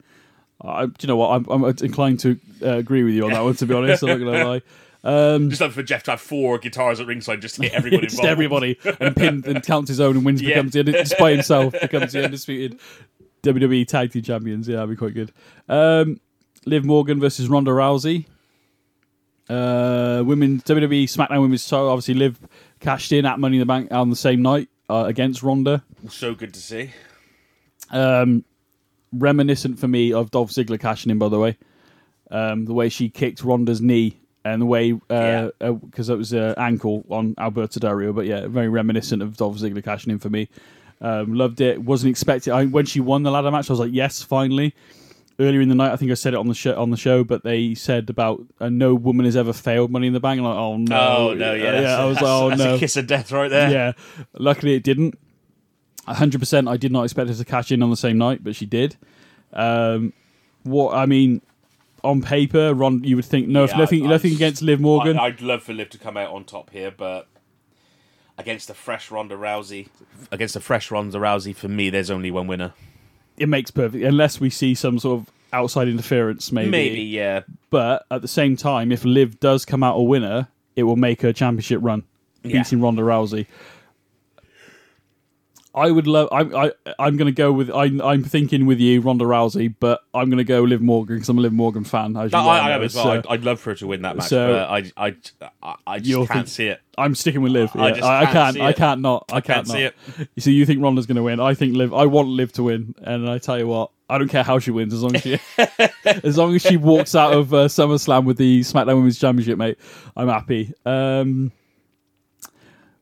I, 0.62 0.86
do 0.86 0.92
you 1.00 1.08
know 1.08 1.16
what? 1.16 1.30
I'm, 1.30 1.46
I'm 1.48 1.64
inclined 1.82 2.20
to 2.20 2.38
uh, 2.62 2.70
agree 2.76 3.04
with 3.04 3.14
you 3.14 3.24
on 3.24 3.32
that 3.32 3.42
one. 3.42 3.54
To 3.54 3.66
be 3.66 3.74
honest, 3.74 4.02
I'm 4.02 4.08
not 4.08 4.18
going 4.18 4.32
to 4.38 4.48
lie. 4.48 4.62
Um, 5.04 5.50
Just 5.50 5.60
love 5.60 5.72
for 5.72 5.84
Jeff 5.84 6.02
to 6.04 6.12
have 6.12 6.20
four 6.20 6.58
guitars 6.58 6.98
at 6.98 7.06
ringside 7.06 7.40
just 7.40 7.54
to 7.56 7.62
hit 7.62 7.74
everybody 7.74 8.02
just 8.08 8.14
involved. 8.14 8.32
everybody 8.32 8.76
and 8.98 9.14
pin 9.14 9.44
and 9.46 9.62
counts 9.62 9.88
his 9.88 10.00
own 10.00 10.16
and 10.16 10.24
wins. 10.26 10.42
Yeah. 10.42 10.48
Becomes 10.62 10.72
the, 10.72 10.82
just 10.82 11.16
by 11.16 11.30
himself 11.30 11.74
becomes 11.80 12.12
the 12.12 12.24
undisputed 12.24 12.80
WWE 13.44 13.86
Tag 13.86 14.10
Team 14.10 14.22
Champions. 14.22 14.66
Yeah, 14.66 14.76
that'd 14.76 14.90
be 14.90 14.96
quite 14.96 15.14
good. 15.14 15.32
Um, 15.68 16.18
Liv 16.64 16.84
Morgan 16.84 17.20
versus 17.20 17.48
Ronda 17.48 17.70
Rousey. 17.70 18.26
Uh, 19.48 20.22
women 20.26 20.60
WWE 20.60 21.04
SmackDown 21.04 21.40
Women's 21.40 21.66
title. 21.68 21.88
Obviously, 21.88 22.14
Liv 22.14 22.38
cashed 22.80 23.12
in 23.12 23.24
at 23.26 23.38
Money 23.38 23.56
in 23.56 23.60
the 23.60 23.66
Bank 23.66 23.92
on 23.92 24.10
the 24.10 24.16
same 24.16 24.42
night 24.42 24.68
uh, 24.90 25.04
against 25.06 25.42
Ronda. 25.42 25.84
So 26.08 26.34
good 26.34 26.52
to 26.54 26.60
see. 26.60 26.90
Um, 27.90 28.44
reminiscent 29.12 29.78
for 29.78 29.88
me 29.88 30.12
of 30.12 30.30
Dolph 30.30 30.50
Ziggler 30.50 30.80
cashing 30.80 31.10
in, 31.10 31.18
by 31.18 31.28
the 31.28 31.38
way. 31.38 31.56
Um, 32.30 32.64
the 32.64 32.74
way 32.74 32.88
she 32.88 33.08
kicked 33.08 33.44
Ronda's 33.44 33.80
knee 33.80 34.18
and 34.44 34.62
the 34.62 34.66
way, 34.66 34.92
because 34.92 35.48
Yeah. 35.60 35.68
uh, 35.68 36.14
it 36.14 36.18
was 36.18 36.32
an 36.32 36.54
ankle 36.56 37.04
on 37.08 37.34
Alberto 37.38 37.78
Del 37.80 37.92
Rio, 37.94 38.12
but 38.12 38.26
yeah, 38.26 38.46
very 38.48 38.68
reminiscent 38.68 39.22
of 39.22 39.36
Dolph 39.36 39.56
Ziggler 39.58 39.82
cashing 39.84 40.12
in 40.12 40.18
for 40.18 40.28
me. 40.30 40.48
Um, 41.00 41.34
loved 41.34 41.60
it. 41.60 41.82
Wasn't 41.82 42.10
expecting. 42.10 42.52
I, 42.52 42.64
when 42.66 42.86
she 42.86 43.00
won 43.00 43.22
the 43.22 43.30
ladder 43.30 43.50
match, 43.50 43.68
I 43.70 43.72
was 43.72 43.80
like, 43.80 43.92
yes, 43.92 44.22
finally. 44.22 44.74
Earlier 45.38 45.60
in 45.60 45.68
the 45.68 45.74
night, 45.74 45.92
I 45.92 45.96
think 45.96 46.10
I 46.10 46.14
said 46.14 46.32
it 46.32 46.38
on 46.38 46.48
the 46.48 46.54
show. 46.54 46.74
On 46.80 46.90
the 46.90 46.96
show, 46.96 47.22
but 47.22 47.42
they 47.44 47.74
said 47.74 48.08
about 48.08 48.40
uh, 48.58 48.70
no 48.70 48.94
woman 48.94 49.26
has 49.26 49.36
ever 49.36 49.52
failed 49.52 49.90
Money 49.90 50.06
in 50.06 50.14
the 50.14 50.20
Bank. 50.20 50.38
I'm 50.38 50.44
like, 50.46 50.56
oh 50.56 50.76
no, 50.78 50.96
Oh 51.30 51.34
no, 51.34 51.52
yeah, 51.52 51.62
Uh, 51.68 51.70
that's- 51.72 51.82
yeah. 51.82 51.96
I 51.98 52.04
was 52.06 52.16
like, 52.16 52.24
oh 52.24 52.48
that's 52.48 52.58
no, 52.62 52.74
a 52.76 52.78
kiss 52.78 52.96
of 52.96 53.06
death 53.06 53.30
right 53.32 53.48
there. 53.50 53.70
yeah. 53.70 53.92
Luckily, 54.38 54.74
it 54.74 54.82
didn't. 54.82 55.18
100%. 56.08 56.68
I 56.70 56.76
did 56.76 56.92
not 56.92 57.02
expect 57.04 57.28
her 57.28 57.34
to 57.34 57.44
cash 57.44 57.70
in 57.72 57.82
on 57.82 57.90
the 57.90 57.96
same 57.96 58.16
night, 58.16 58.42
but 58.44 58.54
she 58.56 58.64
did. 58.64 58.96
Um, 59.52 60.12
what 60.62 60.94
I 60.94 61.04
mean, 61.06 61.42
on 62.04 62.22
paper, 62.22 62.72
Ron, 62.74 63.02
you 63.04 63.16
would 63.16 63.24
think 63.24 63.48
no, 63.48 63.64
Yeah, 63.66 63.76
nothing, 63.76 64.02
I- 64.02 64.06
I 64.06 64.10
nothing 64.10 64.30
just- 64.30 64.40
against 64.40 64.62
Liv 64.62 64.80
Morgan. 64.80 65.18
I, 65.18 65.24
I'd 65.26 65.40
love 65.42 65.62
for 65.64 65.72
Liv 65.74 65.90
to 65.90 65.98
come 65.98 66.16
out 66.16 66.32
on 66.32 66.44
top 66.44 66.70
here, 66.70 66.90
but 66.96 67.26
against 68.38 68.70
a 68.70 68.74
fresh 68.74 69.10
Ronda 69.10 69.34
Rousey, 69.34 69.88
against 70.30 70.56
a 70.56 70.60
fresh 70.60 70.90
Ronda 70.90 71.18
Rousey, 71.18 71.54
for 71.54 71.68
me, 71.68 71.90
there's 71.90 72.10
only 72.10 72.30
one 72.30 72.46
winner. 72.46 72.72
It 73.38 73.48
makes 73.48 73.70
perfect, 73.70 74.02
unless 74.04 74.40
we 74.40 74.50
see 74.50 74.74
some 74.74 74.98
sort 74.98 75.20
of 75.20 75.30
outside 75.52 75.88
interference, 75.88 76.52
maybe. 76.52 76.70
Maybe, 76.70 77.02
yeah. 77.02 77.42
But 77.70 78.04
at 78.10 78.22
the 78.22 78.28
same 78.28 78.56
time, 78.56 78.92
if 78.92 79.04
Liv 79.04 79.38
does 79.40 79.64
come 79.64 79.82
out 79.82 79.96
a 79.96 80.02
winner, 80.02 80.48
it 80.74 80.82
will 80.84 80.96
make 80.96 81.22
her 81.22 81.32
championship 81.32 81.80
run, 81.82 82.02
Yeah. 82.42 82.62
beating 82.62 82.80
Ronda 82.80 83.02
Rousey. 83.02 83.46
I 85.76 85.90
would 85.90 86.06
love. 86.06 86.30
I'm. 86.32 86.56
I, 86.56 86.72
I'm 86.98 87.18
going 87.18 87.26
to 87.26 87.32
go 87.32 87.52
with. 87.52 87.70
I'm. 87.70 88.00
I'm 88.00 88.24
thinking 88.24 88.64
with 88.64 88.80
you, 88.80 89.02
Ronda 89.02 89.26
Rousey, 89.26 89.74
but 89.78 90.00
I'm 90.14 90.30
going 90.30 90.38
to 90.38 90.44
go 90.44 90.62
Liv 90.62 90.80
Morgan 90.80 91.16
because 91.16 91.28
I'm 91.28 91.36
a 91.36 91.42
Liv 91.42 91.52
Morgan 91.52 91.84
fan. 91.84 92.16
As 92.16 92.32
you 92.32 92.38
well 92.38 92.48
I, 92.48 92.60
I 92.60 92.68
know, 92.70 92.74
am 92.76 92.82
as 92.82 92.94
well. 92.94 93.04
so 93.04 93.10
I'd, 93.10 93.26
I'd 93.26 93.44
love 93.44 93.60
for 93.60 93.70
her 93.70 93.76
to 93.76 93.86
win 93.86 94.00
that 94.02 94.16
match, 94.16 94.28
so- 94.28 94.52
but 94.54 94.70
I, 94.70 95.06
I, 95.08 95.14
I, 95.62 95.74
I 95.86 95.98
just 95.98 96.08
You're 96.08 96.26
can't 96.26 96.38
think- 96.40 96.48
see 96.48 96.66
it. 96.68 96.80
I'm 96.98 97.14
sticking 97.14 97.42
with 97.42 97.52
Liv. 97.52 97.70
I 97.76 97.88
yeah. 97.88 97.94
just 97.94 98.02
I, 98.04 98.16
I 98.20 98.24
can't 98.24 98.32
can't. 98.32 98.54
see 98.54 98.60
I 98.62 98.70
it. 98.70 98.76
can't 98.76 99.00
not. 99.02 99.24
I, 99.28 99.40
can't, 99.42 99.66
can't 99.66 99.68
see 99.68 99.84
not. 100.18 100.28
So 100.38 100.48
you 100.48 100.64
think 100.64 100.82
Ronda's 100.82 101.04
going 101.04 101.16
to 101.16 101.22
win? 101.22 101.40
I 101.40 101.52
think 101.52 101.76
Liv. 101.76 101.92
I 101.92 102.06
want 102.06 102.28
Liv 102.28 102.52
to 102.52 102.62
win, 102.62 102.94
and 103.02 103.28
I 103.28 103.36
tell 103.36 103.58
you 103.58 103.66
what, 103.66 103.90
I 104.08 104.16
don't 104.16 104.28
care 104.28 104.42
how 104.42 104.58
she 104.58 104.70
wins 104.70 104.94
as 104.94 105.02
long 105.02 105.14
as 105.14 105.20
she 105.22 105.38
as 106.06 106.38
long 106.38 106.54
as 106.54 106.62
she 106.62 106.78
walks 106.78 107.14
out 107.14 107.34
of 107.34 107.52
uh, 107.52 107.66
SummerSlam 107.66 108.24
with 108.24 108.38
the 108.38 108.60
SmackDown 108.60 108.94
Women's 108.96 109.18
Championship, 109.18 109.58
mate. 109.58 109.76
I'm 110.16 110.28
happy. 110.28 110.72
Um, 110.86 111.52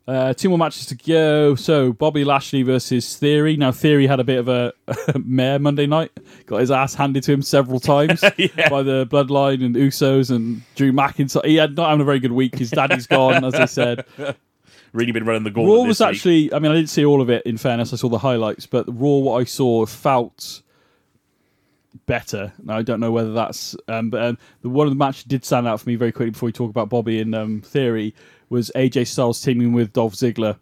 uh, 0.06 0.34
two 0.34 0.48
more 0.50 0.58
matches 0.58 0.86
to 0.86 0.94
go. 0.94 1.54
So 1.54 1.92
Bobby 1.92 2.24
Lashley 2.24 2.62
versus 2.62 3.16
Theory. 3.16 3.56
Now 3.56 3.72
Theory 3.72 4.06
had 4.06 4.20
a 4.20 4.24
bit 4.24 4.38
of 4.38 4.48
a 4.48 4.72
mare 5.24 5.58
Monday 5.58 5.86
night. 5.86 6.10
Got 6.46 6.60
his 6.60 6.70
ass 6.70 6.94
handed 6.94 7.22
to 7.24 7.32
him 7.32 7.42
several 7.42 7.80
times 7.92 8.22
Yeah. 8.36 8.68
by 8.68 8.82
the 8.82 9.06
Bloodline 9.06 9.64
and 9.64 9.74
Usos 9.74 10.30
and 10.30 10.62
Drew 10.74 10.92
McIntyre. 10.92 11.44
He 11.46 11.56
had 11.56 11.74
not 11.76 11.88
having 11.88 12.02
a 12.02 12.04
very 12.04 12.20
good 12.20 12.32
week. 12.32 12.56
His 12.58 12.70
daddy's 12.70 13.06
gone, 13.06 13.44
as 13.44 13.54
I 13.54 13.64
said. 13.66 14.04
Really 14.92 15.10
been 15.10 15.24
running 15.24 15.42
the 15.42 15.50
gauntlet. 15.50 15.76
Raw 15.76 15.82
was 15.88 15.98
week. 15.98 16.08
actually. 16.08 16.52
I 16.54 16.60
mean, 16.60 16.70
I 16.70 16.76
didn't 16.76 16.88
see 16.88 17.04
all 17.04 17.20
of 17.20 17.28
it. 17.28 17.44
In 17.46 17.56
fairness, 17.58 17.92
I 17.92 17.96
saw 17.96 18.08
the 18.08 18.18
highlights, 18.18 18.64
but 18.66 18.86
Raw, 18.86 19.16
what 19.16 19.40
I 19.40 19.42
saw, 19.44 19.84
felt 19.86 20.62
better. 22.06 22.52
Now 22.62 22.76
I 22.76 22.82
don't 22.82 23.00
know 23.00 23.10
whether 23.10 23.32
that's. 23.32 23.74
Um, 23.88 24.10
but 24.10 24.22
um, 24.22 24.38
the 24.62 24.68
one 24.68 24.86
of 24.86 24.92
the 24.92 24.96
matches 24.96 25.24
did 25.24 25.44
stand 25.44 25.66
out 25.66 25.80
for 25.80 25.88
me 25.88 25.96
very 25.96 26.12
quickly 26.12 26.30
before 26.30 26.46
we 26.46 26.52
talk 26.52 26.70
about 26.70 26.90
Bobby 26.90 27.20
and 27.20 27.34
um, 27.34 27.60
Theory 27.62 28.14
was 28.54 28.70
AJ 28.74 29.08
Styles 29.08 29.40
teaming 29.42 29.72
with 29.72 29.92
Dolph 29.92 30.14
Ziggler. 30.14 30.56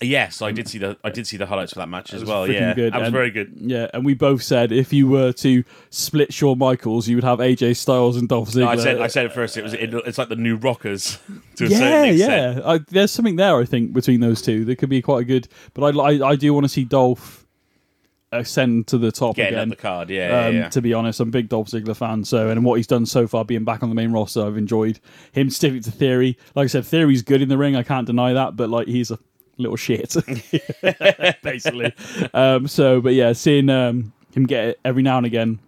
Yes, 0.00 0.42
I 0.42 0.50
did 0.50 0.68
see 0.68 0.78
the 0.78 0.96
I 1.04 1.10
did 1.10 1.24
see 1.26 1.36
the 1.36 1.46
highlights 1.46 1.72
for 1.72 1.78
that 1.78 1.88
match 1.88 2.12
as 2.12 2.24
well. 2.24 2.50
Yeah, 2.50 2.74
good, 2.74 2.92
that 2.92 2.98
was 2.98 3.06
and- 3.06 3.12
very 3.14 3.30
good. 3.30 3.52
Yeah, 3.56 3.88
and 3.94 4.04
we 4.04 4.12
both 4.14 4.42
said 4.42 4.72
if 4.72 4.92
you 4.92 5.06
were 5.06 5.32
to 5.34 5.62
split 5.90 6.32
Shawn 6.34 6.58
Michaels, 6.58 7.06
you 7.06 7.16
would 7.16 7.24
have 7.24 7.38
AJ 7.38 7.76
Styles 7.76 8.16
and 8.16 8.28
Dolph 8.28 8.50
Ziggler. 8.50 8.60
No, 8.64 8.68
I 8.68 8.76
said 8.76 9.00
I 9.00 9.06
said 9.06 9.26
it 9.26 9.32
first. 9.32 9.56
It 9.56 9.62
was 9.62 9.72
it, 9.72 9.94
it's 9.94 10.18
like 10.18 10.28
the 10.28 10.36
new 10.36 10.56
Rockers 10.56 11.18
to 11.56 11.66
a 11.66 11.68
yeah, 11.68 11.78
certain 11.78 12.14
extent. 12.14 12.56
yeah. 12.58 12.70
I, 12.70 12.78
there's 12.78 13.12
something 13.12 13.36
there, 13.36 13.56
I 13.56 13.64
think, 13.64 13.92
between 13.92 14.20
those 14.20 14.42
two. 14.42 14.64
There 14.64 14.74
could 14.76 14.88
be 14.90 15.00
quite 15.00 15.22
a 15.22 15.24
good. 15.24 15.46
But 15.74 15.96
I, 15.96 16.00
I, 16.00 16.28
I 16.30 16.36
do 16.36 16.52
want 16.52 16.64
to 16.64 16.68
see 16.68 16.84
Dolph 16.84 17.43
ascend 18.38 18.86
to 18.88 18.98
the 18.98 19.10
top 19.12 19.36
Getting 19.36 19.54
up 19.54 19.60
again. 19.60 19.68
the 19.70 19.76
card. 19.76 20.10
Yeah, 20.10 20.28
yeah, 20.28 20.46
Um, 20.46 20.54
yeah. 20.56 20.68
To 20.70 20.80
be 20.82 20.92
honest, 20.94 21.20
I'm 21.20 21.28
a 21.28 21.30
big 21.30 21.48
Dolph 21.48 21.68
Ziggler 21.68 21.96
fan. 21.96 22.24
So, 22.24 22.50
and 22.50 22.64
what 22.64 22.74
he's 22.76 22.86
done 22.86 23.06
so 23.06 23.26
far, 23.26 23.44
being 23.44 23.64
back 23.64 23.82
on 23.82 23.88
the 23.88 23.94
main 23.94 24.12
roster, 24.12 24.44
I've 24.46 24.56
enjoyed 24.56 25.00
him 25.32 25.50
sticking 25.50 25.82
to 25.82 25.90
Theory. 25.90 26.36
Like 26.54 26.64
I 26.64 26.68
said, 26.68 26.84
Theory's 26.86 27.22
good 27.22 27.42
in 27.42 27.48
the 27.48 27.58
ring. 27.58 27.76
I 27.76 27.82
can't 27.82 28.06
deny 28.06 28.32
that. 28.32 28.56
But 28.56 28.70
like, 28.70 28.86
he's 28.88 29.10
a 29.10 29.18
little 29.56 29.76
shit, 29.76 30.14
basically. 31.42 31.92
um, 32.34 32.66
so, 32.66 33.00
but 33.00 33.14
yeah, 33.14 33.32
seeing 33.32 33.70
um, 33.70 34.12
him 34.34 34.46
get 34.46 34.64
it 34.64 34.80
every 34.84 35.02
now 35.02 35.16
and 35.18 35.26
again. 35.26 35.58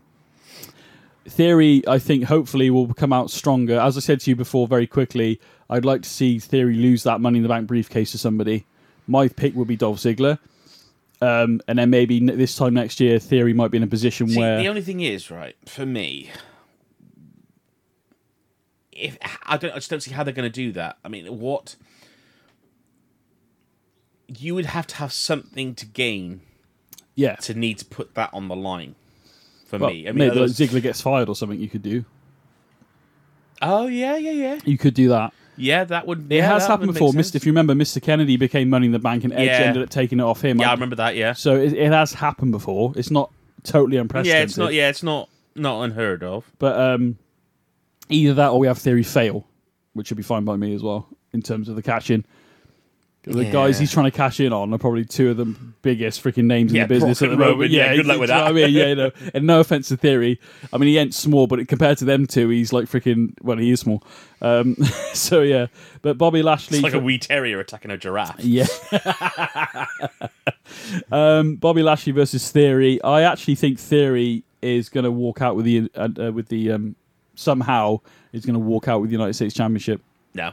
Theory, 1.28 1.82
I 1.88 1.98
think, 1.98 2.24
hopefully 2.24 2.70
will 2.70 2.92
come 2.94 3.12
out 3.12 3.30
stronger. 3.30 3.80
As 3.80 3.96
I 3.96 4.00
said 4.00 4.20
to 4.20 4.30
you 4.30 4.36
before, 4.36 4.68
very 4.68 4.86
quickly, 4.86 5.40
I'd 5.68 5.84
like 5.84 6.02
to 6.02 6.08
see 6.08 6.38
Theory 6.38 6.74
lose 6.76 7.02
that 7.02 7.20
Money 7.20 7.38
in 7.38 7.42
the 7.42 7.48
Bank 7.48 7.66
briefcase 7.66 8.12
to 8.12 8.18
somebody. 8.18 8.64
My 9.08 9.26
pick 9.28 9.54
would 9.56 9.66
be 9.66 9.76
Dolph 9.76 9.98
Ziggler. 9.98 10.38
Um, 11.20 11.62
and 11.66 11.78
then 11.78 11.90
maybe 11.90 12.20
this 12.20 12.56
time 12.56 12.74
next 12.74 13.00
year, 13.00 13.18
Theory 13.18 13.54
might 13.54 13.70
be 13.70 13.78
in 13.78 13.82
a 13.82 13.86
position 13.86 14.28
See, 14.28 14.38
where 14.38 14.58
the 14.58 14.68
only 14.68 14.82
thing 14.82 15.00
is, 15.00 15.30
right, 15.30 15.56
for 15.66 15.86
me, 15.86 16.30
if 18.92 19.16
I 19.44 19.56
don't, 19.56 19.72
I 19.72 19.76
just 19.76 19.90
don't 19.90 20.00
see 20.00 20.12
how 20.12 20.22
they're 20.24 20.34
going 20.34 20.50
to 20.50 20.54
do 20.54 20.72
that. 20.72 20.98
I 21.04 21.08
mean, 21.08 21.26
what 21.38 21.76
you 24.28 24.54
would 24.54 24.66
have 24.66 24.86
to 24.88 24.96
have 24.96 25.12
something 25.12 25.74
to 25.76 25.86
gain 25.86 26.40
yeah, 27.14 27.36
to 27.36 27.54
need 27.54 27.78
to 27.78 27.84
put 27.84 28.14
that 28.14 28.30
on 28.32 28.48
the 28.48 28.56
line. 28.56 28.94
For 29.66 29.78
well, 29.78 29.90
me, 29.90 30.06
I 30.06 30.12
mean, 30.12 30.28
maybe 30.28 30.40
like 30.40 30.50
Ziggler 30.50 30.82
gets 30.82 31.00
fired 31.00 31.28
or 31.28 31.34
something. 31.34 31.58
You 31.58 31.68
could 31.68 31.82
do. 31.82 32.04
oh 33.62 33.86
yeah, 33.86 34.16
yeah, 34.16 34.30
yeah, 34.30 34.58
You 34.64 34.78
could 34.78 34.94
do 34.94 35.08
that. 35.08 35.32
Yeah. 35.56 35.84
That 35.84 36.06
would. 36.06 36.30
It 36.32 36.36
yeah, 36.36 36.48
has 36.48 36.66
happened 36.66 36.92
before. 36.92 37.12
Mr. 37.12 37.34
If 37.36 37.46
you 37.46 37.52
remember, 37.52 37.74
Mr. 37.74 38.02
Kennedy 38.02 38.36
became 38.36 38.68
Money 38.70 38.86
in 38.86 38.92
the 38.92 38.98
Bank, 38.98 39.24
and 39.24 39.32
Edge 39.32 39.46
Yeah. 39.46 39.58
ended 39.66 39.82
up 39.82 39.90
taking 39.90 40.18
it 40.20 40.22
off 40.22 40.42
him. 40.44 40.58
Yeah, 40.60 40.70
I 40.70 40.72
remember 40.74 40.96
that. 40.96 41.16
Yeah, 41.16 41.32
So 41.32 41.56
it, 41.56 41.72
it 41.72 41.92
has 41.92 42.12
happened 42.12 42.52
before. 42.52 42.92
It's 42.96 43.10
not 43.10 43.32
totally 43.62 43.96
unprecedented. 43.96 44.36
yeah. 44.38 44.42
It's 44.44 44.56
not. 44.56 44.72
Yeah, 44.74 44.88
it's 44.88 45.02
not 45.02 45.28
not 45.54 45.82
unheard 45.82 46.22
of. 46.22 46.50
But 46.58 46.78
um, 46.78 47.18
either 48.08 48.34
that 48.34 48.48
or 48.50 48.58
we 48.58 48.66
have 48.66 48.78
Theory 48.78 49.02
fail, 49.02 49.46
which 49.94 50.10
would 50.10 50.16
be 50.16 50.22
fine 50.22 50.44
by 50.44 50.56
me 50.56 50.74
as 50.74 50.82
well 50.82 51.08
in 51.32 51.42
terms 51.42 51.68
of 51.68 51.76
the 51.76 51.82
cash 51.82 52.10
in. 52.10 52.22
'Cause 52.22 52.30
The 53.26 53.44
Yeah. 53.44 53.50
guys 53.50 53.78
he's 53.78 53.90
trying 53.90 54.04
to 54.04 54.12
cash 54.16 54.38
in 54.38 54.52
on 54.52 54.72
are 54.72 54.78
probably 54.78 55.04
two 55.04 55.30
of 55.30 55.36
the 55.36 55.46
biggest 55.82 56.22
freaking 56.22 56.44
names 56.44 56.72
Yeah, 56.72 56.82
in 56.82 56.88
the 56.88 56.94
business 56.94 57.20
at 57.22 57.30
the 57.30 57.36
moment. 57.36 57.56
Roman, 57.56 57.70
yeah, 57.72 57.96
good 57.96 58.06
luck 58.06 58.20
with 58.20 58.28
that. 58.28 58.46
I 58.46 58.52
mean, 58.52 58.70
yeah, 58.72 58.86
you 58.86 58.94
know. 58.94 59.10
And 59.34 59.46
no 59.48 59.58
offense 59.58 59.88
to 59.88 59.96
Theory, 59.96 60.38
I 60.72 60.78
mean 60.78 60.88
he 60.88 60.96
ain't 60.96 61.12
small, 61.12 61.48
but 61.48 61.66
compared 61.66 61.98
to 61.98 62.04
them 62.04 62.26
two, 62.26 62.48
he's 62.50 62.72
like 62.72 62.84
freaking. 62.86 63.34
Well, 63.42 63.56
he 63.56 63.72
is 63.72 63.80
small. 63.80 64.04
Um, 64.40 64.76
so 65.12 65.42
yeah, 65.42 65.66
but 66.02 66.18
Bobby 66.18 66.42
Lashley, 66.42 66.78
It's 66.78 66.84
like 66.84 66.92
a 66.94 67.00
wee 67.00 67.18
terrier 67.18 67.58
attacking 67.58 67.90
a 67.90 67.96
giraffe. 67.96 68.38
yeah. 68.44 68.66
um, 71.10 71.56
Bobby 71.56 71.82
Lashley 71.82 72.12
versus 72.12 72.50
Theory. 72.50 73.02
I 73.02 73.22
actually 73.22 73.54
think 73.56 73.78
Theory 73.78 74.44
is 74.62 74.88
going 74.88 75.04
to 75.04 75.10
walk 75.10 75.40
out 75.42 75.56
with 75.56 75.64
the 75.64 75.90
uh, 75.96 76.08
uh, 76.18 76.32
with 76.32 76.48
the 76.48 76.72
um, 76.72 76.96
somehow 77.34 78.00
is 78.32 78.44
going 78.46 78.54
to 78.54 78.60
walk 78.60 78.88
out 78.88 79.00
with 79.00 79.10
the 79.10 79.14
United 79.16 79.34
States 79.34 79.54
Championship. 79.54 80.00
No, 80.34 80.52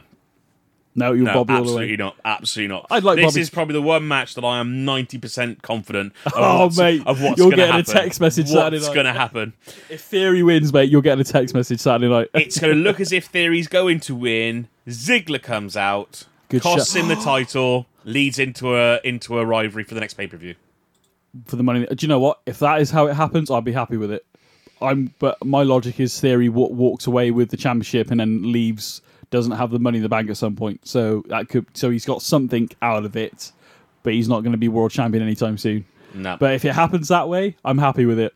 No, 0.96 1.12
you're 1.12 1.24
no, 1.26 1.34
Bobby 1.34 1.54
all 1.54 1.58
the 1.64 1.70
absolutely 1.70 1.96
not. 1.96 2.16
Absolutely 2.24 2.74
not. 2.74 2.86
I'd 2.90 3.02
like 3.02 3.16
this 3.16 3.24
Bobby- 3.32 3.40
is 3.40 3.50
probably 3.50 3.72
the 3.72 3.82
one 3.82 4.06
match 4.06 4.34
that 4.36 4.44
I 4.44 4.58
am 4.60 4.84
ninety 4.84 5.18
percent 5.18 5.60
confident. 5.62 6.12
Of 6.26 6.32
Oh, 6.36 6.70
mate, 6.76 7.02
of 7.06 7.20
what's 7.20 7.38
you're 7.38 7.50
getting 7.50 7.74
a 7.76 7.82
text 7.82 8.20
message 8.20 8.48
Saturday 8.48 8.76
What's 8.76 8.86
night. 8.88 8.94
going 8.94 9.06
to 9.06 9.12
happen? 9.12 9.52
If 9.90 10.02
Theory 10.02 10.42
wins, 10.42 10.72
mate, 10.72 10.90
you'll 10.90 11.02
get 11.02 11.18
a 11.18 11.24
text 11.24 11.54
message 11.54 11.80
Saturday 11.80 12.08
night. 12.08 12.28
It's 12.34 12.58
going 12.60 12.74
to 12.74 12.80
look 12.80 13.00
as 13.00 13.12
if 13.12 13.26
Theory's 13.26 13.66
going 13.68 13.98
to 14.00 14.14
win. 14.14 14.68
Ziggler 14.88 15.42
comes 15.42 15.76
out, 15.76 16.26
Good 16.48 16.62
costs 16.62 16.92
shot. 16.92 17.00
him 17.02 17.08
the 17.08 17.16
title, 17.16 17.86
leads 18.04 18.38
into 18.38 18.76
a 18.76 19.00
into 19.02 19.38
a 19.38 19.44
rivalry 19.44 19.82
for 19.84 19.94
the 19.94 20.00
next 20.00 20.14
pay 20.14 20.26
per 20.28 20.36
view. 20.36 20.54
for 21.46 21.56
the 21.56 21.62
money. 21.64 21.86
Do 21.86 21.96
you 22.04 22.08
know 22.08 22.20
what? 22.20 22.40
If 22.46 22.60
that 22.60 22.80
is 22.80 22.90
how 22.92 23.06
it 23.08 23.14
happens, 23.14 23.50
I'd 23.50 23.64
be 23.64 23.72
happy 23.72 23.96
with 23.96 24.12
it. 24.12 24.24
I'm, 24.80 25.14
but 25.18 25.42
my 25.44 25.62
logic 25.62 25.98
is 25.98 26.20
Theory 26.20 26.48
wa- 26.48 26.68
walks 26.68 27.06
away 27.06 27.30
with 27.30 27.48
the 27.50 27.56
championship 27.56 28.10
and 28.10 28.20
then 28.20 28.52
leaves, 28.52 29.00
doesn't 29.34 29.52
have 29.52 29.70
the 29.70 29.78
money 29.78 29.98
in 29.98 30.02
the 30.02 30.08
bank 30.08 30.30
at 30.30 30.36
some 30.36 30.56
point. 30.56 30.86
So 30.86 31.24
that 31.28 31.48
could, 31.48 31.66
so 31.74 31.90
he's 31.90 32.04
got 32.04 32.22
something 32.22 32.70
out 32.80 33.04
of 33.04 33.16
it, 33.16 33.52
but 34.02 34.12
he's 34.14 34.28
not 34.28 34.40
going 34.40 34.52
to 34.52 34.58
be 34.58 34.68
world 34.68 34.92
champion 34.92 35.22
anytime 35.22 35.58
soon. 35.58 35.84
No, 36.14 36.36
But 36.38 36.54
if 36.54 36.64
it 36.64 36.72
happens 36.72 37.08
that 37.08 37.28
way, 37.28 37.56
I'm 37.64 37.78
happy 37.78 38.06
with 38.06 38.20
it. 38.20 38.32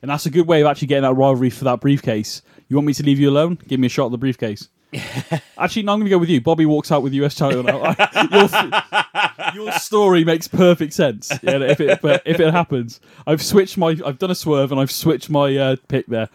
And 0.00 0.10
that's 0.10 0.24
a 0.24 0.30
good 0.30 0.46
way 0.46 0.62
of 0.62 0.66
actually 0.66 0.88
getting 0.88 1.02
that 1.02 1.14
rivalry 1.14 1.50
for 1.50 1.64
that 1.64 1.80
briefcase. 1.80 2.40
You 2.68 2.76
want 2.76 2.86
me 2.86 2.94
to 2.94 3.02
leave 3.02 3.18
you 3.18 3.28
alone? 3.28 3.58
Give 3.68 3.78
me 3.78 3.86
a 3.86 3.90
shot 3.90 4.06
at 4.06 4.12
the 4.12 4.18
briefcase. 4.18 4.68
Actually, 5.58 5.82
no, 5.82 5.92
I'm 5.92 5.98
going 5.98 6.06
to 6.06 6.10
go 6.10 6.18
with 6.18 6.28
you. 6.30 6.40
Bobby 6.40 6.64
walks 6.64 6.90
out 6.90 7.02
with 7.02 7.12
US 7.12 7.34
title 7.34 7.62
now. 7.62 7.94
your, 8.32 9.64
your 9.66 9.72
story 9.72 10.24
makes 10.24 10.48
perfect 10.48 10.92
sense. 10.94 11.30
Yeah, 11.42 11.58
if 11.58 11.80
it 11.80 12.00
if 12.24 12.40
it 12.40 12.52
happens, 12.52 13.00
I've 13.26 13.42
switched 13.42 13.76
my. 13.76 13.98
I've 14.04 14.18
done 14.18 14.30
a 14.30 14.34
swerve 14.34 14.72
and 14.72 14.80
I've 14.80 14.92
switched 14.92 15.28
my 15.28 15.54
uh, 15.56 15.76
pick 15.88 16.06
there. 16.06 16.28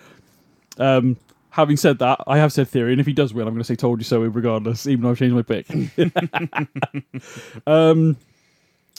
Um, 0.78 1.18
having 1.52 1.78
said 1.78 2.00
that, 2.00 2.20
I 2.26 2.38
have 2.38 2.52
said 2.52 2.68
theory, 2.68 2.92
and 2.92 3.00
if 3.00 3.06
he 3.06 3.14
does 3.14 3.34
win, 3.34 3.48
I'm 3.48 3.54
going 3.54 3.62
to 3.62 3.68
say 3.68 3.76
"told 3.76 4.00
you 4.00 4.04
so" 4.04 4.22
regardless, 4.22 4.88
even 4.88 5.04
though 5.04 5.12
I've 5.12 5.20
changed 5.20 5.36
my 5.36 5.44
pick. 5.44 5.68
um, 7.68 8.18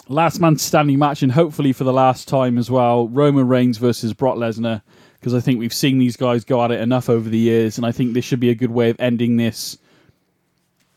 last 0.09 0.41
man 0.41 0.59
standing 0.59 0.99
match, 0.99 1.23
and 1.23 1.33
hopefully 1.33 1.73
for 1.73 1.85
the 1.85 1.93
last 1.93 2.29
time 2.29 2.59
as 2.59 2.71
well, 2.71 3.09
Roman 3.09 3.49
Reigns 3.49 3.79
versus 3.79 4.13
Brock 4.13 4.37
Lesnar, 4.37 4.83
because 5.19 5.35
I 5.35 5.41
think 5.41 5.59
we've 5.59 5.75
seen 5.75 5.99
these 5.99 6.17
guys 6.17 6.45
go 6.45 6.63
at 6.65 6.71
it 6.71 6.81
enough 6.81 7.09
over 7.09 7.29
the 7.29 7.39
years, 7.39 7.77
and 7.77 7.87
I 7.87 7.93
think 7.93 8.15
this 8.15 8.25
should 8.25 8.41
be 8.41 8.51
a 8.51 8.55
good 8.55 8.71
way 8.71 8.91
of 8.91 9.01
ending 9.01 9.37
this 9.37 9.79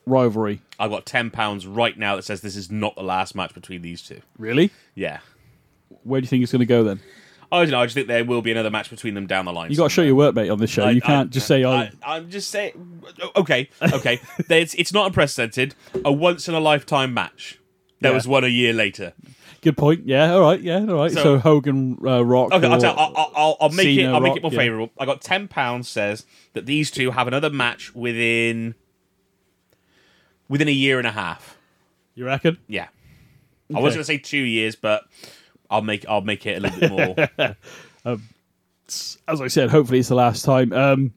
rivalry. 0.06 0.62
I've 0.80 0.92
got 0.92 1.06
ten 1.06 1.32
pounds 1.32 1.66
right 1.66 1.98
now 1.98 2.16
that 2.16 2.24
says 2.24 2.42
this 2.42 2.56
is 2.56 2.70
not 2.70 2.96
the 2.96 3.04
last 3.04 3.34
match 3.34 3.54
between 3.54 3.82
these 3.82 4.02
two. 4.02 4.22
Really? 4.38 4.72
Yeah, 4.94 5.20
Where 6.04 6.22
do 6.22 6.26
you 6.26 6.30
think 6.30 6.44
it's 6.44 6.52
going 6.52 6.60
to 6.60 6.66
go 6.66 6.84
then? 6.84 7.00
I 7.56 7.62
don't 7.64 7.72
know. 7.72 7.80
I 7.82 7.86
just 7.86 7.96
think 7.96 8.08
there 8.08 8.24
will 8.26 8.42
be 8.42 8.52
another 8.52 8.70
match 8.70 8.90
between 8.90 9.14
them 9.14 9.28
down 9.28 9.46
the 9.46 9.54
line. 9.54 9.72
You 9.72 9.78
got 9.78 9.86
to 9.86 9.90
show 9.90 10.02
your 10.02 10.16
work, 10.16 10.36
mate, 10.36 10.50
on 10.50 10.60
this 10.60 10.70
show. 10.70 10.86
I- 10.86 10.92
you 10.92 11.02
can't 11.02 11.30
I- 11.30 11.32
just 11.32 11.48
say, 11.48 11.64
"Oh, 11.64 11.72
I, 11.72 11.92
I'm 12.06 12.30
just 12.30 12.50
saying. 12.52 13.04
Okay, 13.36 13.70
okay. 13.94 14.20
There's, 14.48 14.74
it's 14.76 14.94
not 14.94 15.08
unprecedented. 15.08 15.76
A 16.04 16.12
once 16.12 16.48
in 16.48 16.54
a 16.56 16.60
lifetime 16.60 17.14
match. 17.14 17.60
There 18.02 18.12
Yeah. 18.12 18.16
was 18.16 18.28
one 18.28 18.44
a 18.44 18.48
year 18.48 18.74
later. 18.74 19.14
good 19.62 19.78
point." 19.78 20.06
Yeah, 20.06 20.34
all 20.34 20.42
right, 20.42 20.62
yeah, 20.62 20.80
all 20.80 20.96
right. 20.96 21.12
So, 21.12 21.24
So- 21.24 21.40
Hogan, 21.40 21.98
uh, 22.06 22.24
Rock. 22.24 22.52
Okay, 22.54 22.68
I'll, 22.68 22.80
tell, 22.80 22.98
I'll, 22.98 23.32
I'll, 23.36 23.58
I'll, 23.62 23.70
make 23.70 23.98
it. 23.98 24.06
I'll 24.06 24.20
make 24.20 24.36
it 24.36 24.42
more 24.44 24.52
yeah. 24.52 24.60
favourable. 24.60 24.92
I 25.00 25.06
got 25.06 25.22
ten 25.22 25.48
pounds. 25.48 25.88
Says 25.90 26.26
that 26.54 26.66
these 26.66 26.92
two 26.92 27.12
have 27.12 27.28
another 27.28 27.50
match 27.50 27.96
within 27.96 28.76
within 30.50 30.68
a 30.68 30.72
year 30.72 30.98
and 30.98 31.08
a 31.08 31.12
half. 31.12 31.58
you 32.14 32.26
reckon? 32.26 32.58
Yeah, 32.68 32.88
I 33.76 33.80
was 33.80 33.94
going 33.94 34.02
to 34.02 34.06
say 34.06 34.18
two 34.18 34.38
years, 34.38 34.76
but 34.76 35.06
I'll 35.70 35.82
make 35.82 36.06
I'll 36.08 36.22
make 36.22 36.46
it 36.46 36.58
a 36.58 36.60
little 36.62 36.80
bit 37.16 37.38
more. 37.38 38.18
As 39.28 39.42
I 39.42 39.48
said, 39.48 39.70
hopefully 39.72 40.00
it's 40.00 40.10
the 40.10 40.16
last 40.16 40.46
time. 40.46 40.72
Um, 40.74 41.14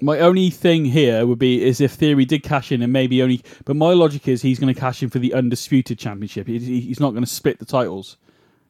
my 0.00 0.20
only 0.20 0.50
thing 0.50 0.84
here 0.84 1.26
would 1.26 1.38
be 1.38 1.64
is 1.64 1.80
if 1.80 1.92
Theory 1.94 2.24
did 2.24 2.42
cash 2.42 2.70
in 2.70 2.82
and 2.82 2.92
maybe 2.92 3.20
only, 3.22 3.42
but 3.64 3.74
my 3.74 3.92
logic 3.94 4.28
is 4.28 4.42
he's 4.42 4.58
going 4.58 4.72
to 4.72 4.78
cash 4.78 5.02
in 5.02 5.10
for 5.10 5.18
the 5.18 5.34
undisputed 5.34 5.98
championship. 5.98 6.46
He- 6.46 6.58
he- 6.58 6.80
He's 6.80 7.00
not 7.00 7.10
going 7.10 7.24
to 7.24 7.30
split 7.30 7.58
the 7.58 7.64
titles. 7.64 8.16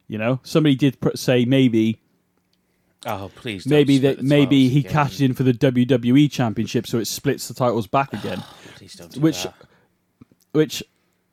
You 0.07 0.17
know, 0.17 0.39
somebody 0.43 0.73
did 0.75 0.97
say 1.15 1.45
maybe 1.45 1.99
oh 3.05 3.29
please, 3.35 3.63
don't 3.65 3.71
maybe 3.71 3.99
that 3.99 4.23
maybe 4.23 4.67
he 4.69 4.79
again. 4.79 4.91
cashed 4.91 5.21
in 5.21 5.33
for 5.35 5.43
the 5.43 5.53
WWE 5.53 6.31
championship, 6.31 6.87
so 6.87 6.97
it 6.97 7.05
splits 7.05 7.47
the 7.47 7.53
titles 7.53 7.85
back 7.85 8.11
again. 8.13 8.41
Please 8.75 8.95
don't 8.95 9.11
do 9.11 9.19
which 9.21 9.43
that. 9.43 9.53
which 10.53 10.81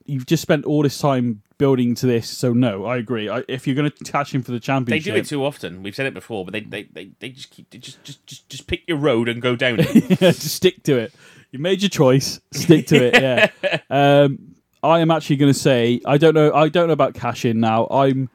you've 0.07 0.27
just 0.27 0.43
spent 0.43 0.65
all 0.65 0.83
this 0.83 0.99
time 0.99 1.43
building 1.59 1.95
to 1.97 2.07
this. 2.07 2.29
So 2.29 2.53
no, 2.53 2.85
I 2.85 2.97
agree. 2.97 3.29
I, 3.29 3.45
if 3.49 3.67
you're 3.67 3.77
going 3.77 3.91
to 3.91 4.05
catch 4.05 4.35
him 4.35 4.43
for 4.43 4.53
the 4.53 4.61
championship, 4.61 5.05
They 5.05 5.11
do 5.11 5.17
it 5.17 5.27
too 5.27 5.45
often. 5.45 5.83
We've 5.83 5.95
said 5.95 6.07
it 6.07 6.15
before, 6.15 6.45
but 6.45 6.53
they 6.53 6.61
they, 6.61 6.85
they, 6.85 7.11
they 7.19 7.29
just 7.31 7.51
keep 7.51 7.71
they 7.71 7.79
just, 7.79 8.03
just 8.05 8.27
just 8.27 8.49
just 8.49 8.67
pick 8.67 8.83
your 8.87 8.99
road 8.99 9.29
and 9.29 9.41
go 9.41 9.57
down 9.57 9.79
it. 9.81 10.19
just 10.19 10.43
stick 10.43 10.83
to 10.85 10.97
it. 10.99 11.13
You 11.51 11.59
made 11.59 11.83
your 11.83 11.89
choice. 11.89 12.41
Stick 12.53 12.87
to 12.89 12.97
it. 12.97 13.21
Yeah. 13.21 13.81
um, 13.91 14.57
I 14.83 15.01
am 15.01 15.11
actually 15.11 15.37
going 15.37 15.53
to 15.53 15.59
say 15.59 16.01
I 16.05 16.19
don't 16.19 16.35
know. 16.35 16.53
I 16.53 16.69
don't 16.69 16.87
know 16.87 16.93
about 16.93 17.15
cash 17.15 17.45
in 17.45 17.61
now. 17.61 17.87
I'm 17.87 18.29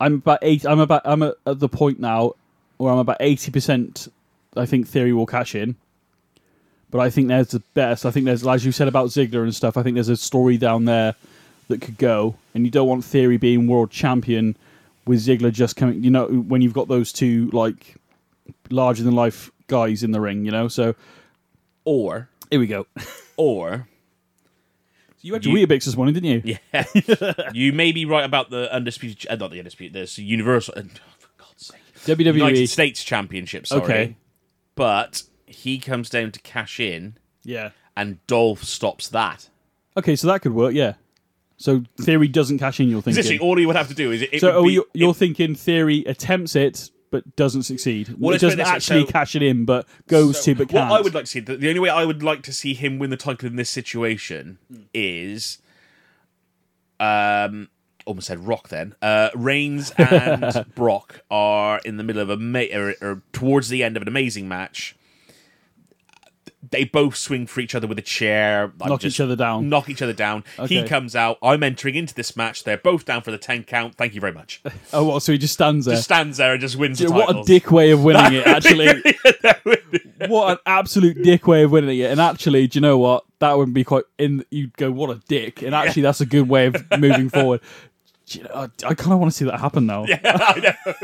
I'm 0.00 0.14
about 0.14 0.40
eight. 0.42 0.64
I'm 0.66 0.80
about 0.80 1.02
I'm 1.04 1.22
at, 1.22 1.34
at 1.46 1.58
the 1.58 1.68
point 1.68 2.00
now 2.00 2.32
where 2.76 2.92
I'm 2.92 2.98
about 2.98 3.18
eighty 3.20 3.50
percent. 3.50 4.08
I 4.56 4.66
think 4.66 4.86
Theory 4.86 5.12
will 5.12 5.26
cash 5.26 5.56
in, 5.56 5.76
but 6.94 7.00
I 7.00 7.10
think 7.10 7.26
there's 7.26 7.48
the 7.48 7.58
best. 7.74 8.06
I 8.06 8.12
think 8.12 8.24
there's 8.24 8.46
as 8.46 8.64
you 8.64 8.70
said 8.70 8.86
about 8.86 9.08
Ziggler 9.08 9.42
and 9.42 9.52
stuff. 9.52 9.76
I 9.76 9.82
think 9.82 9.94
there's 9.94 10.08
a 10.08 10.16
story 10.16 10.56
down 10.56 10.84
there 10.84 11.16
that 11.66 11.80
could 11.80 11.98
go, 11.98 12.36
and 12.54 12.64
you 12.64 12.70
don't 12.70 12.86
want 12.86 13.04
Theory 13.04 13.36
being 13.36 13.66
world 13.66 13.90
champion 13.90 14.54
with 15.04 15.18
Ziggler 15.18 15.50
just 15.52 15.74
coming. 15.74 16.04
You 16.04 16.10
know 16.10 16.26
when 16.28 16.62
you've 16.62 16.72
got 16.72 16.86
those 16.86 17.12
two 17.12 17.50
like 17.52 17.96
larger 18.70 19.02
than 19.02 19.16
life 19.16 19.50
guys 19.66 20.04
in 20.04 20.12
the 20.12 20.20
ring. 20.20 20.44
You 20.44 20.52
know 20.52 20.68
so. 20.68 20.94
or 21.84 22.28
Here 22.48 22.60
we 22.60 22.68
go. 22.68 22.86
or 23.36 23.88
You 25.20 25.32
had 25.32 25.44
your 25.44 25.58
You- 25.58 25.66
Weetabix 25.66 25.86
this 25.86 25.96
morning, 25.96 26.14
didn't 26.14 26.44
you? 26.46 26.58
yeah, 26.72 26.84
you 27.52 27.72
may 27.72 27.90
be 27.90 28.04
right 28.04 28.24
about 28.24 28.50
the 28.50 28.72
undisputed, 28.72 29.26
uh, 29.28 29.34
not 29.34 29.50
the 29.50 29.58
undisputed, 29.58 29.94
there's 29.94 30.16
universal. 30.16 30.74
Uh, 30.76 30.82
for 31.18 31.28
God's 31.38 31.66
sake, 31.66 32.16
WWE. 32.16 32.34
United 32.34 32.68
States 32.68 33.02
Championship. 33.02 33.66
Sorry. 33.66 33.82
Okay. 33.82 34.16
but 34.76 35.24
he 35.54 35.78
comes 35.78 36.10
down 36.10 36.30
to 36.32 36.40
cash 36.40 36.78
in, 36.80 37.16
Yeah. 37.44 37.70
and 37.96 38.24
Dolph 38.26 38.64
stops 38.64 39.08
that. 39.08 39.48
Okay, 39.96 40.16
so 40.16 40.26
that 40.26 40.40
could 40.42 40.52
work. 40.54 40.74
Yeah. 40.74 40.94
So 41.56 41.84
theory 42.00 42.28
doesn't 42.28 42.58
cash 42.58 42.80
in. 42.80 42.88
You're 42.88 43.00
thinking. 43.00 43.38
all 43.40 43.56
he 43.56 43.64
would 43.64 43.76
have 43.76 43.88
to 43.88 43.94
do 43.94 44.10
is 44.10 44.22
it, 44.22 44.30
it 44.32 44.40
So 44.40 44.60
would 44.60 44.66
be, 44.68 44.72
you, 44.74 44.84
you're 44.92 45.10
it- 45.12 45.16
thinking 45.16 45.54
theory 45.54 45.98
attempts 46.06 46.56
it 46.56 46.90
but 47.10 47.36
doesn't 47.36 47.62
succeed. 47.62 48.08
Well, 48.18 48.30
it 48.34 48.42
let's 48.42 48.42
put 48.42 48.52
it 48.54 48.56
doesn't 48.56 48.74
actually 48.74 49.06
so- 49.06 49.12
cash 49.12 49.36
it 49.36 49.42
in, 49.42 49.64
but 49.64 49.86
goes 50.08 50.38
So, 50.38 50.46
to 50.46 50.54
but 50.56 50.68
can't. 50.68 50.90
What 50.90 50.98
I 50.98 51.00
would 51.00 51.14
like 51.14 51.24
to 51.26 51.30
see, 51.30 51.38
the, 51.40 51.56
the 51.56 51.68
only 51.68 51.78
way 51.78 51.88
I 51.90 52.04
would 52.04 52.24
like 52.24 52.42
to 52.42 52.52
see 52.52 52.74
him 52.74 52.98
win 52.98 53.10
the 53.10 53.16
title 53.16 53.46
in 53.46 53.54
this 53.54 53.70
situation 53.70 54.58
is, 54.92 55.58
um, 57.00 57.68
almost 58.04 58.26
said 58.26 58.46
Rock. 58.46 58.68
Then 58.68 58.94
uh, 59.00 59.30
Reigns 59.34 59.92
and 59.96 60.64
Brock 60.74 61.20
are 61.30 61.78
in 61.84 61.96
the 61.96 62.02
middle 62.02 62.20
of 62.22 62.30
a 62.30 62.36
ma- 62.36 62.64
or, 62.74 62.94
or 63.00 63.22
towards 63.32 63.68
the 63.68 63.82
end 63.84 63.96
of 63.96 64.02
an 64.02 64.08
amazing 64.08 64.48
match. 64.48 64.96
They 66.70 66.84
both 66.84 67.16
swing 67.16 67.46
for 67.46 67.60
each 67.60 67.74
other 67.74 67.86
with 67.86 67.98
a 67.98 68.02
chair, 68.02 68.72
like 68.78 68.88
Knock 68.88 69.04
each 69.04 69.20
other 69.20 69.36
down. 69.36 69.68
Knock 69.68 69.88
each 69.88 70.02
other 70.02 70.12
down. 70.12 70.44
He 70.66 70.82
comes 70.84 71.14
out. 71.16 71.38
I'm 71.42 71.62
entering 71.62 71.94
into 71.94 72.14
this 72.14 72.36
match. 72.36 72.64
They're 72.64 72.76
both 72.78 73.04
down 73.04 73.22
for 73.22 73.30
the 73.30 73.38
ten 73.38 73.64
count. 73.64 73.96
Thank 73.96 74.14
you 74.14 74.20
very 74.20 74.32
much. 74.32 74.62
Oh, 74.92 75.04
what? 75.04 75.22
So 75.22 75.32
he 75.32 75.38
just 75.38 75.54
stands 75.54 75.86
there. 75.86 75.94
Just 75.96 76.04
stands 76.04 76.36
there 76.36 76.52
and 76.52 76.60
just 76.60 76.76
wins 76.76 76.98
the 77.00 77.10
what 77.10 77.34
a 77.34 77.42
dick 77.42 77.72
way 77.72 77.90
of 77.90 78.04
winning 78.04 78.34
it, 78.34 78.46
actually. 78.46 78.86
what 80.28 80.52
an 80.52 80.58
absolute 80.66 81.20
dick 81.22 81.46
way 81.46 81.64
of 81.64 81.72
winning 81.72 81.98
it. 81.98 82.10
And 82.10 82.20
actually, 82.20 82.66
do 82.68 82.76
you 82.76 82.80
know 82.80 82.98
what? 82.98 83.24
That 83.40 83.56
would 83.56 83.74
be 83.74 83.82
quite. 83.82 84.04
In 84.18 84.44
you'd 84.50 84.76
go, 84.76 84.92
what 84.92 85.10
a 85.10 85.20
dick. 85.26 85.62
And 85.62 85.74
actually, 85.74 86.02
that's 86.02 86.20
a 86.20 86.26
good 86.26 86.48
way 86.48 86.66
of 86.66 86.76
moving 86.98 87.28
forward. 87.28 87.60
You 88.28 88.44
know, 88.44 88.50
I, 88.54 88.62
I 88.86 88.94
kind 88.94 89.12
of 89.12 89.18
want 89.18 89.32
to 89.32 89.36
see 89.36 89.44
that 89.46 89.58
happen 89.60 89.86
now. 89.86 90.06
I 90.08 90.60
know. 90.60 90.94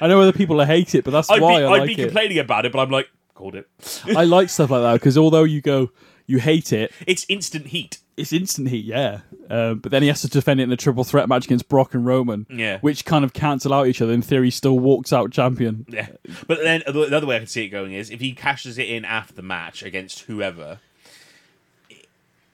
I 0.00 0.06
know 0.06 0.20
other 0.20 0.32
people 0.32 0.62
hate 0.64 0.94
it, 0.94 1.04
but 1.04 1.10
that's 1.10 1.30
I'd 1.30 1.40
why 1.40 1.58
be, 1.58 1.64
I 1.64 1.66
I'd 1.66 1.78
like 1.78 1.86
be 1.88 2.00
it. 2.00 2.04
complaining 2.06 2.38
about 2.38 2.64
it, 2.64 2.72
but 2.72 2.80
I'm 2.80 2.90
like, 2.90 3.08
called 3.38 3.54
it. 3.54 3.68
I 4.16 4.24
like 4.36 4.50
stuff 4.50 4.70
like 4.70 4.82
that 4.82 4.94
because 4.94 5.16
although 5.16 5.44
you 5.44 5.60
go, 5.60 5.90
you 6.26 6.38
hate 6.40 6.72
it, 6.72 6.92
It's 7.06 7.24
instant 7.28 7.68
heat. 7.68 7.98
it's 8.16 8.32
instant 8.32 8.68
heat, 8.68 8.84
yeah. 8.84 9.20
Um, 9.48 9.78
but 9.78 9.90
then 9.92 10.02
he 10.02 10.08
has 10.08 10.20
to 10.22 10.28
defend 10.28 10.60
it 10.60 10.64
in 10.64 10.72
a 10.72 10.76
triple 10.76 11.04
threat 11.04 11.26
match 11.28 11.46
against 11.46 11.68
Brock 11.70 11.94
and 11.94 12.04
Roman, 12.04 12.44
Yeah. 12.50 12.80
which 12.80 13.04
kind 13.06 13.24
of 13.24 13.32
cancel 13.32 13.72
out 13.72 13.86
each 13.86 14.02
other. 14.02 14.12
In 14.12 14.20
theory, 14.20 14.50
still 14.50 14.78
walks 14.78 15.10
out 15.12 15.30
champion. 15.30 15.86
Yeah. 15.88 16.08
But 16.46 16.58
then 16.62 16.82
the 16.86 16.92
the 16.92 17.16
other 17.16 17.26
way 17.26 17.36
I 17.36 17.38
can 17.38 17.46
see 17.48 17.64
it 17.64 17.68
going 17.70 17.92
is 17.94 18.10
if 18.10 18.20
he 18.20 18.32
cashes 18.32 18.76
it 18.76 18.88
in 18.90 19.04
after 19.06 19.32
the 19.32 19.42
match 19.42 19.82
against 19.82 20.20
whoever. 20.22 20.80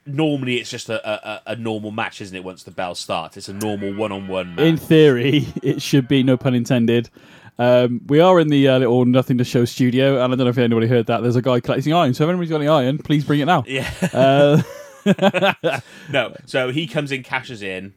Normally, 0.07 0.57
it's 0.57 0.69
just 0.69 0.87
a, 0.87 1.01
a, 1.03 1.13
a 1.29 1.41
a 1.53 1.55
normal 1.55 1.89
match, 1.89 2.21
isn't 2.21 2.35
it? 2.37 2.43
Once 2.43 2.61
the 2.61 2.69
bell 2.69 2.93
starts, 2.93 3.37
it's 3.37 3.49
a 3.49 3.53
normal 3.53 3.91
one-on-one 3.95 4.53
match. 4.53 4.63
In 4.65 4.77
theory, 4.77 5.47
it 5.63 5.81
should 5.81 6.07
be 6.07 6.21
no 6.21 6.37
pun 6.37 6.53
intended. 6.53 7.09
Um, 7.57 8.01
we 8.07 8.19
are 8.19 8.39
in 8.39 8.49
the 8.49 8.67
uh, 8.67 8.79
little 8.79 9.05
nothing 9.05 9.37
to 9.37 9.43
show 9.43 9.63
studio, 9.65 10.15
and 10.23 10.33
I 10.33 10.35
don't 10.35 10.45
know 10.45 10.49
if 10.49 10.57
anybody 10.57 10.87
heard 10.87 11.05
that. 11.07 11.21
There's 11.21 11.37
a 11.37 11.41
guy 11.41 11.59
collecting 11.61 11.93
iron, 11.93 12.13
so 12.13 12.23
if 12.25 12.29
anybody's 12.29 12.49
got 12.49 12.57
any 12.61 12.67
iron, 12.67 12.97
please 12.97 13.23
bring 13.23 13.39
it 13.39 13.45
now. 13.45 13.63
yeah. 13.65 13.89
Uh, 14.13 14.61
No. 16.11 16.35
So 16.45 16.71
he 16.71 16.87
comes 16.87 17.11
in, 17.11 17.23
cashes 17.23 17.61
in. 17.61 17.93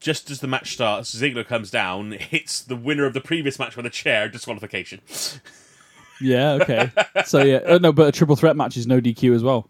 Just 0.00 0.30
as 0.30 0.40
the 0.40 0.46
match 0.46 0.74
starts, 0.74 1.12
Ziggler 1.14 1.44
comes 1.46 1.70
down, 1.70 2.12
hits 2.12 2.60
the 2.62 2.76
winner 2.76 3.04
of 3.04 3.14
the 3.14 3.20
previous 3.20 3.58
match 3.58 3.76
with 3.76 3.84
a 3.86 3.90
chair, 3.90 4.28
disqualification. 4.28 5.00
yeah, 6.20 6.52
okay. 6.52 6.92
So 7.24 7.42
yeah, 7.42 7.56
uh, 7.66 7.78
no, 7.78 7.92
but 7.92 8.08
a 8.08 8.12
triple 8.12 8.36
threat 8.36 8.56
match 8.56 8.76
is 8.76 8.86
no 8.86 9.00
DQ 9.00 9.34
as 9.34 9.42
well. 9.42 9.68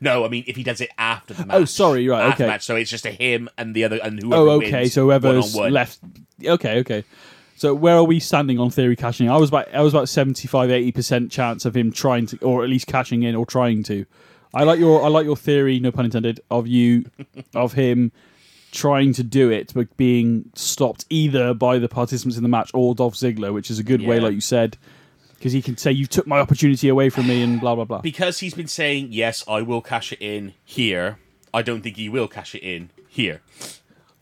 No, 0.00 0.24
I 0.24 0.28
mean 0.28 0.44
if 0.46 0.56
he 0.56 0.62
does 0.62 0.80
it 0.80 0.90
after 0.96 1.34
the 1.34 1.44
match. 1.44 1.56
Oh, 1.56 1.64
sorry, 1.66 2.08
right, 2.08 2.22
After 2.24 2.38
the 2.38 2.44
okay. 2.44 2.52
match, 2.52 2.64
so 2.64 2.76
it's 2.76 2.90
just 2.90 3.04
a 3.04 3.10
him 3.10 3.50
and 3.58 3.74
the 3.74 3.84
other 3.84 4.00
and 4.02 4.20
whoever. 4.22 4.42
Oh, 4.42 4.50
okay. 4.52 4.86
So 4.88 5.04
whoever's 5.04 5.54
left. 5.54 5.98
Okay, 6.42 6.78
okay. 6.78 7.04
So 7.56 7.74
where 7.74 7.96
are 7.96 8.04
we 8.04 8.18
standing 8.20 8.58
on 8.58 8.70
theory 8.70 8.96
cashing? 8.96 9.30
I 9.30 9.36
was 9.36 9.48
about 9.48 9.72
I 9.74 9.80
was 9.80 9.94
about 9.94 10.08
75 10.08 10.70
80 10.70 10.92
percent 10.92 11.32
chance 11.32 11.64
of 11.64 11.76
him 11.76 11.92
trying 11.92 12.26
to, 12.26 12.38
or 12.38 12.64
at 12.64 12.70
least 12.70 12.86
cashing 12.86 13.22
in 13.22 13.34
or 13.34 13.46
trying 13.46 13.82
to. 13.84 14.06
I 14.52 14.64
like 14.64 14.78
your 14.78 15.02
I 15.04 15.08
like 15.08 15.24
your 15.24 15.36
theory, 15.36 15.78
no 15.80 15.90
pun 15.92 16.04
intended, 16.04 16.40
of 16.50 16.66
you 16.66 17.06
of 17.54 17.72
him 17.74 18.12
trying 18.72 19.12
to 19.12 19.22
do 19.22 19.50
it 19.50 19.72
but 19.72 19.96
being 19.96 20.50
stopped 20.56 21.04
either 21.08 21.54
by 21.54 21.78
the 21.78 21.88
participants 21.88 22.36
in 22.36 22.42
the 22.42 22.48
match 22.48 22.72
or 22.74 22.92
Dolph 22.94 23.14
Ziggler, 23.14 23.54
which 23.54 23.70
is 23.70 23.78
a 23.78 23.84
good 23.84 24.02
way, 24.02 24.18
like 24.18 24.34
you 24.34 24.40
said, 24.40 24.76
because 25.34 25.52
he 25.52 25.62
can 25.62 25.76
say 25.76 25.92
you 25.92 26.06
took 26.06 26.26
my 26.26 26.40
opportunity 26.40 26.88
away 26.88 27.08
from 27.08 27.28
me 27.28 27.40
and 27.40 27.60
blah 27.60 27.76
blah 27.76 27.84
blah. 27.84 28.00
because 28.00 28.40
he's 28.40 28.54
been 28.54 28.66
saying 28.66 29.08
yes, 29.12 29.44
I 29.46 29.62
will 29.62 29.80
cash 29.80 30.12
it 30.12 30.20
in 30.20 30.54
here. 30.64 31.18
I 31.52 31.62
don't 31.62 31.82
think 31.82 31.96
he 31.96 32.08
will 32.08 32.26
cash 32.26 32.56
it 32.56 32.62
in 32.64 32.90
here. 33.08 33.42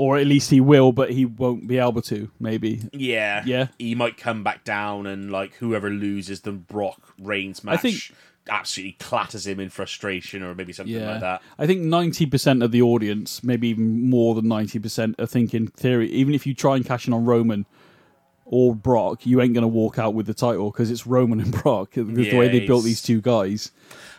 Or 0.03 0.17
at 0.19 0.27
least 0.27 0.51
he 0.51 0.61
will, 0.61 0.91
but 0.91 1.11
he 1.13 1.25
won't 1.25 1.69
be 1.69 1.79
able 1.79 2.03
to. 2.03 2.29
Maybe. 2.41 2.81
Yeah, 2.93 3.43
Yeah. 3.47 3.69
He 3.79 3.95
might 3.95 4.17
come 4.17 4.43
back 4.43 4.65
down 4.65 5.07
and 5.07 5.31
like 5.31 5.55
whoever 5.55 5.91
loses 5.91 6.41
the 6.41 6.51
Brock 6.53 7.01
Reigns 7.21 7.63
match, 7.63 7.83
think- 7.83 8.13
absolutely 8.51 8.97
clatters 8.99 9.47
him 9.47 9.61
in 9.61 9.71
frustration 9.71 10.43
or 10.43 10.53
maybe 10.55 10.73
something 10.73 10.95
like 11.07 11.21
that. 11.21 11.41
I 11.59 11.67
think 11.69 11.83
ninety 11.83 12.27
percent 12.27 12.63
of 12.65 12.73
the 12.73 12.83
audience, 12.83 13.45
maybe 13.45 13.69
even 13.69 14.11
more 14.11 14.35
than 14.35 14.49
ninety 14.49 14.81
percent, 14.81 15.15
are 15.21 15.27
thinking 15.27 15.69
theory. 15.69 16.11
Even 16.11 16.35
if 16.35 16.47
you 16.47 16.53
try 16.55 16.75
and 16.75 16.85
cash 16.85 17.07
in 17.07 17.13
on 17.15 17.25
Roman 17.25 17.65
or 18.45 18.75
Brock, 18.75 19.25
you 19.25 19.41
ain't 19.41 19.55
going 19.55 19.63
to 19.63 19.69
walk 19.69 19.99
out 19.99 20.15
with 20.15 20.27
the 20.27 20.35
title 20.35 20.73
because 20.73 20.91
it's 20.91 21.07
Roman 21.07 21.39
and 21.41 21.53
Brock. 21.63 21.95
With 21.95 22.17
the 22.17 22.37
way 22.37 22.49
they 22.49 22.67
built 22.67 22.83
these 22.85 23.01
two 23.01 23.21
guys, 23.21 23.71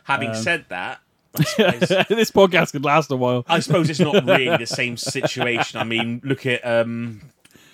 Having 0.06 0.30
Um, 0.30 0.36
said 0.36 0.66
that, 0.70 1.00
I 1.00 1.03
this 1.58 2.32
podcast 2.32 2.72
could 2.74 2.86
last 2.86 3.12
a 3.12 3.16
while. 3.16 3.46
I 3.48 3.60
suppose 3.60 3.90
it's 3.90 4.00
not 4.00 4.26
really 4.26 4.56
the 4.58 4.66
same 4.68 4.98
situation. 4.98 5.80
I 5.80 5.84
mean, 5.84 6.22
look 6.24 6.46
at 6.46 6.66
um, 6.66 7.22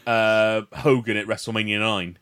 uh, 0.08 0.62
Hogan 0.74 1.18
at 1.18 1.26
WrestleMania 1.28 1.80
nine 1.80 2.18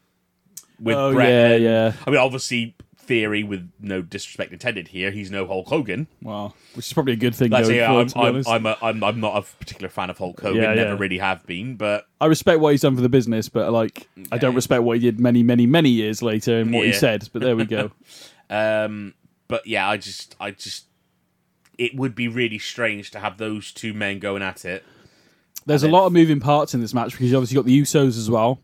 with 0.80 0.96
Oh 0.96 1.14
Bret. 1.14 1.30
yeah, 1.30 1.56
and- 1.56 1.64
yeah. 1.64 1.94
I 2.06 2.10
mean, 2.10 2.20
obviously, 2.20 2.76
theory 2.98 3.42
with 3.44 3.72
no 3.80 4.02
disrespect 4.02 4.52
intended 4.52 4.90
here. 4.90 5.12
He's 5.12 5.32
no 5.32 5.48
Hulk 5.48 5.68
Hogan. 5.68 6.08
Well, 6.22 6.56
which 6.74 6.88
is 6.88 6.94
probably 6.94 7.14
a 7.14 7.18
good 7.18 7.34
thing. 7.34 7.52
Like 7.52 7.66
say, 7.66 7.86
forward, 7.86 8.14
I'm, 8.16 8.36
I'm. 8.36 8.48
I'm, 8.48 8.66
a, 8.66 8.78
I'm, 8.82 9.04
I'm 9.04 9.20
not 9.20 9.38
a 9.38 9.58
particular 9.58 9.90
fan 9.90 10.10
of 10.10 10.18
Hulk 10.18 10.40
Hogan. 10.42 10.62
Yeah, 10.62 10.74
Never 10.74 10.90
yeah. 10.92 10.98
really 11.00 11.18
have 11.18 11.46
been, 11.46 11.76
but 11.76 12.06
I 12.20 12.26
respect 12.26 12.60
what 12.60 12.72
he's 12.72 12.82
done 12.82 12.96
for 12.96 13.02
the 13.02 13.10
business, 13.10 13.48
but 13.50 13.72
like, 13.72 14.08
I 14.32 14.38
don't 14.38 14.56
respect 14.56 14.84
what 14.84 14.98
he 14.98 15.04
did 15.04 15.20
many, 15.20 15.42
many, 15.42 15.66
many 15.66 15.90
years 15.90 16.22
later 16.22 16.60
and 16.60 16.74
what 16.74 16.86
he 16.86 16.94
said. 16.94 17.30
But 17.32 17.42
there 17.44 17.56
we 17.56 17.66
go. 17.66 17.92
um, 18.50 19.14
but 19.48 19.66
yeah, 19.66 19.88
I 19.90 19.98
just, 19.98 20.36
I 20.40 20.52
just, 20.52 20.86
it 21.78 21.96
would 21.96 22.16
be 22.16 22.28
really 22.28 22.60
strange 22.60 23.12
to 23.12 23.20
have 23.20 23.38
those 23.38 23.72
two 23.72 23.94
men 23.94 24.20
going 24.20 24.42
at 24.42 24.66
it. 24.66 24.84
There's 25.66 25.84
a 25.84 25.88
then- 25.88 25.94
lot 25.94 26.06
of 26.08 26.14
moving 26.14 26.40
parts 26.40 26.74
in 26.74 26.82
this 26.82 26.94
match 26.94 27.12
because 27.12 27.30
you 27.30 27.38
obviously 27.38 27.56
got 27.56 27.66
the 27.66 27.82
Usos 27.82 28.18
as 28.18 28.30
well. 28.30 28.60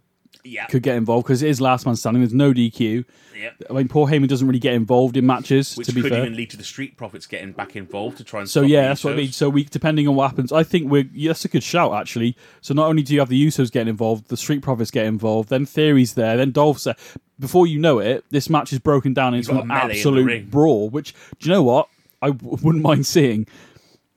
Yeah, 0.46 0.66
Could 0.66 0.84
get 0.84 0.98
involved 0.98 1.26
because 1.26 1.42
it 1.42 1.48
is 1.48 1.62
last 1.62 1.86
man 1.86 1.96
standing. 1.96 2.22
There's 2.22 2.34
no 2.34 2.52
DQ. 2.54 3.06
yeah. 3.40 3.52
I 3.70 3.74
mean, 3.74 3.88
Paul 3.88 4.08
Heyman 4.08 4.28
doesn't 4.28 4.46
really 4.46 4.60
get 4.60 4.74
involved 4.74 5.16
in 5.16 5.26
matches. 5.26 5.78
Which 5.78 5.88
to 5.88 5.94
be 5.94 6.02
could 6.02 6.12
fair, 6.12 6.22
even 6.26 6.36
lead 6.36 6.50
to 6.50 6.58
the 6.58 6.66
Street 6.66 6.98
Profits 6.98 7.26
getting 7.28 7.54
back 7.54 7.78
involved 7.78 8.18
to 8.18 8.26
try 8.26 8.42
and. 8.42 8.50
so 8.50 8.62
yeah, 8.62 8.90
that's 8.90 9.06
what 9.06 9.14
I 9.14 9.16
mean. 9.16 9.32
So 9.32 9.48
we, 9.50 9.64
depending 9.64 10.06
on 10.06 10.16
what 10.16 10.30
happens, 10.30 10.52
I 10.52 10.64
think 10.64 10.92
we're 10.92 11.08
yeah, 11.14 11.30
that's 11.30 11.46
a 11.46 11.48
good 11.48 11.64
shout 11.64 11.94
actually. 11.94 12.36
So 12.60 12.74
not 12.74 12.88
only 12.88 13.04
do 13.04 13.14
you 13.14 13.20
have 13.22 13.30
the 13.30 13.48
Usos 13.48 13.72
getting 13.72 13.88
involved, 13.88 14.28
the 14.28 14.36
Street 14.36 14.62
Profits 14.62 14.92
get 14.92 15.06
involved, 15.06 15.48
then 15.48 15.66
Theory's 15.66 16.16
there, 16.16 16.36
then 16.36 16.52
Dolph's 16.52 16.84
there. 16.84 16.96
Before 17.40 17.66
you 17.66 17.80
know 17.80 18.00
it, 18.00 18.26
this 18.30 18.50
match 18.50 18.74
is 18.74 18.80
broken 18.80 19.14
down 19.14 19.34
into 19.36 19.52
an 19.58 19.68
melee 19.68 19.92
in 19.92 19.98
absolute 19.98 20.52
brawl. 20.52 20.90
Which 20.90 21.14
do 21.40 21.48
you 21.48 21.54
know 21.56 21.64
what 21.64 21.88
I 22.24 22.28
w- 22.32 22.58
wouldn't 22.64 22.84
mind 22.84 23.06
seeing 23.06 23.46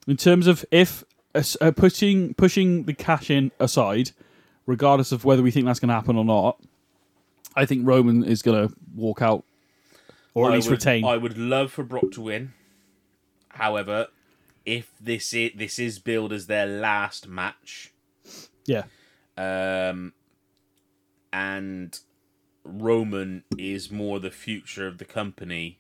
in 0.07 0.17
terms 0.17 0.47
of 0.47 0.65
if 0.71 1.05
uh, 1.35 1.43
uh, 1.61 1.71
pushing 1.73 2.35
pushing 2.35 2.85
the 2.85 2.95
cash 2.95 3.31
in 3.31 3.51
aside, 3.61 4.13
regardless 4.65 5.13
of 5.13 5.25
whether 5.25 5.43
we 5.43 5.51
think 5.51 5.67
that's 5.67 5.81
going 5.81 5.89
to 5.89 5.95
happen 5.95 6.17
or 6.17 6.25
not. 6.25 6.61
I 7.59 7.65
think 7.67 7.87
Roman 7.87 8.23
is 8.23 8.43
going 8.43 8.69
to 8.69 8.75
walk 8.95 9.23
out, 9.23 9.43
or 10.35 10.47
at 10.49 10.53
I 10.53 10.57
least 10.57 10.69
would, 10.69 10.79
retain. 10.79 11.05
I 11.05 11.17
would 11.17 11.39
love 11.39 11.73
for 11.73 11.83
Brock 11.85 12.11
to 12.13 12.21
win. 12.21 12.53
However, 13.49 14.09
if 14.67 14.91
this 15.01 15.33
is 15.33 15.53
this 15.57 15.79
is 15.79 15.99
billed 15.99 16.33
as 16.33 16.47
their 16.49 16.67
last 16.67 17.27
match, 17.29 17.93
Yeah. 18.67 18.85
um, 19.39 20.13
and 21.33 21.99
Roman 22.65 23.45
is 23.57 23.91
more 23.91 24.21
the 24.21 24.31
future 24.31 24.87
of 24.87 24.99
the 24.99 25.05
company 25.07 25.79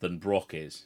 than 0.00 0.18
Brock 0.18 0.54
is. 0.54 0.84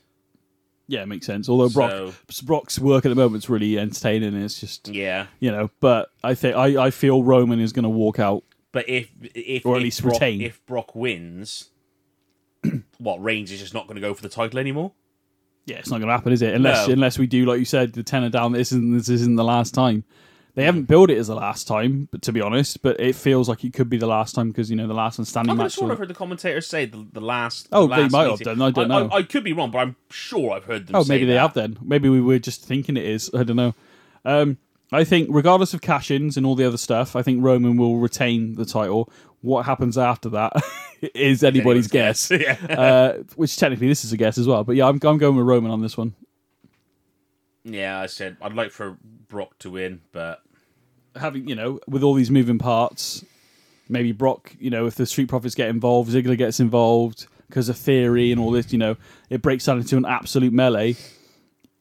Yeah, 0.89 1.03
it 1.03 1.07
makes 1.07 1.26
sense. 1.26 1.49
Although 1.49 1.68
Brock, 1.70 2.14
Brock's 2.45 2.78
work 2.78 3.05
at 3.05 3.09
the 3.09 3.14
moment 3.16 3.43
is 3.45 3.51
really 3.51 3.78
entertaining. 3.78 4.34
It's 4.37 4.61
just 4.61 4.87
Yeah, 4.89 5.26
you 5.41 5.51
know, 5.51 5.70
but 5.80 6.11
I 6.22 6.34
think 6.34 6.55
I, 6.57 6.87
I 6.87 6.91
feel 6.91 7.22
Roman 7.24 7.59
is 7.61 7.72
going 7.72 7.82
to 7.84 7.89
walk 7.89 8.18
out. 8.20 8.45
but 8.72 8.89
if 8.89 9.09
if 9.34 9.66
Or 9.66 9.74
at 9.74 9.78
if 9.78 9.82
least 9.84 10.03
Brock, 10.03 10.12
retain. 10.14 10.41
if 10.43 10.64
Brock 10.66 10.95
wins, 10.95 11.70
what 12.99 13.22
Reigns 13.22 13.51
is 13.51 13.61
just 13.61 13.74
not 13.74 13.87
going 13.87 13.97
to 13.97 14.01
go 14.01 14.14
for 14.14 14.22
the 14.22 14.28
title 14.28 14.59
anymore? 14.59 14.93
Yeah, 15.66 15.76
it's 15.78 15.91
not 15.91 15.99
going 15.99 16.07
to 16.09 16.12
happen, 16.14 16.32
is 16.32 16.43
it? 16.43 16.55
Unless 16.55 16.87
No. 16.87 16.93
unless 16.93 17.18
we 17.18 17.26
do 17.26 17.45
like 17.45 17.59
you 17.59 17.64
said, 17.64 17.93
the 17.93 18.05
tenor 18.05 18.28
down. 18.28 18.53
This 18.53 18.70
isn't 18.70 18.97
this 18.97 19.09
isn't 19.09 19.34
the 19.37 19.45
last 19.45 19.74
time. 19.74 20.05
They 20.57 20.64
haven't 20.64 20.84
built 20.84 21.11
it 21.11 21.18
as 21.18 21.26
the 21.26 21.34
last 21.34 21.68
time, 21.68 22.09
but 22.11 22.22
to 22.22 22.32
be 22.32 22.40
honest, 22.40 22.80
but 22.80 22.98
it 22.98 23.14
feels 23.14 23.46
like 23.46 23.62
it 23.62 23.74
could 23.74 23.90
be 23.90 23.98
the 23.98 24.07
last 24.07 24.34
time 24.34 24.48
because 24.48 24.70
you 24.70 24.76
know 24.76 24.86
the 24.86 24.94
last 24.94 25.18
one 25.18 25.26
standing 25.26 25.50
I'm 25.50 25.59
match. 25.59 25.74
sure 25.74 25.92
I've 25.92 25.98
heard 25.98 26.09
the 26.09 26.14
commentators 26.14 26.66
say 26.66 26.86
the, 26.86 27.07
the 27.12 27.20
last. 27.20 27.68
Oh, 27.72 27.86
the 27.86 27.94
they 27.94 28.02
last 28.04 28.12
might 28.12 28.30
have 28.30 28.40
done, 28.40 28.62
I 28.62 28.70
don't 28.70 28.88
know. 28.88 29.11
I, 29.12 29.22
could 29.22 29.44
be 29.44 29.52
wrong, 29.52 29.70
but 29.70 29.80
I'm 29.80 29.96
sure 30.09 30.52
I've 30.52 30.64
heard 30.64 30.86
them. 30.86 30.96
Oh, 30.96 31.04
maybe 31.04 31.26
they 31.26 31.34
that. 31.34 31.40
have 31.40 31.52
then. 31.52 31.76
Maybe 31.82 32.09
we 32.09 32.22
were 32.22 32.38
just 32.38 32.64
thinking 32.64 32.96
it 32.96 33.04
is. 33.04 33.30
I 33.34 33.42
don't 33.42 33.57
know. 33.57 33.74
Um, 34.24 34.57
I 34.92 35.04
think, 35.04 35.28
regardless 35.30 35.74
of 35.74 35.82
cash 35.82 36.11
ins 36.11 36.38
and 36.38 36.46
all 36.46 36.54
the 36.54 36.64
other 36.64 36.78
stuff, 36.78 37.16
I 37.16 37.20
think 37.20 37.44
Roman 37.44 37.76
will 37.76 37.98
retain 37.98 38.54
the 38.54 38.64
title. 38.64 39.12
What 39.42 39.66
happens 39.66 39.98
after 39.98 40.30
that 40.30 40.54
is 41.14 41.44
anybody's 41.44 41.88
guess. 41.88 42.30
yeah. 42.30 42.57
uh, 42.70 43.22
which 43.34 43.59
technically 43.59 43.88
this 43.88 44.07
is 44.07 44.12
a 44.14 44.16
guess 44.16 44.38
as 44.38 44.48
well. 44.48 44.64
But 44.64 44.76
yeah, 44.76 44.86
I'm, 44.86 44.98
I'm 45.02 45.18
going 45.18 45.36
with 45.36 45.44
Roman 45.44 45.70
on 45.70 45.82
this 45.82 45.98
one. 45.98 46.14
yeah, 47.62 48.00
I 48.00 48.07
said 48.07 48.38
I'd 48.40 48.54
like 48.54 48.70
for 48.70 48.96
Brock 49.28 49.59
to 49.59 49.70
win, 49.70 50.00
but 50.12 50.40
Having, 51.18 51.48
you 51.48 51.54
know, 51.54 51.80
with 51.86 52.02
all 52.02 52.14
these 52.14 52.30
moving 52.30 52.58
parts, 52.58 53.24
maybe 53.88 54.12
Brock, 54.12 54.54
you 54.58 54.70
know, 54.70 54.86
if 54.86 54.94
the 54.94 55.06
Street 55.06 55.28
Profits 55.28 55.54
get 55.54 55.68
involved, 55.68 56.10
Ziggler 56.10 56.36
gets 56.36 56.60
involved 56.60 57.26
because 57.48 57.68
of 57.68 57.76
theory 57.76 58.32
and 58.32 58.40
all 58.40 58.50
this, 58.50 58.72
you 58.72 58.78
know, 58.78 58.96
it 59.30 59.42
breaks 59.42 59.64
down 59.64 59.78
into 59.78 59.96
an 59.96 60.04
absolute 60.04 60.52
melee. 60.52 60.96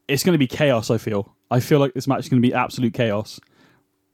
It's 0.08 0.22
going 0.22 0.34
to 0.34 0.38
be 0.38 0.46
chaos, 0.46 0.90
I 0.90 0.98
feel. 0.98 1.34
I 1.50 1.60
feel 1.60 1.78
like 1.78 1.94
this 1.94 2.06
match 2.06 2.20
is 2.20 2.28
going 2.28 2.40
to 2.40 2.48
be 2.48 2.54
absolute 2.54 2.94
chaos. 2.94 3.40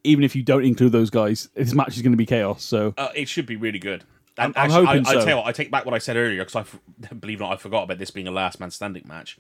Even 0.05 0.25
if 0.25 0.35
you 0.35 0.43
don't 0.43 0.65
include 0.65 0.93
those 0.93 1.11
guys, 1.11 1.49
this 1.55 1.75
match 1.75 1.97
is 1.97 2.03
going 2.03 2.13
to 2.13 2.17
be 2.17 2.27
chaos. 2.27 2.65
So 2.65 2.95
uh, 2.97 3.09
it 3.15 3.29
should 3.29 3.47
be 3.47 3.57
really 3.57 3.79
good. 3.79 4.05
And 4.39 4.55
I'm 4.57 4.65
actually, 4.65 4.87
hoping 4.87 5.07
I, 5.07 5.11
I 5.11 5.15
tell 5.15 5.29
you 5.29 5.37
what, 5.37 5.47
I 5.47 5.53
take 5.53 5.71
back 5.71 5.85
what 5.85 5.95
I 5.95 5.99
said 5.99 6.17
earlier 6.17 6.45
because 6.45 6.57
I 6.57 6.61
f- 6.61 6.79
believe 7.21 7.41
it 7.41 7.45
or 7.45 7.49
not, 7.49 7.55
I 7.55 7.57
forgot 7.57 7.85
about 7.85 7.99
this 7.99 8.11
being 8.11 8.27
a 8.27 8.31
last 8.31 8.61
man 8.61 8.71
standing 8.71 9.05
match. 9.07 9.39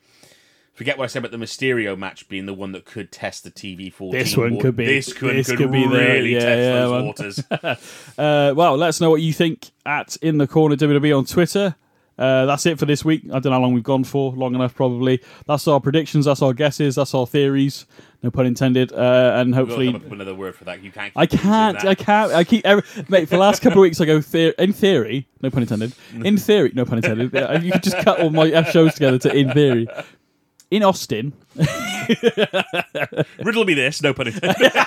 Forget 0.74 0.96
what 0.96 1.04
I 1.04 1.06
said 1.08 1.24
about 1.24 1.38
the 1.38 1.44
Mysterio 1.44 1.98
match 1.98 2.28
being 2.28 2.46
the 2.46 2.54
one 2.54 2.72
that 2.72 2.86
could 2.86 3.12
test 3.12 3.44
the 3.44 3.50
TV 3.50 3.92
14. 3.92 4.18
This 4.18 4.36
one 4.36 4.58
could 4.58 4.74
be- 4.74 4.86
This 4.86 5.12
could, 5.12 5.36
this 5.36 5.46
could, 5.48 5.58
could 5.58 5.72
be 5.72 5.82
the- 5.86 5.90
really 5.94 6.32
yeah, 6.34 6.38
test 6.40 6.58
yeah, 6.58 6.72
those 6.86 7.02
waters. 7.04 7.44
Uh, 8.18 8.54
well, 8.56 8.76
let 8.76 8.88
us 8.88 9.00
know 9.00 9.10
what 9.10 9.20
you 9.20 9.32
think 9.32 9.70
at 9.84 10.16
In 10.22 10.38
the 10.38 10.46
Corner 10.46 10.76
WWE 10.76 11.16
on 11.18 11.24
Twitter. 11.26 11.76
Uh, 12.18 12.44
that's 12.46 12.64
it 12.66 12.78
for 12.78 12.84
this 12.86 13.04
week. 13.04 13.22
I 13.26 13.38
don't 13.38 13.46
know 13.46 13.52
how 13.52 13.60
long 13.60 13.72
we've 13.72 13.82
gone 13.82 14.04
for. 14.04 14.32
Long 14.32 14.54
enough, 14.54 14.74
probably. 14.74 15.20
That's 15.46 15.66
our 15.66 15.80
predictions. 15.80 16.26
That's 16.26 16.42
our 16.42 16.52
guesses. 16.52 16.94
That's 16.94 17.14
our 17.14 17.26
theories. 17.26 17.86
No 18.22 18.30
pun 18.30 18.46
intended. 18.46 18.92
Uh, 18.92 19.32
and 19.36 19.48
We've 19.48 19.54
got 19.54 19.60
to 19.60 19.66
hopefully, 19.66 19.86
come 19.86 19.96
up 19.96 20.02
with 20.04 20.12
another 20.12 20.34
word 20.34 20.54
for 20.54 20.64
that. 20.64 20.82
You 20.82 20.92
can't. 20.92 21.12
I 21.16 21.26
can't. 21.26 21.84
I 21.84 21.94
can't. 21.94 22.32
I 22.32 22.44
keep. 22.44 22.64
Every, 22.66 22.84
mate, 23.08 23.28
for 23.28 23.36
the 23.36 23.40
last 23.40 23.60
couple 23.62 23.78
of 23.80 23.82
weeks, 23.82 24.00
I 24.00 24.04
go 24.04 24.18
theor- 24.18 24.54
in 24.58 24.72
theory. 24.72 25.26
No 25.40 25.50
pun 25.50 25.62
intended. 25.62 25.94
In 26.22 26.36
theory. 26.36 26.70
No 26.74 26.84
pun 26.84 26.98
intended. 26.98 27.32
You 27.64 27.72
could 27.72 27.82
just 27.82 27.96
cut 27.98 28.20
all 28.20 28.30
my 28.30 28.48
F 28.48 28.70
shows 28.70 28.94
together 28.94 29.18
to 29.18 29.34
in 29.34 29.50
theory. 29.52 29.88
In 30.72 30.82
Austin, 30.82 31.34
Riddle 33.44 33.66
me 33.66 33.74
this. 33.74 34.02
No 34.02 34.14
pun 34.14 34.28
intended. 34.28 34.72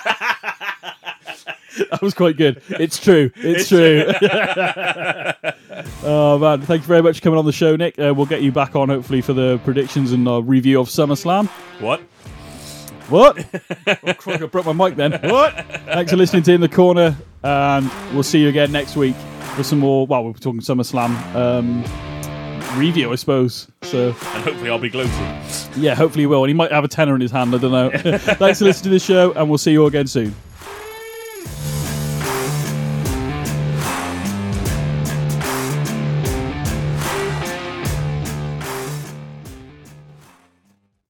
That 1.92 2.02
was 2.02 2.14
quite 2.14 2.38
good. 2.38 2.62
It's 2.70 2.98
true. 2.98 3.32
It's, 3.36 3.68
true. 3.68 4.06
oh 6.04 6.40
man, 6.40 6.62
thank 6.62 6.84
you 6.84 6.88
very 6.88 7.04
much 7.04 7.18
for 7.18 7.24
coming 7.24 7.38
on 7.38 7.46
the 7.46 7.52
show, 7.52 7.76
Nick. 7.76 8.00
Uh, 8.00 8.14
we'll 8.16 8.26
get 8.26 8.42
you 8.42 8.54
back 8.54 8.78
on 8.78 8.88
hopefully 8.88 9.20
for 9.20 9.34
the 9.34 9.60
predictions 9.66 10.14
and 10.14 10.26
uh, 10.26 10.42
review 10.42 10.80
of 10.80 10.88
SummerSlam. 10.88 11.48
what? 11.82 12.00
What? 13.10 13.46
oh, 13.88 14.14
crap, 14.14 14.42
I 14.42 14.46
broke 14.46 14.66
my 14.66 14.72
mic 14.72 14.96
then. 14.96 15.12
What? 15.30 15.54
Thanks 15.86 16.12
for 16.12 16.18
listening 16.18 16.44
to 16.44 16.54
In 16.54 16.62
the 16.62 16.70
Corner, 16.70 17.16
and 17.44 17.92
we'll 18.14 18.24
see 18.24 18.40
you 18.40 18.48
again 18.48 18.72
next 18.72 18.96
week 18.96 19.16
for 19.56 19.64
some 19.64 19.80
more. 19.80 20.08
Well, 20.08 20.24
we're 20.24 20.34
talking 20.34 20.62
SummerSlam 20.62 21.36
um, 21.36 21.84
review, 22.76 23.12
I 23.12 23.16
suppose. 23.16 23.68
So 23.84 24.08
And 24.10 24.44
hopefully 24.44 24.70
I'll 24.70 24.80
be 24.80 24.90
gloating. 24.90 25.14
yeah, 25.78 25.96
hopefully 25.96 26.24
he 26.24 26.28
will, 26.28 26.44
and 26.44 26.50
he 26.50 26.54
might 26.54 26.72
have 26.72 26.84
a 26.84 26.88
tenner 26.88 27.16
in 27.16 27.22
his 27.22 27.32
hand. 27.32 27.54
I 27.56 27.58
don't 27.58 27.72
know. 27.72 27.90
Thanks 28.18 28.60
for 28.60 28.66
listening 28.66 28.84
to 28.84 28.90
the 28.90 29.00
show, 29.00 29.32
and 29.34 29.50
we'll 29.50 29.58
see 29.58 29.72
you 29.72 29.82
all 29.82 29.88
again 29.88 30.08
soon. 30.08 30.36